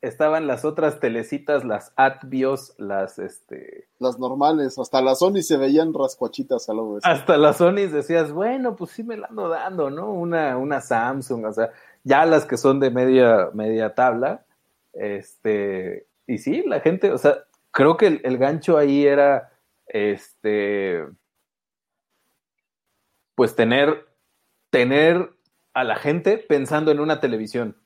estaban 0.00 0.46
las 0.46 0.64
otras 0.64 1.00
telecitas, 1.00 1.64
las 1.64 1.92
Atbios, 1.96 2.74
las, 2.78 3.18
este, 3.18 3.88
Las 3.98 4.18
normales, 4.18 4.78
hasta 4.78 5.00
las 5.02 5.18
Sony 5.18 5.42
se 5.42 5.56
veían 5.56 5.92
rascuachitas 5.92 6.68
a 6.68 6.74
lo 6.74 6.84
mejor. 6.84 7.00
hasta 7.04 7.36
las 7.36 7.56
Sony 7.56 7.88
decías, 7.90 8.32
bueno, 8.32 8.76
pues 8.76 8.92
sí 8.92 9.02
me 9.02 9.16
la 9.16 9.26
ando 9.26 9.48
dando, 9.48 9.90
¿no? 9.90 10.12
Una, 10.12 10.56
una 10.56 10.80
Samsung, 10.80 11.46
o 11.46 11.52
sea, 11.52 11.70
ya 12.04 12.24
las 12.26 12.44
que 12.44 12.56
son 12.56 12.80
de 12.80 12.90
media, 12.90 13.50
media 13.52 13.94
tabla, 13.94 14.44
este, 14.92 16.06
y 16.26 16.38
sí, 16.38 16.62
la 16.66 16.80
gente, 16.80 17.12
o 17.12 17.18
sea, 17.18 17.44
creo 17.72 17.96
que 17.96 18.06
el, 18.06 18.20
el 18.24 18.38
gancho 18.38 18.78
ahí 18.78 19.04
era, 19.04 19.52
este, 19.86 21.04
pues 23.34 23.56
tener, 23.56 24.06
tener 24.70 25.30
a 25.74 25.84
la 25.84 25.96
gente 25.96 26.38
pensando 26.38 26.90
en 26.90 27.00
una 27.00 27.20
televisión. 27.20 27.76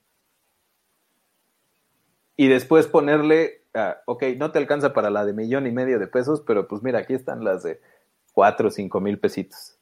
Y 2.35 2.47
después 2.47 2.87
ponerle, 2.87 3.63
ah, 3.73 3.97
ok, 4.05 4.23
no 4.37 4.51
te 4.51 4.59
alcanza 4.59 4.93
para 4.93 5.09
la 5.09 5.25
de 5.25 5.33
millón 5.33 5.67
y 5.67 5.71
medio 5.71 5.99
de 5.99 6.07
pesos, 6.07 6.41
pero 6.45 6.67
pues 6.67 6.81
mira, 6.81 6.99
aquí 6.99 7.13
están 7.13 7.43
las 7.43 7.63
de 7.63 7.79
cuatro 8.33 8.69
o 8.69 8.71
cinco 8.71 8.99
mil 8.99 9.19
pesitos. 9.19 9.77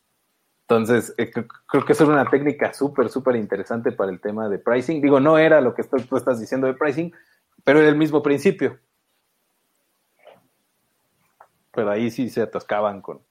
Entonces, 0.63 1.13
eh, 1.17 1.31
cre- 1.31 1.47
creo 1.67 1.85
que 1.85 1.93
eso 1.93 2.03
era 2.05 2.13
una 2.13 2.29
técnica 2.29 2.73
súper, 2.73 3.09
súper 3.09 3.35
interesante 3.35 3.91
para 3.91 4.11
el 4.11 4.19
tema 4.21 4.47
de 4.49 4.57
pricing. 4.59 5.01
Digo, 5.01 5.19
no 5.19 5.37
era 5.37 5.61
lo 5.61 5.73
que 5.73 5.83
tú 5.83 6.15
estás 6.17 6.39
diciendo 6.39 6.67
de 6.67 6.73
pricing, 6.73 7.13
pero 7.63 7.79
era 7.79 7.89
el 7.89 7.95
mismo 7.97 8.21
principio. 8.23 8.79
Pero 11.73 11.89
ahí 11.89 12.11
sí 12.11 12.29
se 12.29 12.41
atascaban 12.41 13.01
con 13.01 13.21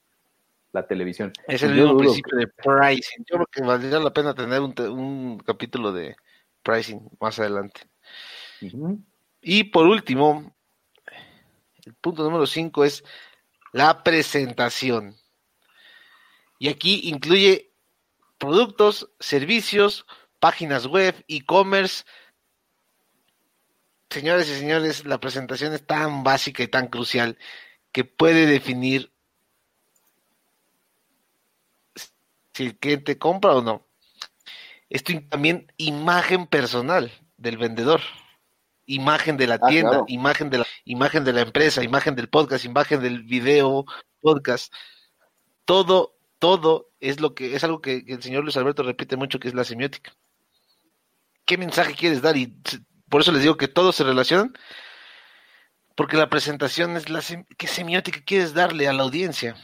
la 0.73 0.87
televisión. 0.87 1.33
Es 1.47 1.62
el 1.62 1.75
Yo 1.77 1.85
mismo 1.85 1.99
principio 1.99 2.39
de 2.39 2.47
pricing. 2.47 3.25
Yo 3.29 3.37
creo 3.37 3.47
que 3.51 3.62
valdría 3.62 3.99
la 3.99 4.12
pena 4.12 4.35
tener 4.35 4.61
un, 4.61 4.75
te- 4.75 4.89
un 4.89 5.39
capítulo 5.39 5.93
de 5.93 6.16
pricing 6.62 7.09
más 7.21 7.39
adelante. 7.39 7.83
Y 9.43 9.65
por 9.65 9.87
último, 9.87 10.55
el 11.85 11.95
punto 11.95 12.23
número 12.23 12.47
5 12.47 12.85
es 12.85 13.05
la 13.73 14.03
presentación. 14.03 15.17
Y 16.59 16.69
aquí 16.69 17.01
incluye 17.05 17.73
productos, 18.39 19.11
servicios, 19.19 20.07
páginas 20.39 20.87
web, 20.87 21.25
e-commerce. 21.29 22.05
Señores 24.11 24.49
y 24.49 24.57
señores, 24.57 25.05
la 25.05 25.21
presentación 25.21 25.73
es 25.73 25.87
tan 25.87 26.25
básica 26.25 26.63
y 26.63 26.69
tan 26.69 26.89
crucial 26.89 27.39
que 27.93 28.05
puede 28.05 28.47
definir 28.47 29.13
si 32.55 32.65
el 32.65 32.77
cliente 32.77 33.19
compra 33.19 33.53
o 33.53 33.63
no. 33.63 33.87
Esto 34.89 35.13
también 35.29 35.73
imagen 35.77 36.47
personal 36.47 37.13
del 37.37 37.57
vendedor, 37.57 38.01
imagen 38.95 39.36
de 39.36 39.47
la 39.47 39.55
Ah, 39.62 39.68
tienda, 39.68 39.91
claro. 39.91 40.05
imagen 40.09 40.51
de 40.51 40.59
la 40.59 40.66
imagen 40.84 41.24
de 41.24 41.32
la 41.32 41.41
empresa, 41.43 41.82
imagen 41.84 42.14
del 42.16 42.28
podcast, 42.28 42.64
imagen 42.64 43.01
del 43.01 43.22
video 43.22 43.84
podcast. 44.20 44.72
Todo, 45.64 46.16
todo 46.38 46.88
es 47.01 47.20
lo 47.20 47.34
que 47.34 47.55
es 47.55 47.64
algo 47.64 47.80
que, 47.80 48.05
el 48.07 48.22
señor 48.22 48.43
Luis 48.45 48.57
Alberto 48.57 48.82
repite 48.82 49.16
mucho, 49.16 49.38
que 49.38 49.49
es 49.49 49.55
la 49.55 49.64
semiótica. 49.64 50.14
¿Qué 51.45 51.57
mensaje 51.59 51.95
quieres 51.95 52.22
dar? 52.22 52.36
Y 52.36 52.55
por 53.09 53.20
eso 53.22 53.32
les 53.32 53.43
digo 53.43 53.57
que 53.57 53.68
todos 53.68 53.97
se 53.97 54.05
relacionan, 54.05 54.53
porque 55.97 56.16
la 56.16 56.28
presentación 56.30 56.97
es 56.97 57.09
la 57.09 57.20
sem- 57.20 57.47
qué 57.59 57.66
semiótica 57.66 58.20
quieres 58.24 58.55
darle 58.55 58.88
a 58.88 58.93
la 58.93 59.03
audiencia. 59.03 59.57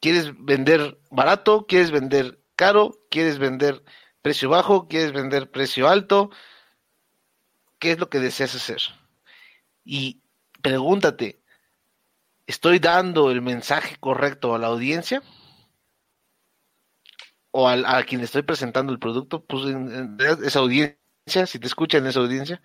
¿Quieres 0.00 0.32
vender 0.38 0.98
barato? 1.10 1.66
¿Quieres 1.66 1.90
vender 1.90 2.38
caro? 2.54 2.98
¿Quieres 3.10 3.38
vender 3.38 3.82
precio 4.22 4.48
bajo? 4.50 4.88
¿Quieres 4.88 5.12
vender 5.12 5.50
precio 5.50 5.88
alto? 5.88 6.30
¿Qué 7.86 7.92
es 7.92 8.00
lo 8.00 8.10
que 8.10 8.18
deseas 8.18 8.52
hacer? 8.56 8.80
Y 9.86 10.20
pregúntate, 10.60 11.40
¿estoy 12.48 12.80
dando 12.80 13.30
el 13.30 13.40
mensaje 13.42 13.94
correcto 14.00 14.52
a 14.54 14.58
la 14.58 14.66
audiencia? 14.66 15.22
¿O 17.50 17.68
al- 17.68 17.86
a, 17.86 18.02
quien 18.04 18.20
estoy 18.20 18.42
presentando 18.42 18.92
el 18.92 18.98
producto? 18.98 19.44
Pues 19.44 19.62
esa 20.44 20.58
audiencia, 20.58 21.46
si 21.46 21.58
te 21.58 21.66
escuchan 21.66 22.06
esa 22.06 22.20
audiencia. 22.20 22.60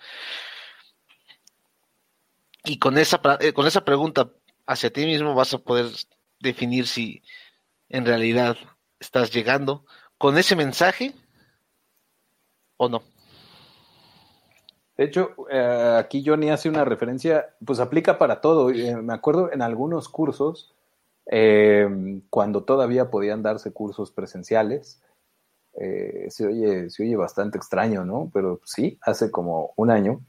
Y 2.64 2.78
con 2.80 2.98
esa, 2.98 3.20
eh, 3.40 3.54
con 3.54 3.68
esa 3.68 3.84
pregunta 3.86 4.32
hacia 4.68 4.92
ti 4.92 5.06
mismo 5.06 5.34
vas 5.36 5.54
a 5.54 5.60
poder 5.60 5.88
definir 6.40 6.88
si 6.88 7.22
en 7.90 8.06
realidad 8.06 8.58
estás 9.00 9.32
llegando 9.34 9.86
con 10.18 10.38
ese 10.38 10.56
mensaje 10.56 11.16
o 12.78 12.90
no. 12.90 13.02
De 14.98 15.06
hecho, 15.06 15.32
eh, 15.50 15.96
aquí 15.98 16.24
Johnny 16.26 16.50
hace 16.50 16.70
una 16.70 16.86
referencia, 16.86 17.56
pues 17.66 17.80
aplica 17.80 18.18
para 18.18 18.42
todo. 18.42 18.70
Eh, 18.70 18.96
me 18.98 19.14
acuerdo 19.14 19.52
en 19.52 19.62
algunos 19.62 20.10
cursos, 20.10 20.74
eh, 21.26 22.22
cuando 22.30 22.64
todavía 22.64 23.10
podían 23.10 23.42
darse 23.42 23.72
cursos 23.72 24.12
presenciales, 24.12 25.02
eh, 25.74 26.28
se, 26.30 26.46
oye, 26.46 26.90
se 26.90 27.04
oye 27.04 27.16
bastante 27.16 27.58
extraño, 27.58 28.04
¿no? 28.04 28.30
Pero 28.34 28.60
sí, 28.66 29.00
hace 29.02 29.32
como 29.32 29.74
un 29.78 29.90
año, 29.90 30.22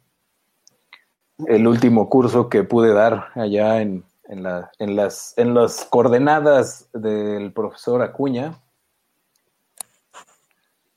el 1.46 1.66
último 1.66 2.08
curso 2.08 2.48
que 2.48 2.62
pude 2.62 2.92
dar 2.92 3.28
allá 3.34 3.80
en, 3.80 4.04
en, 4.24 4.42
la, 4.42 4.70
en, 4.78 4.96
las, 4.96 5.34
en 5.36 5.54
las 5.54 5.84
coordenadas 5.86 6.88
del 6.92 7.52
profesor 7.52 8.02
Acuña, 8.02 8.62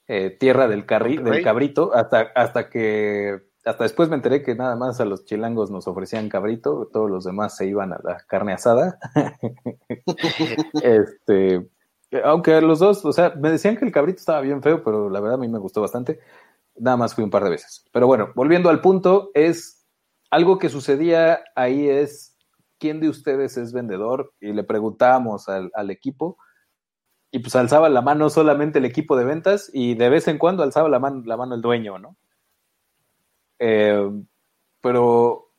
eh, 0.08 0.30
Tierra 0.30 0.68
del, 0.68 0.86
carri, 0.86 1.18
del 1.18 1.44
Cabrito, 1.44 1.96
hasta, 1.96 2.32
hasta 2.36 2.70
que 2.70 3.42
hasta 3.66 3.84
después 3.84 4.10
me 4.10 4.16
enteré 4.16 4.44
que 4.44 4.54
nada 4.54 4.76
más 4.76 5.02
a 5.02 5.06
los 5.06 5.26
chilangos 5.26 5.72
nos 5.72 5.88
ofrecían 5.88 6.30
cabrito, 6.30 6.88
todos 6.94 7.10
los 7.10 7.24
demás 7.24 7.58
se 7.58 7.66
iban 7.66 7.94
a 7.94 8.00
la 8.04 8.18
carne 8.28 8.54
asada. 8.54 9.00
este, 10.84 11.68
aunque 12.24 12.62
los 12.62 12.80
dos, 12.80 13.04
o 13.04 13.12
sea, 13.12 13.34
me 13.36 13.50
decían 13.50 13.76
que 13.76 13.86
el 13.86 13.92
cabrito 13.92 14.20
estaba 14.20 14.42
bien 14.42 14.62
feo, 14.62 14.84
pero 14.84 15.10
la 15.10 15.20
verdad 15.20 15.36
a 15.36 15.42
mí 15.42 15.48
me 15.48 15.58
gustó 15.58 15.82
bastante. 15.82 16.20
Nada 16.76 16.96
más 16.96 17.16
fui 17.16 17.24
un 17.24 17.32
par 17.32 17.44
de 17.44 17.50
veces. 17.50 17.84
Pero 17.92 18.06
bueno, 18.06 18.32
volviendo 18.36 18.70
al 18.70 18.82
punto, 18.82 19.32
es 19.34 19.88
algo 20.30 20.60
que 20.60 20.70
sucedía 20.70 21.40
ahí 21.56 21.90
es 21.90 22.38
quién 22.78 23.00
de 23.00 23.10
ustedes 23.10 23.58
es 23.58 23.74
vendedor 23.74 24.34
y 24.40 24.54
le 24.54 24.64
preguntábamos 24.64 25.50
al, 25.50 25.72
al 25.74 25.90
equipo 25.90 26.38
y 27.32 27.40
pues 27.40 27.56
alzaba 27.56 27.90
la 27.90 28.02
mano 28.02 28.30
solamente 28.30 28.80
el 28.80 28.86
equipo 28.86 29.18
de 29.18 29.26
ventas 29.26 29.72
y 29.74 29.96
de 29.96 30.10
vez 30.10 30.28
en 30.28 30.38
cuando 30.38 30.62
alzaba 30.62 30.88
la 30.88 31.00
mano, 31.00 31.24
la 31.26 31.36
mano 31.36 31.56
el 31.56 31.62
dueño, 31.62 31.98
¿no? 31.98 32.16
Eh, 33.68 34.12
pero 34.80 35.52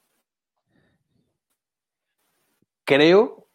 creo 2.84 3.48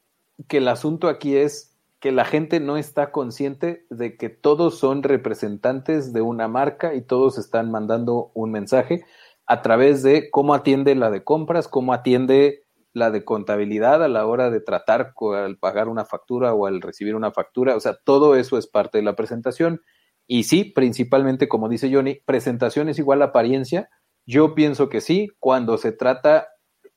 que 0.49 0.57
el 0.57 0.67
asunto 0.67 1.07
aquí 1.07 1.37
es 1.37 1.77
que 2.01 2.11
la 2.11 2.25
gente 2.25 2.59
no 2.59 2.75
está 2.75 3.11
consciente 3.11 3.85
de 3.89 4.17
que 4.17 4.27
todos 4.27 4.77
son 4.77 5.03
representantes 5.03 6.11
de 6.11 6.21
una 6.21 6.49
marca 6.49 6.93
y 6.95 7.01
todos 7.01 7.37
están 7.37 7.71
mandando 7.71 8.31
un 8.33 8.51
mensaje 8.51 9.05
a 9.45 9.61
través 9.61 10.03
de 10.03 10.29
cómo 10.29 10.53
atiende 10.53 10.95
la 10.95 11.11
de 11.11 11.23
compras, 11.23 11.69
cómo 11.69 11.93
atiende 11.93 12.65
la 12.91 13.09
de 13.09 13.23
contabilidad 13.23 14.03
a 14.03 14.09
la 14.09 14.25
hora 14.25 14.49
de 14.49 14.59
tratar 14.59 15.13
al 15.33 15.59
pagar 15.59 15.87
una 15.87 16.03
factura 16.03 16.53
o 16.53 16.65
al 16.65 16.81
recibir 16.81 17.15
una 17.15 17.31
factura. 17.31 17.77
O 17.77 17.79
sea, 17.79 17.95
todo 18.03 18.35
eso 18.35 18.57
es 18.57 18.67
parte 18.67 18.97
de 18.97 19.05
la 19.05 19.15
presentación. 19.15 19.79
Y 20.27 20.43
sí, 20.43 20.65
principalmente, 20.65 21.47
como 21.47 21.69
dice 21.69 21.89
Johnny, 21.89 22.15
presentación 22.25 22.89
es 22.89 22.99
igual 22.99 23.21
a 23.21 23.25
apariencia, 23.25 23.89
yo 24.25 24.55
pienso 24.55 24.89
que 24.89 25.01
sí, 25.01 25.29
cuando 25.39 25.77
se 25.77 25.91
trata 25.91 26.49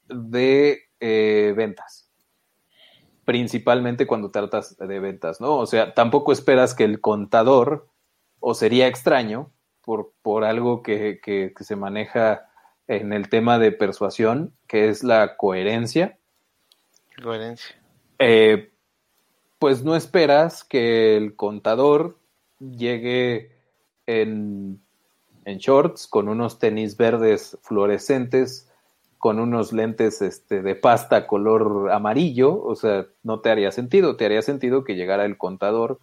de 0.08 0.80
eh, 1.00 1.54
ventas. 1.56 2.10
Principalmente 3.24 4.06
cuando 4.06 4.30
tratas 4.30 4.76
de 4.76 5.00
ventas, 5.00 5.40
¿no? 5.40 5.56
O 5.56 5.66
sea, 5.66 5.94
tampoco 5.94 6.32
esperas 6.32 6.74
que 6.74 6.84
el 6.84 7.00
contador, 7.00 7.88
o 8.40 8.54
sería 8.54 8.86
extraño, 8.86 9.50
por, 9.82 10.12
por 10.22 10.44
algo 10.44 10.82
que, 10.82 11.20
que, 11.22 11.52
que 11.56 11.64
se 11.64 11.76
maneja 11.76 12.48
en 12.86 13.12
el 13.12 13.28
tema 13.28 13.58
de 13.58 13.72
persuasión, 13.72 14.54
que 14.66 14.88
es 14.88 15.04
la 15.04 15.36
coherencia. 15.36 16.18
Coherencia. 17.22 17.76
Eh, 18.18 18.72
pues 19.58 19.82
no 19.82 19.96
esperas 19.96 20.64
que 20.64 21.16
el 21.16 21.36
contador 21.36 22.18
llegue 22.60 23.52
en 24.06 24.82
en 25.44 25.58
shorts, 25.58 26.06
con 26.06 26.28
unos 26.28 26.58
tenis 26.58 26.96
verdes 26.96 27.58
fluorescentes, 27.62 28.70
con 29.18 29.40
unos 29.40 29.72
lentes 29.72 30.20
este, 30.22 30.62
de 30.62 30.74
pasta 30.74 31.26
color 31.26 31.90
amarillo, 31.90 32.62
o 32.62 32.74
sea, 32.76 33.06
no 33.22 33.40
te 33.40 33.50
haría 33.50 33.70
sentido, 33.72 34.16
te 34.16 34.26
haría 34.26 34.42
sentido 34.42 34.84
que 34.84 34.96
llegara 34.96 35.24
el 35.24 35.38
contador, 35.38 35.98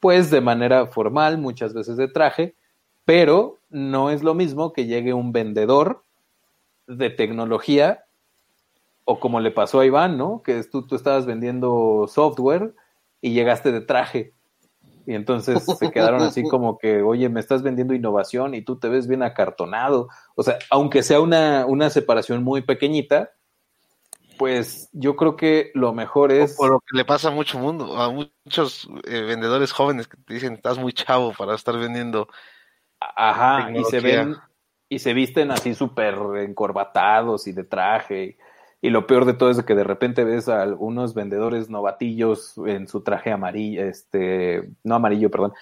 pues 0.00 0.30
de 0.30 0.40
manera 0.40 0.86
formal, 0.86 1.38
muchas 1.38 1.74
veces 1.74 1.96
de 1.96 2.08
traje, 2.08 2.54
pero 3.04 3.58
no 3.70 4.10
es 4.10 4.22
lo 4.22 4.34
mismo 4.34 4.72
que 4.72 4.86
llegue 4.86 5.12
un 5.12 5.32
vendedor 5.32 6.02
de 6.86 7.10
tecnología, 7.10 8.04
o 9.04 9.20
como 9.20 9.40
le 9.40 9.50
pasó 9.50 9.80
a 9.80 9.86
Iván, 9.86 10.16
¿no? 10.16 10.42
Que 10.42 10.62
tú, 10.64 10.86
tú 10.86 10.96
estabas 10.96 11.26
vendiendo 11.26 12.06
software 12.08 12.74
y 13.20 13.32
llegaste 13.32 13.72
de 13.72 13.80
traje. 13.80 14.33
Y 15.06 15.14
entonces 15.14 15.64
se 15.64 15.90
quedaron 15.90 16.22
así 16.22 16.42
como 16.48 16.78
que, 16.78 17.02
oye, 17.02 17.28
me 17.28 17.40
estás 17.40 17.62
vendiendo 17.62 17.94
innovación 17.94 18.54
y 18.54 18.62
tú 18.62 18.78
te 18.78 18.88
ves 18.88 19.06
bien 19.06 19.22
acartonado. 19.22 20.08
O 20.34 20.42
sea, 20.42 20.58
aunque 20.70 21.02
sea 21.02 21.20
una, 21.20 21.66
una 21.66 21.90
separación 21.90 22.42
muy 22.42 22.62
pequeñita, 22.62 23.32
pues 24.38 24.88
yo 24.92 25.16
creo 25.16 25.36
que 25.36 25.70
lo 25.74 25.92
mejor 25.92 26.32
es... 26.32 26.56
Por 26.56 26.70
lo 26.70 26.80
que 26.80 26.96
le 26.96 27.04
pasa 27.04 27.28
a 27.28 27.32
mucho 27.32 27.58
mundo, 27.58 27.96
a 28.00 28.10
muchos 28.10 28.88
eh, 29.04 29.22
vendedores 29.22 29.72
jóvenes 29.72 30.08
que 30.08 30.16
te 30.16 30.34
dicen, 30.34 30.54
estás 30.54 30.78
muy 30.78 30.92
chavo 30.92 31.32
para 31.36 31.54
estar 31.54 31.78
vendiendo. 31.78 32.28
Ajá, 33.00 33.70
y 33.72 33.84
se 33.84 34.00
ven 34.00 34.36
y 34.88 34.98
se 34.98 35.12
visten 35.12 35.50
así 35.50 35.74
súper 35.74 36.14
encorbatados 36.38 37.46
y 37.46 37.52
de 37.52 37.64
traje. 37.64 38.38
Y 38.84 38.90
lo 38.90 39.06
peor 39.06 39.24
de 39.24 39.32
todo 39.32 39.48
es 39.48 39.62
que 39.62 39.74
de 39.74 39.82
repente 39.82 40.24
ves 40.24 40.46
a 40.46 40.60
algunos 40.60 41.14
vendedores 41.14 41.70
novatillos 41.70 42.52
en 42.66 42.86
su 42.86 43.02
traje 43.02 43.32
amarillo, 43.32 43.82
este, 43.82 44.74
no 44.82 44.96
amarillo, 44.96 45.30
perdón, 45.30 45.54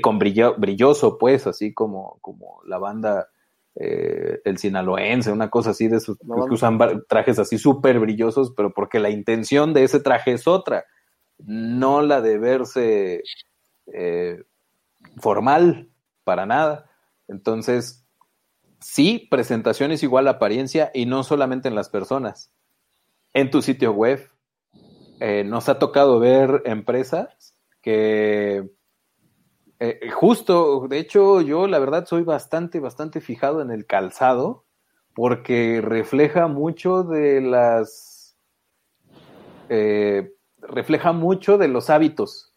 con 0.00 0.18
brillo, 0.18 0.54
brilloso, 0.56 1.18
pues, 1.18 1.46
así 1.46 1.74
como, 1.74 2.16
como 2.22 2.62
la 2.64 2.78
banda, 2.78 3.28
eh, 3.74 4.40
el 4.46 4.56
sinaloense, 4.56 5.30
una 5.30 5.50
cosa 5.50 5.72
así 5.72 5.88
de 5.88 5.98
esos, 5.98 6.16
que 6.16 6.54
usan 6.54 6.78
trajes 7.06 7.38
así 7.38 7.58
súper 7.58 8.00
brillosos, 8.00 8.54
pero 8.56 8.72
porque 8.72 8.98
la 8.98 9.10
intención 9.10 9.74
de 9.74 9.84
ese 9.84 10.00
traje 10.00 10.32
es 10.32 10.48
otra, 10.48 10.86
no 11.36 12.00
la 12.00 12.22
de 12.22 12.38
verse 12.38 13.22
eh, 13.92 14.42
formal, 15.18 15.90
para 16.24 16.46
nada. 16.46 16.90
Entonces, 17.28 18.06
sí, 18.80 19.28
presentación 19.30 19.92
es 19.92 20.02
igual 20.02 20.28
a 20.28 20.30
apariencia 20.30 20.90
y 20.94 21.04
no 21.04 21.24
solamente 21.24 21.68
en 21.68 21.74
las 21.74 21.90
personas 21.90 22.50
en 23.32 23.50
tu 23.50 23.62
sitio 23.62 23.92
web. 23.92 24.30
Eh, 25.20 25.44
nos 25.44 25.68
ha 25.68 25.78
tocado 25.78 26.18
ver 26.18 26.62
empresas 26.64 27.54
que 27.82 28.70
eh, 29.78 30.10
justo, 30.10 30.86
de 30.88 30.98
hecho, 30.98 31.40
yo 31.40 31.66
la 31.66 31.78
verdad 31.78 32.06
soy 32.06 32.22
bastante, 32.22 32.80
bastante 32.80 33.20
fijado 33.20 33.62
en 33.62 33.70
el 33.70 33.86
calzado 33.86 34.64
porque 35.14 35.80
refleja 35.82 36.46
mucho 36.46 37.02
de 37.02 37.40
las... 37.40 38.36
Eh, 39.68 40.34
refleja 40.62 41.12
mucho 41.12 41.58
de 41.58 41.68
los 41.68 41.90
hábitos 41.90 42.54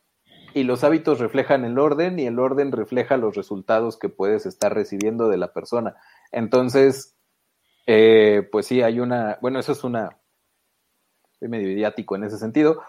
y 0.53 0.63
los 0.63 0.83
hábitos 0.83 1.19
reflejan 1.19 1.63
el 1.63 1.79
orden 1.79 2.19
y 2.19 2.25
el 2.25 2.39
orden 2.39 2.71
refleja 2.71 3.17
los 3.17 3.35
resultados 3.35 3.97
que 3.97 4.09
puedes 4.09 4.45
estar 4.45 4.73
recibiendo 4.73 5.29
de 5.29 5.37
la 5.37 5.53
persona. 5.53 5.95
Entonces, 6.31 7.15
pues 7.85 8.65
sí, 8.65 8.81
hay 8.81 8.99
una, 8.99 9.37
bueno, 9.41 9.59
eso 9.59 9.71
es 9.71 9.83
una, 9.83 10.17
medio 11.47 11.69
idiático 11.69 12.15
en 12.15 12.23
ese 12.23 12.37
sentido, 12.37 12.81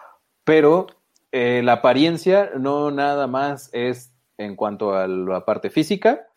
pero 0.44 0.86
eh, 1.32 1.62
la 1.64 1.74
apariencia 1.74 2.52
no 2.58 2.90
nada 2.90 3.26
más 3.26 3.70
es 3.72 4.12
en 4.38 4.56
cuanto 4.56 4.94
a 4.94 5.06
la 5.08 5.44
parte 5.44 5.70
física, 5.70 6.28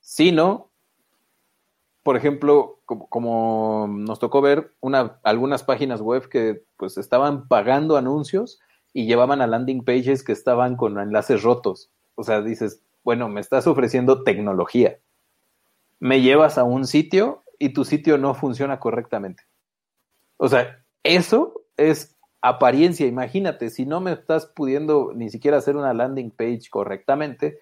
sino, 0.00 0.70
por 2.02 2.16
ejemplo, 2.16 2.80
como, 2.84 3.86
nos 3.88 4.18
tocó 4.18 4.40
ver 4.40 4.72
una, 4.80 5.18
algunas 5.22 5.62
páginas 5.62 6.00
web 6.00 6.28
que 6.28 6.62
pues 6.76 6.98
estaban 6.98 7.48
pagando 7.48 7.96
anuncios 7.96 8.60
y 8.92 9.06
llevaban 9.06 9.40
a 9.40 9.46
landing 9.46 9.84
pages 9.84 10.22
que 10.22 10.32
estaban 10.32 10.76
con 10.76 10.98
enlaces 10.98 11.42
rotos. 11.42 11.90
O 12.14 12.22
sea, 12.22 12.42
dices, 12.42 12.82
bueno, 13.02 13.28
me 13.28 13.40
estás 13.40 13.66
ofreciendo 13.66 14.22
tecnología. 14.22 14.98
Me 15.98 16.20
llevas 16.20 16.58
a 16.58 16.64
un 16.64 16.86
sitio 16.86 17.42
y 17.58 17.70
tu 17.70 17.84
sitio 17.84 18.18
no 18.18 18.34
funciona 18.34 18.78
correctamente. 18.78 19.44
O 20.36 20.48
sea, 20.48 20.83
eso 21.04 21.62
es 21.76 22.16
apariencia. 22.42 23.06
Imagínate, 23.06 23.70
si 23.70 23.86
no 23.86 24.00
me 24.00 24.12
estás 24.12 24.46
pudiendo 24.46 25.12
ni 25.14 25.30
siquiera 25.30 25.58
hacer 25.58 25.76
una 25.76 25.94
landing 25.94 26.30
page 26.30 26.62
correctamente, 26.70 27.60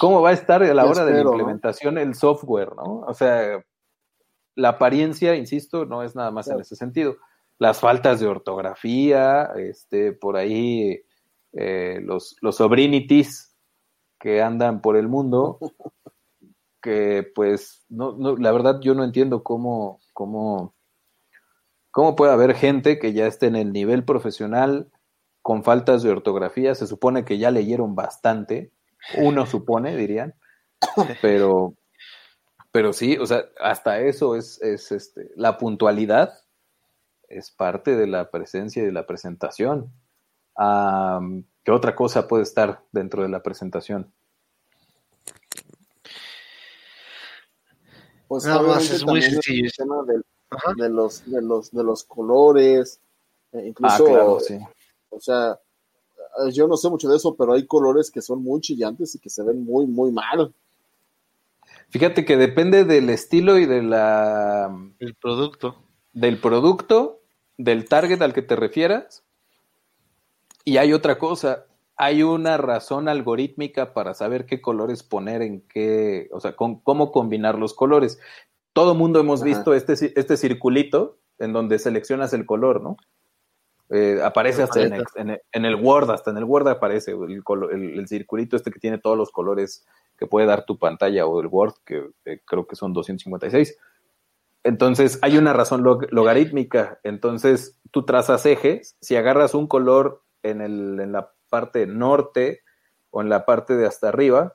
¿cómo 0.00 0.22
va 0.22 0.30
a 0.30 0.34
estar 0.34 0.62
a 0.62 0.74
la 0.74 0.84
hora 0.86 1.04
de 1.04 1.12
la 1.12 1.20
implementación 1.20 1.98
el 1.98 2.14
software, 2.14 2.74
no? 2.74 3.00
O 3.06 3.14
sea, 3.14 3.62
la 4.54 4.70
apariencia, 4.70 5.34
insisto, 5.36 5.86
no 5.86 6.02
es 6.02 6.16
nada 6.16 6.30
más 6.30 6.48
en 6.48 6.60
ese 6.60 6.76
sentido. 6.76 7.16
Las 7.58 7.80
faltas 7.80 8.20
de 8.20 8.26
ortografía, 8.26 9.52
este, 9.56 10.12
por 10.12 10.36
ahí 10.36 11.02
eh, 11.52 12.00
los, 12.02 12.36
los 12.40 12.56
sobrinities 12.56 13.54
que 14.18 14.42
andan 14.42 14.80
por 14.80 14.96
el 14.96 15.08
mundo, 15.08 15.58
que 16.82 17.30
pues, 17.34 17.84
no, 17.88 18.16
no, 18.16 18.36
la 18.36 18.52
verdad 18.52 18.80
yo 18.80 18.94
no 18.94 19.04
entiendo 19.04 19.42
cómo, 19.42 20.00
cómo 20.12 20.74
¿Cómo 21.92 22.16
puede 22.16 22.32
haber 22.32 22.54
gente 22.54 22.98
que 22.98 23.12
ya 23.12 23.26
esté 23.26 23.46
en 23.46 23.54
el 23.54 23.70
nivel 23.72 24.02
profesional 24.04 24.90
con 25.42 25.62
faltas 25.62 26.02
de 26.02 26.10
ortografía? 26.10 26.74
Se 26.74 26.86
supone 26.86 27.26
que 27.26 27.36
ya 27.36 27.50
leyeron 27.50 27.94
bastante, 27.94 28.72
uno 29.18 29.44
supone, 29.44 29.94
dirían, 29.94 30.34
pero, 31.20 31.74
pero 32.72 32.94
sí, 32.94 33.18
o 33.18 33.26
sea, 33.26 33.44
hasta 33.60 34.00
eso 34.00 34.36
es, 34.36 34.60
es 34.62 34.90
este, 34.90 35.30
la 35.36 35.58
puntualidad 35.58 36.32
es 37.28 37.50
parte 37.50 37.94
de 37.94 38.06
la 38.06 38.30
presencia 38.30 38.82
y 38.82 38.86
de 38.86 38.92
la 38.92 39.06
presentación. 39.06 39.92
Um, 40.56 41.44
¿Qué 41.62 41.72
otra 41.72 41.94
cosa 41.94 42.26
puede 42.26 42.42
estar 42.42 42.82
dentro 42.90 43.22
de 43.22 43.28
la 43.28 43.42
presentación? 43.42 44.10
Pues 48.28 48.46
no, 48.46 48.62
más 48.62 48.90
es 48.90 49.04
muy 49.04 49.20
sencillo. 49.20 49.68
Ajá. 50.56 50.74
de 50.76 50.88
los, 50.88 51.28
de 51.30 51.42
los, 51.42 51.70
de 51.70 51.82
los 51.84 52.04
colores, 52.04 53.00
eh, 53.52 53.66
incluso, 53.68 54.04
Ah, 54.06 54.08
claro, 54.08 54.40
sí. 54.40 54.58
o 55.10 55.20
sea, 55.20 55.58
eh, 56.46 56.52
yo 56.52 56.66
no 56.68 56.76
sé 56.76 56.88
mucho 56.90 57.08
de 57.08 57.16
eso, 57.16 57.34
pero 57.34 57.52
hay 57.54 57.66
colores 57.66 58.10
que 58.10 58.22
son 58.22 58.42
muy 58.42 58.60
chillantes 58.60 59.14
y 59.14 59.18
que 59.18 59.30
se 59.30 59.42
ven 59.42 59.64
muy, 59.64 59.86
muy 59.86 60.10
mal. 60.12 60.52
Fíjate 61.90 62.24
que 62.24 62.36
depende 62.36 62.84
del 62.84 63.10
estilo 63.10 63.58
y 63.58 63.66
de 63.66 63.82
la 63.82 64.74
El 64.98 65.14
producto. 65.14 65.76
del 66.14 66.38
producto, 66.40 67.20
del 67.58 67.86
target 67.86 68.20
al 68.22 68.32
que 68.32 68.42
te 68.42 68.56
refieras. 68.56 69.22
Y 70.64 70.78
hay 70.78 70.92
otra 70.94 71.18
cosa, 71.18 71.66
hay 71.96 72.22
una 72.22 72.56
razón 72.56 73.08
algorítmica 73.08 73.92
para 73.92 74.14
saber 74.14 74.46
qué 74.46 74.62
colores 74.62 75.02
poner 75.02 75.42
en 75.42 75.60
qué, 75.68 76.28
o 76.32 76.40
sea, 76.40 76.56
con, 76.56 76.76
cómo 76.80 77.12
combinar 77.12 77.58
los 77.58 77.74
colores. 77.74 78.18
Todo 78.72 78.94
mundo 78.94 79.20
hemos 79.20 79.40
Ajá. 79.40 79.48
visto 79.48 79.74
este, 79.74 79.92
este 80.18 80.36
circulito 80.36 81.18
en 81.38 81.52
donde 81.52 81.78
seleccionas 81.78 82.32
el 82.32 82.46
color, 82.46 82.80
¿no? 82.82 82.96
Eh, 83.90 84.20
aparece 84.24 84.62
hasta 84.62 84.80
en 84.80 84.94
el, 84.94 85.04
en 85.16 85.30
el- 85.30 85.40
en 85.52 85.64
el 85.66 85.74
Word, 85.74 86.10
hasta 86.10 86.30
en 86.30 86.38
el 86.38 86.44
Word 86.44 86.68
aparece 86.68 87.10
el, 87.10 87.44
colo- 87.44 87.70
el- 87.70 87.98
el 87.98 88.08
circulito 88.08 88.56
este 88.56 88.70
que 88.70 88.80
tiene 88.80 88.96
todos 88.98 89.18
los 89.18 89.30
colores 89.30 89.86
que 90.16 90.26
puede 90.26 90.46
dar 90.46 90.64
tu 90.64 90.78
pantalla 90.78 91.26
o 91.26 91.40
el 91.40 91.48
Word, 91.48 91.74
que 91.84 92.08
eh, 92.24 92.40
creo 92.46 92.66
que 92.66 92.76
son 92.76 92.92
256. 92.94 93.76
Entonces, 94.64 95.18
hay 95.22 95.36
una 95.36 95.52
razón 95.52 95.82
log- 95.82 96.08
logarítmica. 96.10 97.00
Entonces, 97.02 97.76
tú 97.90 98.04
trazas 98.04 98.46
ejes. 98.46 98.96
Si 99.00 99.16
agarras 99.16 99.54
un 99.54 99.66
color 99.66 100.22
en, 100.42 100.60
el, 100.62 101.00
en 101.00 101.12
la 101.12 101.32
parte 101.50 101.86
norte 101.86 102.60
o 103.10 103.20
en 103.20 103.28
la 103.28 103.44
parte 103.44 103.74
de 103.76 103.86
hasta 103.86 104.08
arriba, 104.08 104.54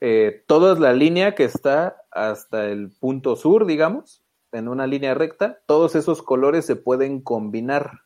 eh, 0.00 0.42
toda 0.46 0.78
la 0.78 0.92
línea 0.94 1.34
que 1.34 1.44
está 1.44 1.99
hasta 2.10 2.66
el 2.66 2.90
punto 2.90 3.36
sur, 3.36 3.66
digamos, 3.66 4.22
en 4.52 4.68
una 4.68 4.86
línea 4.86 5.14
recta, 5.14 5.60
todos 5.66 5.94
esos 5.94 6.22
colores 6.22 6.66
se 6.66 6.76
pueden 6.76 7.20
combinar. 7.20 8.00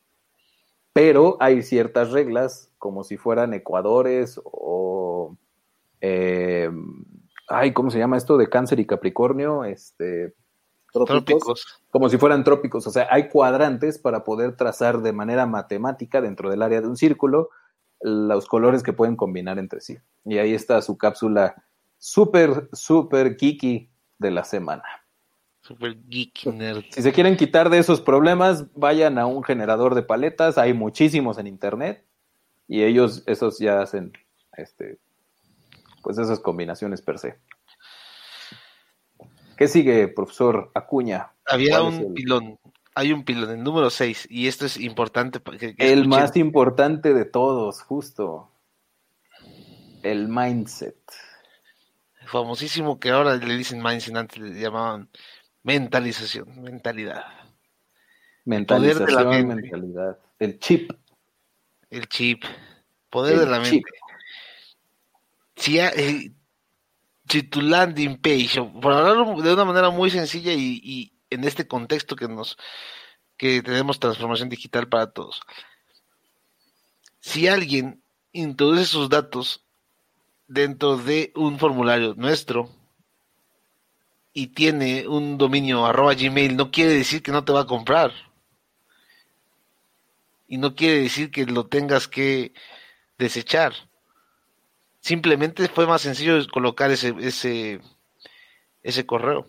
Pero 0.93 1.37
hay 1.41 1.63
ciertas 1.63 2.13
reglas, 2.13 2.71
como 2.79 3.03
si 3.05 3.17
fueran 3.17 3.55
ecuadores 3.55 4.41
o. 4.45 5.37
eh, 6.01 6.71
ay, 7.49 7.73
¿cómo 7.73 7.91
se 7.91 7.99
llama 7.99 8.17
esto 8.17 8.37
de 8.37 8.49
Cáncer 8.49 8.79
y 8.81 8.87
Capricornio? 8.87 9.65
Este 9.65 10.35
Trópicos. 10.95 11.25
Trópicos. 11.25 11.83
como 11.91 12.09
si 12.09 12.19
fueran 12.19 12.45
trópicos. 12.45 12.87
O 12.87 12.91
sea, 12.91 13.09
hay 13.11 13.29
cuadrantes 13.29 13.99
para 13.99 14.23
poder 14.23 14.57
trazar 14.57 15.03
de 15.03 15.13
manera 15.13 15.45
matemática 15.45 16.21
dentro 16.21 16.51
del 16.51 16.63
área 16.63 16.81
de 16.81 16.87
un 16.87 16.97
círculo 16.97 17.51
los 18.01 18.47
colores 18.47 18.83
que 18.83 18.93
pueden 18.93 19.17
combinar 19.17 19.59
entre 19.59 19.81
sí. 19.81 19.99
Y 20.25 20.39
ahí 20.39 20.55
está 20.55 20.81
su 20.83 20.97
cápsula 20.97 21.65
súper, 21.99 22.69
súper 22.73 23.37
geeky 23.37 23.91
de 24.19 24.31
la 24.31 24.45
semana. 24.45 24.85
Super 25.61 25.97
geek 26.09 26.47
nerd. 26.47 26.85
Si 26.91 27.03
se 27.03 27.13
quieren 27.13 27.37
quitar 27.37 27.71
de 27.71 27.79
esos 27.79 28.01
problemas, 28.01 28.67
vayan 28.75 29.19
a 29.19 29.27
un 29.27 29.43
generador 29.43 29.95
de 29.95 30.03
paletas. 30.03 30.59
Hay 30.59 30.75
muchísimos 30.75 31.39
en 31.39 31.47
internet. 31.47 32.05
Y 32.69 32.83
ellos, 32.83 33.23
esos 33.27 33.59
ya 33.59 33.81
hacen, 33.81 34.13
este, 34.57 34.99
pues 36.03 36.19
esas 36.19 36.41
combinaciones 36.41 37.01
per 37.03 37.19
se. 37.19 37.39
¿Qué 39.57 39.69
sigue, 39.69 40.09
profesor 40.09 40.71
Acuña? 40.75 41.31
Había 41.47 41.79
¿Cuál 41.79 41.93
es 41.93 41.99
un 42.01 42.07
el- 42.09 42.13
pilón. 42.15 42.59
Hay 42.97 43.13
un 43.13 43.25
pilón, 43.25 43.51
el 43.51 43.63
número 43.63 43.91
6. 43.91 44.27
Y 44.31 44.47
esto 44.49 44.67
es 44.67 44.79
importante. 44.79 45.41
para 45.41 45.59
que- 45.59 45.75
que 45.75 45.87
El 45.93 46.01
escuchen. 46.01 46.09
más 46.11 46.37
importante 46.37 47.13
de 47.15 47.25
todos, 47.25 47.83
justo. 47.83 48.51
El 50.03 50.29
mindset. 50.29 50.97
Famosísimo 52.27 52.99
que 52.99 53.11
ahora 53.11 53.37
le 53.37 53.57
dicen 53.57 53.83
mindset, 53.83 54.17
antes 54.17 54.39
le 54.39 54.61
llamaban 54.61 55.09
mentalización, 55.63 56.63
mentalidad. 56.63 57.25
Mentalización, 58.45 59.07
poder 59.07 59.07
de 59.07 59.13
la 59.13 59.25
mente. 59.25 59.55
mentalidad. 59.55 60.19
El 60.39 60.59
chip. 60.59 60.91
El 61.91 62.09
chip. 62.09 62.45
Poder 63.11 63.35
El 63.35 63.41
de 63.41 63.47
la 63.47 63.63
chip. 63.63 63.85
mente. 63.85 63.91
Si, 65.57 65.79
eh, 65.79 66.33
si 67.29 67.43
tu 67.45 67.63
landing 67.63 68.21
page, 68.21 68.63
por 68.83 68.93
hablarlo 68.93 69.41
de 69.41 69.55
una 69.55 69.65
manera 69.65 69.91
muy 69.91 70.11
sencilla 70.11 70.53
y, 70.53 70.81
y 70.83 71.13
en 71.31 71.45
este 71.45 71.67
contexto 71.67 72.17
que 72.17 72.29
nos 72.29 72.57
que 73.37 73.63
tenemos 73.63 73.99
transformación 73.99 74.49
digital 74.49 74.89
para 74.89 75.11
todos. 75.11 75.41
Si 77.21 77.49
alguien 77.49 78.03
introduce 78.33 78.87
sus 78.87 79.09
datos 79.09 79.64
dentro 80.47 80.97
de 80.97 81.33
un 81.35 81.59
formulario 81.59 82.15
nuestro 82.15 82.69
y 84.33 84.49
tiene 84.49 85.07
un 85.09 85.39
dominio 85.39 85.87
arroba 85.87 86.15
gmail, 86.15 86.57
no 86.57 86.71
quiere 86.71 86.93
decir 86.93 87.23
que 87.23 87.33
no 87.33 87.45
te 87.45 87.53
va 87.53 87.61
a 87.61 87.67
comprar. 87.67 88.13
Y 90.47 90.59
no 90.59 90.75
quiere 90.75 91.01
decir 91.01 91.31
que 91.31 91.47
lo 91.47 91.67
tengas 91.67 92.09
que 92.09 92.53
desechar. 93.19 93.73
Simplemente 95.01 95.69
fue 95.69 95.87
más 95.87 96.03
sencillo 96.03 96.39
colocar 96.53 96.91
ese, 96.91 97.15
ese, 97.21 97.81
ese 98.83 99.07
correo. 99.07 99.47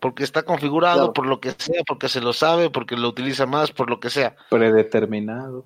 Porque 0.00 0.24
está 0.24 0.42
configurado, 0.42 0.98
Claro. 0.98 1.12
por 1.12 1.26
lo 1.26 1.40
que 1.40 1.52
sea, 1.52 1.82
porque 1.86 2.08
se 2.08 2.20
lo 2.20 2.32
sabe, 2.32 2.70
porque 2.70 2.96
lo 2.96 3.08
utiliza 3.08 3.46
más, 3.46 3.70
por 3.72 3.88
lo 3.88 4.00
que 4.00 4.10
sea. 4.10 4.36
Predeterminado. 4.50 5.64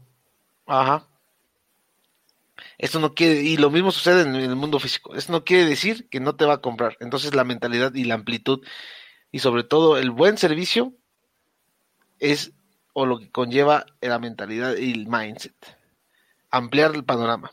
Ajá. 0.67 1.07
Esto 2.79 3.01
no 3.01 3.15
quiere, 3.15 3.43
y 3.43 3.57
lo 3.57 3.71
mismo 3.71 3.91
sucede 3.91 4.23
en 4.23 4.35
el 4.35 4.57
mundo 4.57 4.79
físico. 4.79 5.15
Esto 5.15 5.33
no 5.33 5.45
quiere 5.45 5.65
decir 5.65 6.09
que 6.11 6.21
no 6.21 6.37
te 6.37 6.45
va 6.45 6.55
a 6.55 6.61
comprar. 6.61 6.97
Entonces 7.01 7.35
la 7.35 7.45
mentalidad 7.45 7.95
y 7.95 8.05
la 8.05 8.15
amplitud 8.15 8.61
y 9.33 9.39
sobre 9.39 9.65
todo 9.65 9.97
el 9.97 10.11
buen 10.11 10.39
servicio 10.39 10.95
es 12.19 12.53
o 12.93 13.07
lo 13.07 13.19
que 13.19 13.31
conlleva 13.31 13.87
la 14.01 14.19
mentalidad 14.19 14.77
y 14.77 14.93
el 14.93 15.07
mindset. 15.07 15.55
Ampliar 16.51 16.95
el 16.95 17.05
panorama. 17.05 17.53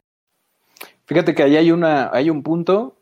Fíjate 1.11 1.35
que 1.35 1.43
ahí 1.43 1.57
hay 1.57 1.71
una, 1.73 2.09
hay 2.13 2.29
un 2.29 2.41
punto 2.41 2.95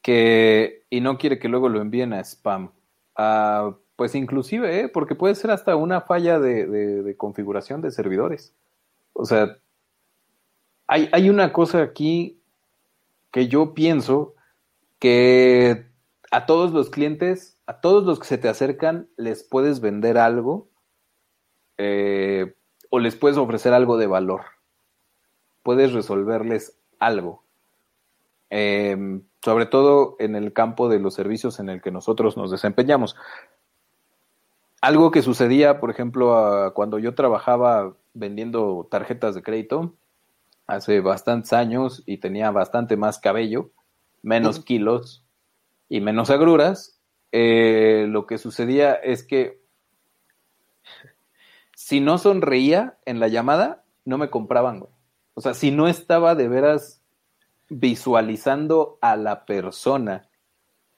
que, 0.00 0.86
y 0.88 1.02
no 1.02 1.18
quiere 1.18 1.38
que 1.38 1.50
luego 1.50 1.68
lo 1.68 1.82
envíen 1.82 2.14
a 2.14 2.20
spam. 2.24 2.72
Ah, 3.16 3.76
pues 3.96 4.14
inclusive, 4.14 4.80
¿eh? 4.80 4.88
porque 4.88 5.14
puede 5.14 5.34
ser 5.34 5.50
hasta 5.50 5.76
una 5.76 6.00
falla 6.00 6.38
de, 6.38 6.66
de- 6.66 7.16
configuración 7.18 7.82
de 7.82 7.90
servidores. 7.90 8.54
O 9.12 9.26
sea, 9.26 9.58
hay, 10.86 11.10
hay 11.12 11.28
una 11.28 11.52
cosa 11.52 11.82
aquí 11.82 12.40
que 13.30 13.46
yo 13.46 13.74
pienso 13.74 14.34
que 15.00 15.84
a 16.30 16.46
todos 16.46 16.72
los 16.72 16.88
clientes, 16.88 17.60
a 17.66 17.82
todos 17.82 18.04
los 18.04 18.20
que 18.20 18.26
se 18.26 18.38
te 18.38 18.48
acercan, 18.48 19.10
les 19.18 19.42
puedes 19.44 19.82
vender 19.82 20.16
algo 20.16 20.70
eh, 21.76 22.54
o 22.88 22.98
les 23.00 23.16
puedes 23.16 23.36
ofrecer 23.36 23.74
algo 23.74 23.98
de 23.98 24.06
valor. 24.06 24.40
Puedes 25.62 25.92
resolverles 25.92 26.76
algo. 26.98 27.42
Eh, 28.50 29.20
sobre 29.42 29.66
todo 29.66 30.16
en 30.18 30.36
el 30.36 30.52
campo 30.52 30.88
de 30.88 30.98
los 30.98 31.14
servicios 31.14 31.60
en 31.60 31.68
el 31.68 31.80
que 31.80 31.90
nosotros 31.90 32.36
nos 32.36 32.50
desempeñamos. 32.50 33.16
Algo 34.80 35.10
que 35.10 35.22
sucedía, 35.22 35.78
por 35.80 35.90
ejemplo, 35.90 36.36
a- 36.36 36.74
cuando 36.74 36.98
yo 36.98 37.14
trabajaba 37.14 37.94
vendiendo 38.14 38.88
tarjetas 38.90 39.34
de 39.34 39.42
crédito, 39.42 39.94
hace 40.66 41.00
bastantes 41.00 41.52
años 41.52 42.02
y 42.06 42.18
tenía 42.18 42.50
bastante 42.50 42.96
más 42.96 43.18
cabello, 43.18 43.70
menos 44.22 44.60
kilos 44.60 45.24
y 45.88 46.00
menos 46.00 46.30
agruras, 46.30 46.98
eh, 47.32 48.06
lo 48.08 48.26
que 48.26 48.38
sucedía 48.38 48.94
es 48.94 49.22
que 49.22 49.60
si 51.74 52.00
no 52.00 52.18
sonreía 52.18 52.98
en 53.04 53.20
la 53.20 53.28
llamada, 53.28 53.84
no 54.04 54.18
me 54.18 54.30
compraban, 54.30 54.80
güey. 54.80 54.92
O 55.40 55.42
sea, 55.42 55.54
si 55.54 55.70
no 55.70 55.88
estaba 55.88 56.34
de 56.34 56.48
veras 56.48 57.00
visualizando 57.70 58.98
a 59.00 59.16
la 59.16 59.46
persona, 59.46 60.28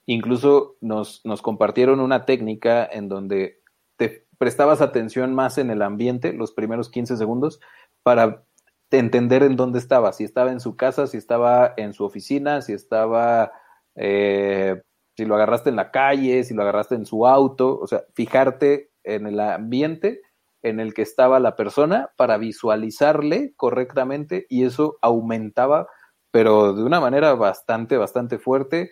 incluso 0.05 0.75
nos, 0.81 1.21
nos 1.23 1.41
compartieron 1.41 2.01
una 2.01 2.25
técnica 2.25 2.85
en 2.85 3.07
donde 3.07 3.61
te 3.95 4.27
prestabas 4.37 4.81
atención 4.81 5.33
más 5.33 5.57
en 5.57 5.69
el 5.69 5.81
ambiente 5.81 6.33
los 6.33 6.51
primeros 6.51 6.89
15 6.89 7.15
segundos 7.15 7.61
para 8.03 8.43
entender 8.91 9.43
en 9.43 9.55
dónde 9.55 9.79
estaba, 9.79 10.11
si 10.11 10.25
estaba 10.25 10.51
en 10.51 10.59
su 10.59 10.75
casa, 10.75 11.07
si 11.07 11.15
estaba 11.15 11.73
en 11.77 11.93
su 11.93 12.03
oficina, 12.03 12.61
si 12.61 12.73
estaba, 12.73 13.53
eh, 13.95 14.81
si 15.15 15.23
lo 15.23 15.35
agarraste 15.35 15.69
en 15.69 15.77
la 15.77 15.89
calle, 15.89 16.43
si 16.43 16.53
lo 16.53 16.63
agarraste 16.63 16.95
en 16.95 17.05
su 17.05 17.25
auto, 17.25 17.79
o 17.79 17.87
sea, 17.87 18.03
fijarte 18.13 18.91
en 19.05 19.25
el 19.25 19.39
ambiente 19.39 20.19
en 20.63 20.79
el 20.79 20.93
que 20.93 21.03
estaba 21.03 21.39
la 21.39 21.55
persona 21.55 22.09
para 22.15 22.37
visualizarle 22.37 23.53
correctamente 23.55 24.47
y 24.49 24.63
eso 24.63 24.97
aumentaba, 25.01 25.87
pero 26.31 26.73
de 26.73 26.83
una 26.83 26.99
manera 26.99 27.35
bastante, 27.35 27.97
bastante 27.97 28.39
fuerte, 28.39 28.91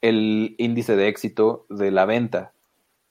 el 0.00 0.56
índice 0.58 0.96
de 0.96 1.08
éxito 1.08 1.66
de 1.68 1.90
la 1.90 2.06
venta. 2.06 2.52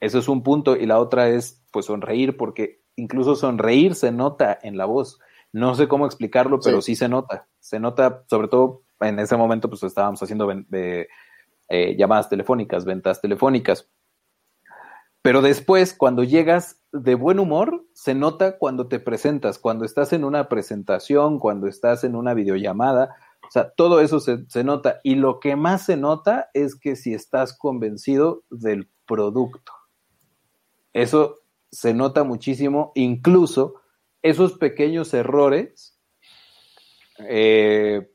Eso 0.00 0.18
es 0.18 0.28
un 0.28 0.42
punto 0.42 0.76
y 0.76 0.84
la 0.84 0.98
otra 0.98 1.28
es 1.28 1.62
pues 1.70 1.86
sonreír 1.86 2.36
porque 2.36 2.82
incluso 2.96 3.36
sonreír 3.36 3.94
se 3.94 4.12
nota 4.12 4.58
en 4.62 4.76
la 4.76 4.84
voz. 4.84 5.18
No 5.52 5.74
sé 5.74 5.86
cómo 5.86 6.06
explicarlo, 6.06 6.60
pero 6.60 6.82
sí, 6.82 6.96
se 6.96 7.08
nota. 7.08 7.46
Se 7.60 7.78
nota, 7.78 8.24
sobre 8.28 8.48
todo 8.48 8.82
en 9.00 9.18
ese 9.18 9.36
momento, 9.36 9.68
pues 9.68 9.82
estábamos 9.82 10.22
haciendo 10.22 10.46
de, 10.68 11.08
eh, 11.68 11.96
llamadas 11.96 12.28
telefónicas, 12.28 12.84
ventas 12.84 13.20
telefónicas. 13.20 13.88
Pero 15.22 15.40
después, 15.40 15.94
cuando 15.94 16.24
llegas 16.24 16.80
de 16.92 17.14
buen 17.14 17.38
humor, 17.38 17.86
se 17.92 18.14
nota 18.14 18.58
cuando 18.58 18.88
te 18.88 18.98
presentas, 18.98 19.58
cuando 19.58 19.84
estás 19.84 20.12
en 20.12 20.24
una 20.24 20.48
presentación, 20.48 21.38
cuando 21.38 21.68
estás 21.68 22.02
en 22.04 22.16
una 22.16 22.34
videollamada. 22.34 23.14
O 23.46 23.50
sea, 23.50 23.70
todo 23.70 24.00
eso 24.00 24.18
se, 24.18 24.44
se 24.48 24.64
nota. 24.64 25.00
Y 25.04 25.14
lo 25.14 25.38
que 25.38 25.54
más 25.54 25.86
se 25.86 25.96
nota 25.96 26.50
es 26.54 26.74
que 26.74 26.96
si 26.96 27.14
estás 27.14 27.56
convencido 27.56 28.42
del 28.50 28.90
producto. 29.06 29.72
Eso 30.92 31.38
se 31.70 31.94
nota 31.94 32.22
muchísimo, 32.24 32.92
incluso 32.94 33.76
esos 34.20 34.58
pequeños 34.58 35.14
errores 35.14 35.98
eh, 37.18 38.10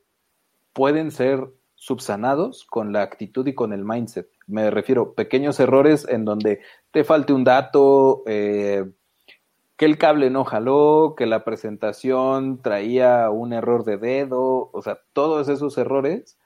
pueden 0.74 1.12
ser 1.12 1.48
subsanados 1.88 2.66
con 2.66 2.92
la 2.92 3.02
actitud 3.02 3.48
y 3.48 3.56
con 3.56 3.72
el 3.72 3.86
mindset. 3.86 4.28
Me 4.46 4.70
refiero 4.70 5.14
pequeños 5.14 5.58
errores 5.62 6.06
en 6.10 6.26
donde 6.26 6.60
te 6.92 7.06
falte 7.06 7.32
un 7.32 7.46
dato, 7.46 8.24
eh, 8.28 8.84
que 9.78 9.86
el 9.86 9.98
cable 9.98 10.30
no 10.30 10.44
jaló, 10.44 11.16
que 11.16 11.26
la 11.26 11.46
presentación 11.46 12.62
traía 12.62 13.30
un 13.30 13.54
error 13.54 13.86
de 13.86 13.98
dedo, 13.98 14.70
o 14.74 14.82
sea, 14.82 15.00
todos 15.14 15.48
esos 15.48 15.78
errores 15.78 16.38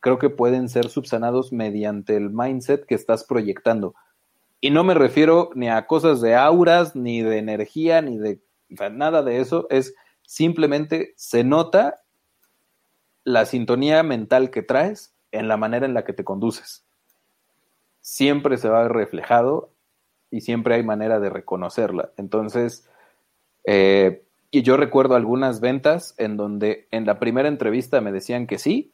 creo 0.00 0.18
que 0.18 0.30
pueden 0.30 0.68
ser 0.68 0.88
subsanados 0.88 1.52
mediante 1.52 2.16
el 2.16 2.30
mindset 2.30 2.84
que 2.84 2.96
estás 2.96 3.22
proyectando. 3.22 3.94
Y 4.60 4.70
no 4.70 4.82
me 4.82 4.94
refiero 4.94 5.50
ni 5.54 5.68
a 5.68 5.86
cosas 5.86 6.20
de 6.20 6.34
auras, 6.34 6.96
ni 6.96 7.22
de 7.22 7.38
energía, 7.38 8.02
ni 8.02 8.18
de 8.18 8.40
nada 8.90 9.22
de 9.22 9.38
eso, 9.38 9.68
es 9.70 9.94
simplemente 10.22 11.14
se 11.16 11.44
nota 11.44 12.00
la 13.28 13.44
sintonía 13.44 14.02
mental 14.02 14.50
que 14.50 14.62
traes 14.62 15.14
en 15.32 15.48
la 15.48 15.58
manera 15.58 15.84
en 15.84 15.92
la 15.92 16.04
que 16.04 16.14
te 16.14 16.24
conduces. 16.24 16.86
Siempre 18.00 18.56
se 18.56 18.70
va 18.70 18.88
reflejado 18.88 19.70
y 20.30 20.40
siempre 20.40 20.74
hay 20.74 20.82
manera 20.82 21.20
de 21.20 21.28
reconocerla. 21.28 22.10
Entonces, 22.16 22.88
eh, 23.64 24.24
y 24.50 24.62
yo 24.62 24.78
recuerdo 24.78 25.14
algunas 25.14 25.60
ventas 25.60 26.14
en 26.16 26.38
donde 26.38 26.88
en 26.90 27.04
la 27.04 27.18
primera 27.18 27.48
entrevista 27.48 28.00
me 28.00 28.12
decían 28.12 28.46
que 28.46 28.58
sí 28.58 28.92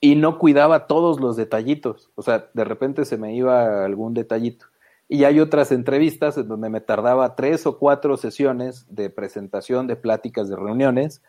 y 0.00 0.16
no 0.16 0.38
cuidaba 0.38 0.88
todos 0.88 1.20
los 1.20 1.36
detallitos. 1.36 2.10
O 2.16 2.22
sea, 2.22 2.50
de 2.52 2.64
repente 2.64 3.04
se 3.04 3.16
me 3.16 3.34
iba 3.36 3.84
algún 3.84 4.12
detallito. 4.12 4.66
Y 5.08 5.22
hay 5.22 5.38
otras 5.38 5.70
entrevistas 5.70 6.36
en 6.36 6.48
donde 6.48 6.68
me 6.68 6.80
tardaba 6.80 7.36
tres 7.36 7.64
o 7.64 7.78
cuatro 7.78 8.16
sesiones 8.16 8.86
de 8.88 9.08
presentación, 9.08 9.86
de 9.86 9.94
pláticas, 9.94 10.48
de 10.48 10.56
reuniones, 10.56 11.22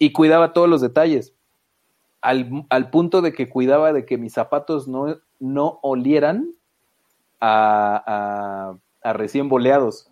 y 0.00 0.12
cuidaba 0.12 0.54
todos 0.54 0.68
los 0.68 0.80
detalles, 0.80 1.34
al, 2.22 2.66
al 2.70 2.90
punto 2.90 3.20
de 3.20 3.32
que 3.34 3.50
cuidaba 3.50 3.92
de 3.92 4.06
que 4.06 4.16
mis 4.16 4.32
zapatos 4.32 4.88
no, 4.88 5.18
no 5.38 5.78
olieran 5.82 6.54
a, 7.38 8.78
a, 9.02 9.12
recién 9.12 9.50
boleados, 9.50 10.10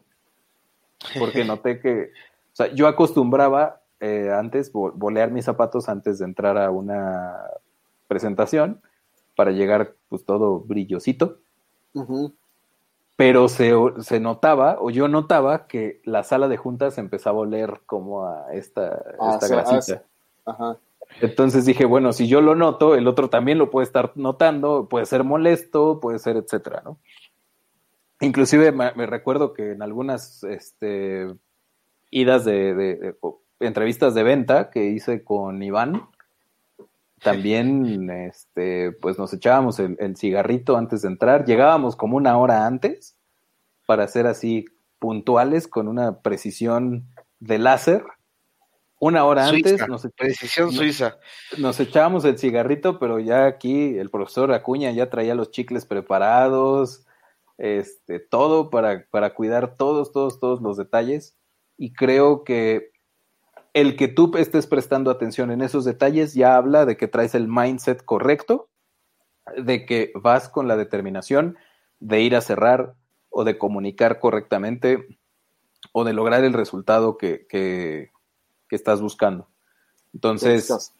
porque 1.18 1.44
noté 1.46 1.80
que, 1.80 2.10
o 2.52 2.56
sea, 2.56 2.72
yo 2.74 2.86
acostumbraba 2.86 3.80
eh, 4.00 4.30
antes 4.30 4.70
bolear 4.72 5.30
mis 5.30 5.46
zapatos 5.46 5.88
antes 5.88 6.18
de 6.18 6.26
entrar 6.26 6.58
a 6.58 6.70
una 6.70 7.34
presentación 8.08 8.82
para 9.36 9.52
llegar 9.52 9.94
pues 10.08 10.24
todo 10.24 10.60
brillosito 10.60 11.38
pero 13.18 13.48
se, 13.48 13.72
se, 13.98 14.20
notaba, 14.20 14.76
o 14.78 14.90
yo 14.90 15.08
notaba, 15.08 15.66
que 15.66 16.00
la 16.04 16.22
sala 16.22 16.46
de 16.46 16.56
juntas 16.56 16.98
empezaba 16.98 17.38
a 17.38 17.40
oler 17.40 17.80
como 17.84 18.26
a 18.26 18.52
esta, 18.52 19.02
ah, 19.18 19.32
esta 19.32 19.48
grasita. 19.48 20.04
ajá. 20.46 20.78
Entonces 21.20 21.64
dije, 21.64 21.84
bueno, 21.84 22.12
si 22.12 22.28
yo 22.28 22.40
lo 22.40 22.54
noto, 22.54 22.94
el 22.94 23.08
otro 23.08 23.28
también 23.28 23.58
lo 23.58 23.70
puede 23.70 23.86
estar 23.86 24.12
notando, 24.14 24.88
puede 24.88 25.04
ser 25.04 25.24
molesto, 25.24 25.98
puede 25.98 26.20
ser, 26.20 26.36
etcétera, 26.36 26.82
¿no? 26.84 27.00
Inclusive 28.20 28.70
me, 28.70 29.06
recuerdo 29.06 29.52
que 29.52 29.72
en 29.72 29.82
algunas 29.82 30.44
este, 30.44 31.26
idas 32.12 32.44
de, 32.44 32.74
de, 32.74 33.16
entrevistas 33.58 34.14
de 34.14 34.22
venta 34.22 34.70
que 34.70 34.84
hice 34.84 35.24
con 35.24 35.60
Iván, 35.60 36.02
también 37.22 38.10
este, 38.10 38.92
pues 38.92 39.18
nos 39.18 39.32
echábamos 39.32 39.78
el, 39.78 40.16
cigarrito 40.16 40.76
antes 40.76 41.02
de 41.02 41.08
entrar, 41.08 41.44
llegábamos 41.44 41.96
como 41.96 42.16
una 42.16 42.36
hora 42.38 42.66
antes 42.66 43.16
para 43.86 44.06
ser 44.08 44.26
así 44.26 44.66
puntuales 44.98 45.68
con 45.68 45.88
una 45.88 46.20
precisión 46.20 47.06
de 47.40 47.58
láser. 47.58 48.04
Una 49.00 49.24
hora 49.24 49.46
antes 49.46 49.86
nos, 49.86 50.08
precisión 50.16 50.72
suiza. 50.72 51.18
Nos 51.56 51.78
echábamos 51.78 52.24
el 52.24 52.36
cigarrito, 52.36 52.98
pero 52.98 53.20
ya 53.20 53.46
aquí 53.46 53.96
el 53.96 54.10
profesor 54.10 54.52
Acuña 54.52 54.90
ya 54.90 55.08
traía 55.08 55.36
los 55.36 55.52
chicles 55.52 55.86
preparados, 55.86 57.06
este, 57.58 58.18
todo 58.18 58.70
para, 58.70 59.06
para 59.10 59.34
cuidar 59.34 59.76
todos, 59.76 60.10
todos, 60.10 60.40
todos 60.40 60.60
los 60.60 60.76
detalles. 60.76 61.36
Y 61.76 61.92
creo 61.92 62.42
que 62.42 62.90
el 63.74 63.96
que 63.96 64.08
tú 64.08 64.32
estés 64.36 64.66
prestando 64.66 65.10
atención 65.10 65.50
en 65.50 65.62
esos 65.62 65.84
detalles 65.84 66.34
ya 66.34 66.56
habla 66.56 66.86
de 66.86 66.96
que 66.96 67.08
traes 67.08 67.34
el 67.34 67.48
mindset 67.48 68.04
correcto, 68.04 68.68
de 69.56 69.86
que 69.86 70.12
vas 70.14 70.48
con 70.48 70.68
la 70.68 70.76
determinación 70.76 71.56
de 72.00 72.20
ir 72.20 72.36
a 72.36 72.40
cerrar 72.40 72.94
o 73.30 73.44
de 73.44 73.58
comunicar 73.58 74.20
correctamente 74.20 75.06
o 75.92 76.04
de 76.04 76.12
lograr 76.12 76.44
el 76.44 76.52
resultado 76.52 77.16
que, 77.16 77.46
que, 77.48 78.10
estás 78.70 79.00
buscando. 79.00 79.48
Entonces, 80.12 80.92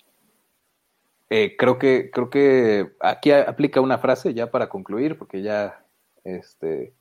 eh, 1.30 1.56
creo 1.58 1.78
que 1.78 2.10
creo 2.10 2.30
que 2.30 2.92
aquí 3.00 3.30
aplica 3.30 3.80
una 3.80 3.98
frase 3.98 4.32
ya 4.32 4.50
para 4.50 4.68
concluir, 4.68 5.18
porque 5.18 5.42
ya 5.42 5.84
este 6.24 6.94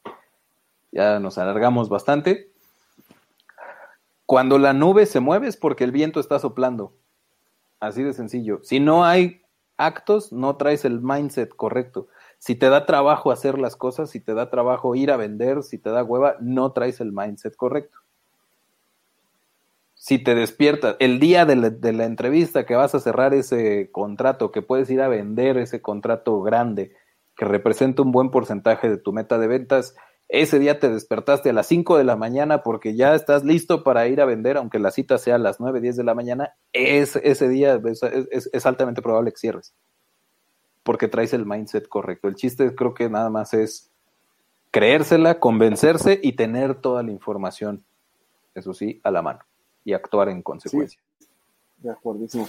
ya 0.92 1.20
nos 1.20 1.38
alargamos 1.38 1.90
bastante. 1.90 2.52
Cuando 4.28 4.60
la 4.60 4.74
nube 4.74 5.06
se 5.06 5.22
mueve 5.22 5.48
es 5.48 5.56
porque 5.56 5.86
el 5.86 5.94
viento 5.94 6.20
está 6.20 6.38
soplando. 6.38 6.94
Así 7.80 8.04
de 8.04 8.12
sencillo. 8.12 8.60
Si 8.62 8.82
no 8.82 9.06
hay 9.06 9.42
actos, 9.78 10.34
no 10.34 10.58
traes 10.58 10.84
el 10.84 11.00
mindset 11.02 11.56
correcto. 11.56 12.10
Si 12.38 12.54
te 12.54 12.70
da 12.70 12.86
trabajo 12.86 13.32
hacer 13.32 13.58
las 13.58 13.78
cosas, 13.78 14.10
si 14.10 14.20
te 14.20 14.34
da 14.34 14.50
trabajo 14.50 14.96
ir 14.96 15.12
a 15.12 15.18
vender, 15.18 15.64
si 15.64 15.78
te 15.78 15.92
da 15.92 16.04
hueva, 16.04 16.36
no 16.42 16.74
traes 16.74 17.00
el 17.00 17.14
mindset 17.14 17.56
correcto. 17.56 18.00
Si 19.94 20.20
te 20.20 20.36
despiertas 20.36 20.98
el 21.00 21.22
día 21.22 21.46
de 21.46 21.56
la, 21.56 21.70
de 21.70 21.94
la 21.94 22.04
entrevista 22.04 22.66
que 22.66 22.76
vas 22.76 22.94
a 22.96 23.00
cerrar 23.00 23.34
ese 23.34 23.90
contrato, 23.92 24.52
que 24.52 24.62
puedes 24.62 24.90
ir 24.90 25.02
a 25.02 25.08
vender 25.08 25.58
ese 25.58 25.82
contrato 25.82 26.42
grande, 26.42 26.92
que 27.38 27.46
representa 27.46 28.02
un 28.02 28.12
buen 28.12 28.30
porcentaje 28.30 28.90
de 28.90 28.98
tu 28.98 29.14
meta 29.14 29.38
de 29.38 29.48
ventas, 29.48 29.96
ese 30.30 30.60
día 30.60 30.80
te 30.80 30.90
despertaste 30.90 31.50
a 31.50 31.54
las 31.54 31.68
5 31.68 31.98
de 31.98 32.04
la 32.04 32.18
mañana 32.18 32.62
porque 32.62 32.96
ya 32.96 33.16
estás 33.16 33.46
listo 33.46 33.84
para 33.84 34.08
ir 34.08 34.20
a 34.20 34.26
vender, 34.26 34.58
aunque 34.58 34.80
la 34.80 34.92
cita 34.92 35.18
sea 35.18 35.36
a 35.36 35.40
las 35.40 35.60
9, 35.60 35.80
10 35.80 35.96
de 35.96 36.04
la 36.04 36.16
mañana, 36.16 36.54
es, 36.74 37.16
ese 37.18 37.48
día 37.48 37.80
es, 38.32 38.66
altamente 38.66 39.02
probable 39.02 39.32
que 39.32 39.38
cierres, 39.38 39.74
porque 40.84 41.08
traes 41.08 41.34
el 41.34 41.46
mindset 41.46 41.88
correcto. 41.88 42.28
El 42.28 42.36
chiste 42.36 42.76
creo 42.76 42.94
que 42.94 43.10
nada 43.10 43.30
más 43.30 43.54
es 43.54 43.90
creérsela, 44.72 45.40
convencerse 45.40 46.20
y 46.22 46.34
tener 46.34 46.76
toda 46.76 47.04
la 47.04 47.12
información, 47.12 47.86
eso 48.54 48.74
sí, 48.74 49.00
a 49.04 49.12
la 49.12 49.22
mano. 49.22 49.40
y 49.86 49.94
actuar 49.94 50.28
en 50.28 50.42
consecuencia. 50.42 51.00
De 51.78 51.90
acuerdísimo. 51.90 52.46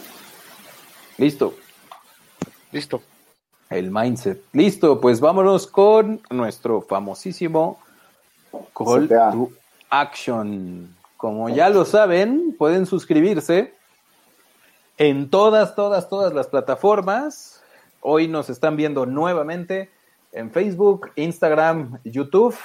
Listo. 1.17 1.55
Listo. 2.73 3.01
El 3.71 3.91
mindset. 3.91 4.43
Listo, 4.53 5.01
pues 5.01 5.21
vámonos 5.21 5.67
con 5.67 6.21
nuestro 6.31 6.81
famosísimo 6.81 7.79
Call 8.75 9.09
CTA. 9.09 9.33
to 9.33 9.51
Action. 9.91 10.95
Como 11.17 11.49
ya 11.49 11.69
lo 11.69 11.85
saben, 11.85 12.55
pueden 12.57 12.87
suscribirse 12.87 13.75
en 14.97 15.29
todas, 15.29 15.75
todas, 15.75 16.09
todas 16.09 16.33
las 16.33 16.47
plataformas. 16.47 17.63
Hoy 18.01 18.29
nos 18.29 18.49
están 18.49 18.77
viendo 18.77 19.05
nuevamente 19.05 19.91
en 20.33 20.51
Facebook, 20.51 21.11
Instagram, 21.17 21.99
YouTube, 22.05 22.57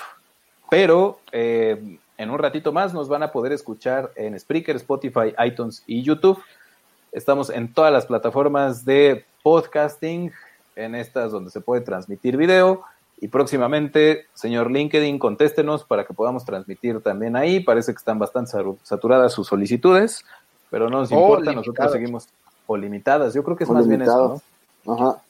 pero 0.70 1.20
eh, 1.32 1.98
en 2.18 2.30
un 2.30 2.40
ratito 2.40 2.72
más 2.72 2.94
nos 2.94 3.10
van 3.10 3.24
a 3.24 3.32
poder 3.32 3.52
escuchar 3.52 4.12
en 4.16 4.40
Spreaker, 4.40 4.76
Spotify, 4.78 5.34
iTunes 5.46 5.84
y 5.86 6.02
YouTube. 6.02 6.42
Estamos 7.12 7.50
en 7.50 7.74
todas 7.74 7.92
las 7.92 8.06
plataformas 8.06 8.86
de 8.86 9.26
podcasting, 9.44 10.32
en 10.76 10.96
estas 10.96 11.32
donde 11.32 11.52
se 11.52 11.62
puede 11.62 11.82
transmitir 11.82 12.38
video. 12.38 12.84
Y 13.20 13.28
próximamente, 13.30 14.26
señor 14.34 14.70
LinkedIn, 14.72 15.18
contéstenos 15.20 15.84
para 15.84 16.06
que 16.06 16.14
podamos 16.14 16.44
transmitir 16.46 17.02
también 17.02 17.36
ahí. 17.36 17.60
Parece 17.62 17.94
que 17.94 17.98
están 17.98 18.20
bastante 18.20 18.52
saturadas 18.84 19.32
sus 19.34 19.48
solicitudes, 19.48 20.26
pero 20.70 20.90
no 20.90 21.00
nos 21.00 21.12
importa, 21.12 21.52
limitadas. 21.52 21.56
nosotros 21.56 21.92
seguimos 21.92 22.28
o 22.68 22.76
limitadas. 22.78 23.34
Yo 23.34 23.44
creo 23.44 23.56
que 23.56 23.64
es 23.64 23.70
O 23.70 23.74
más 23.74 23.88
bien 23.88 24.02
eso. 24.02 24.42
¿no? 24.86 24.94
Ajá. 24.94 25.22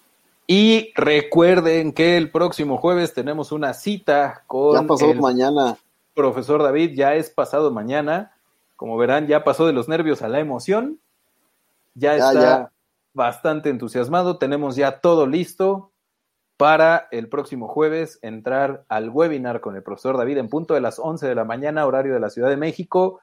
Y 0.48 0.92
recuerden 0.96 1.94
que 1.94 2.18
el 2.18 2.30
próximo 2.32 2.78
jueves 2.78 3.14
tenemos 3.14 3.52
una 3.52 3.74
cita 3.74 4.44
con 4.48 4.82
Ya 4.82 4.88
pasó 4.88 5.12
el 5.12 5.22
mañana. 5.22 5.78
profesor 6.14 6.62
David, 6.64 6.92
ya 6.96 7.16
es 7.16 7.30
pasado 7.30 7.72
mañana. 7.72 8.32
Como 8.76 8.98
verán, 8.98 9.28
ya 9.28 9.44
pasó 9.44 9.66
de 9.66 9.74
los 9.74 9.88
nervios 9.88 10.22
a 10.22 10.28
la 10.28 10.40
emoción. 10.40 11.00
Ya, 11.96 12.18
Ya, 12.18 12.30
está 12.30 12.42
ya. 12.42 12.72
Bastante 13.14 13.70
entusiasmado. 13.70 14.38
Tenemos 14.38 14.76
ya 14.76 15.00
todo 15.00 15.28
listo 15.28 15.92
para 16.58 17.08
el 17.12 17.30
próximo 17.30 17.68
jueves 17.68 18.20
entrar 18.22 18.86
al 18.88 19.10
webinar 19.10 19.62
con 19.62 19.76
el 19.76 19.84
profesor 19.84 20.18
David 20.18 20.38
en 20.38 20.50
punto 20.50 20.74
de 20.74 20.82
las 20.82 21.00
11 21.00 21.28
de 21.28 21.36
la 21.36 21.46
mañana, 21.46 21.86
horario 21.86 22.14
de 22.14 22.20
la 22.20 22.30
Ciudad 22.30 22.50
de 22.50 22.58
México. 22.58 23.20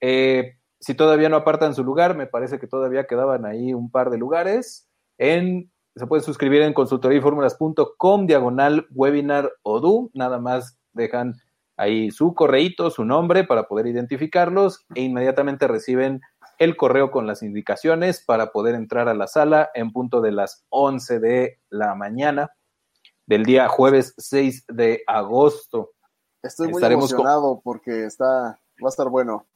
Eh, 0.00 0.56
si 0.80 0.94
todavía 0.94 1.28
no 1.28 1.36
apartan 1.36 1.74
su 1.74 1.84
lugar, 1.84 2.16
me 2.16 2.26
parece 2.26 2.58
que 2.58 2.66
todavía 2.66 3.06
quedaban 3.06 3.46
ahí 3.46 3.72
un 3.72 3.90
par 3.90 4.10
de 4.10 4.18
lugares. 4.18 4.88
En, 5.16 5.70
se 5.94 6.06
pueden 6.06 6.24
suscribir 6.24 6.62
en 6.62 6.74
consultoriaformulas.com, 6.74 8.26
diagonal 8.26 8.86
webinar 8.90 9.52
ODU. 9.62 10.10
Nada 10.12 10.38
más 10.38 10.76
dejan 10.92 11.34
ahí 11.76 12.10
su 12.10 12.34
correíto, 12.34 12.90
su 12.90 13.04
nombre 13.04 13.44
para 13.44 13.68
poder 13.68 13.86
identificarlos 13.86 14.84
e 14.94 15.02
inmediatamente 15.02 15.68
reciben 15.68 16.20
el 16.62 16.76
correo 16.76 17.10
con 17.10 17.26
las 17.26 17.42
indicaciones 17.42 18.22
para 18.24 18.52
poder 18.52 18.76
entrar 18.76 19.08
a 19.08 19.14
la 19.14 19.26
sala 19.26 19.70
en 19.74 19.92
punto 19.92 20.20
de 20.20 20.30
las 20.30 20.64
11 20.68 21.18
de 21.18 21.60
la 21.70 21.96
mañana 21.96 22.52
del 23.26 23.44
día 23.44 23.68
jueves 23.68 24.14
6 24.16 24.66
de 24.68 25.02
agosto. 25.08 25.90
Estoy 26.40 26.68
muy 26.68 26.76
Estaremos 26.76 27.10
emocionado 27.10 27.60
porque 27.64 28.04
está, 28.04 28.24
va 28.24 28.86
a 28.86 28.88
estar 28.88 29.08
bueno. 29.08 29.48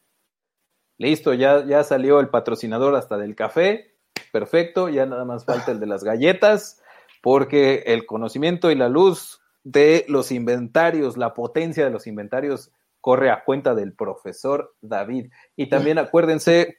Listo, 0.99 1.33
ya, 1.33 1.65
ya 1.65 1.85
salió 1.85 2.19
el 2.19 2.29
patrocinador 2.29 2.97
hasta 2.97 3.17
del 3.17 3.37
café. 3.37 3.95
Perfecto, 4.33 4.89
ya 4.89 5.07
nada 5.07 5.25
más 5.25 5.45
falta 5.45 5.71
el 5.71 5.79
de 5.79 5.87
las 5.87 6.03
galletas, 6.03 6.83
porque 7.23 7.85
el 7.87 8.05
conocimiento 8.05 8.73
y 8.73 8.75
la 8.75 8.89
luz 8.89 9.41
de 9.63 10.05
los 10.09 10.33
inventarios, 10.33 11.17
la 11.17 11.35
potencia 11.35 11.85
de 11.85 11.91
los 11.91 12.09
inventarios 12.09 12.73
corre 13.01 13.31
a 13.31 13.45
cuenta 13.45 13.77
del 13.77 13.95
profesor 13.95 14.75
David. 14.81 15.31
Y 15.55 15.69
también 15.69 15.99
acuérdense 15.99 16.79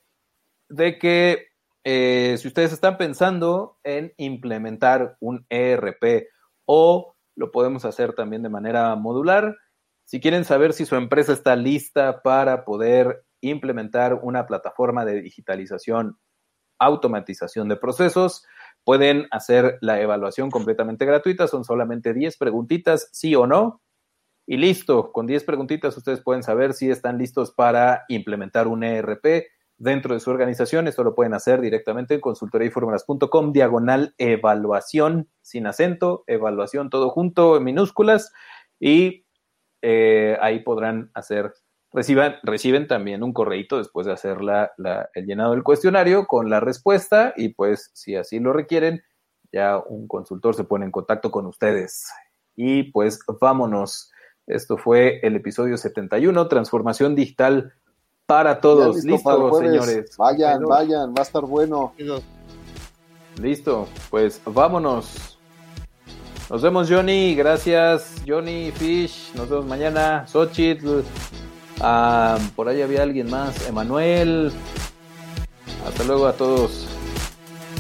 de 0.70 0.98
que 0.98 1.48
eh, 1.84 2.36
si 2.38 2.48
ustedes 2.48 2.74
están 2.74 2.98
pensando 2.98 3.78
en 3.84 4.14
implementar 4.18 5.18
un 5.20 5.46
ERP 5.50 6.28
o 6.66 7.16
lo 7.36 7.52
podemos 7.52 7.86
hacer 7.86 8.14
también 8.14 8.44
de 8.44 8.50
manera 8.50 8.96
modular, 8.96 9.56
si 10.04 10.20
quieren 10.20 10.46
saber 10.46 10.74
si 10.74 10.86
su 10.86 10.96
empresa 10.96 11.34
está 11.34 11.56
lista 11.56 12.22
para 12.22 12.66
poder 12.66 13.26
implementar 13.42 14.16
una 14.16 14.48
plataforma 14.48 15.06
de 15.06 15.22
digitalización, 15.22 16.18
automatización 16.80 17.68
de 17.68 17.78
procesos, 17.78 18.46
pueden 18.84 19.28
hacer 19.32 19.78
la 19.82 20.00
evaluación 20.00 20.50
completamente 20.50 21.06
gratuita. 21.06 21.48
Son 21.48 21.64
solamente 21.66 22.14
10 22.14 22.38
preguntitas, 22.38 23.10
sí 23.12 23.36
o 23.36 23.46
no. 23.46 23.82
Y 24.46 24.56
listo, 24.56 25.12
con 25.12 25.28
10 25.28 25.44
preguntitas 25.44 25.98
ustedes 25.98 26.22
pueden 26.22 26.42
saber 26.42 26.74
si 26.74 26.90
están 26.90 27.18
listos 27.18 27.52
para 27.52 28.06
implementar 28.08 28.68
un 28.68 28.86
ERP 28.86 29.48
dentro 29.78 30.14
de 30.14 30.20
su 30.20 30.30
organización. 30.32 30.88
Esto 30.88 31.04
lo 31.04 31.16
pueden 31.16 31.34
hacer 31.34 31.62
directamente 31.62 32.16
en 32.16 32.22
consultoriainformulas.com, 32.22 33.52
diagonal 33.52 34.14
evaluación, 34.18 35.30
sin 35.42 35.68
acento, 35.68 36.24
evaluación 36.28 36.90
todo 36.90 37.10
junto 37.10 37.58
en 37.58 37.64
minúsculas. 37.64 38.34
Y 38.80 39.26
eh, 39.82 40.38
ahí 40.42 40.60
podrán 40.60 41.12
hacer, 41.14 41.54
reciban, 41.92 42.36
reciben 42.44 42.88
también 42.88 43.24
un 43.24 43.34
correíto 43.34 43.78
después 43.78 44.08
de 44.08 44.14
hacer 44.14 44.42
la, 44.42 44.72
la- 44.78 45.10
el 45.14 45.26
llenado 45.26 45.52
del 45.52 45.64
cuestionario 45.64 46.26
con 46.28 46.50
la 46.50 46.60
respuesta 46.60 47.34
y 47.38 47.50
pues 47.50 47.92
si 47.94 48.16
así 48.16 48.40
lo 48.40 48.54
requieren, 48.54 49.04
ya 49.52 49.78
un 49.78 50.08
consultor 50.08 50.56
se 50.56 50.64
pone 50.64 50.86
en 50.86 50.92
contacto 50.92 51.32
con 51.32 51.46
ustedes. 51.46 52.08
Y 52.56 52.92
pues 52.92 53.20
vámonos. 53.40 54.12
Esto 54.48 54.78
fue 54.78 55.20
el 55.24 55.36
episodio 55.36 55.78
71, 55.78 56.48
Transformación 56.48 57.16
Digital 57.16 57.74
para 58.28 58.60
todos. 58.60 59.04
listo 59.04 59.60
señores. 59.60 60.18
Vayan, 60.18 60.60
72. 60.60 60.70
vayan, 60.70 61.10
va 61.16 61.20
a 61.20 61.24
estar 61.24 61.42
bueno. 61.44 61.94
Listo, 63.42 63.88
pues 64.10 64.42
vámonos. 64.46 65.40
Nos 66.50 66.62
vemos, 66.62 66.90
Johnny. 66.90 67.36
Gracias, 67.36 68.16
Johnny 68.28 68.72
Fish. 68.72 69.32
Nos 69.36 69.50
vemos 69.50 69.66
mañana. 69.66 70.26
Xochitl. 70.28 71.02
Ah, 71.80 72.38
por 72.56 72.68
ahí 72.68 72.82
había 72.82 73.04
alguien 73.04 73.30
más. 73.30 73.68
Emanuel. 73.68 74.52
Hasta 75.88 76.04
luego 76.04 76.28
a 76.28 76.34
todos. 76.34 76.86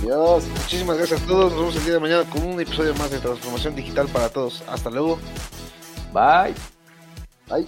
Dios. 0.01 0.45
Muchísimas 0.47 0.97
gracias 0.97 1.21
a 1.21 1.25
todos. 1.25 1.51
Nos 1.51 1.59
vemos 1.59 1.75
el 1.75 1.83
día 1.83 1.93
de 1.93 1.99
mañana 1.99 2.29
con 2.29 2.43
un 2.43 2.61
episodio 2.61 2.93
más 2.95 3.11
de 3.11 3.19
Transformación 3.19 3.75
Digital 3.75 4.07
para 4.07 4.29
Todos. 4.29 4.63
Hasta 4.69 4.89
luego. 4.89 5.17
Bye. 6.13 6.53
Bye. 7.49 7.67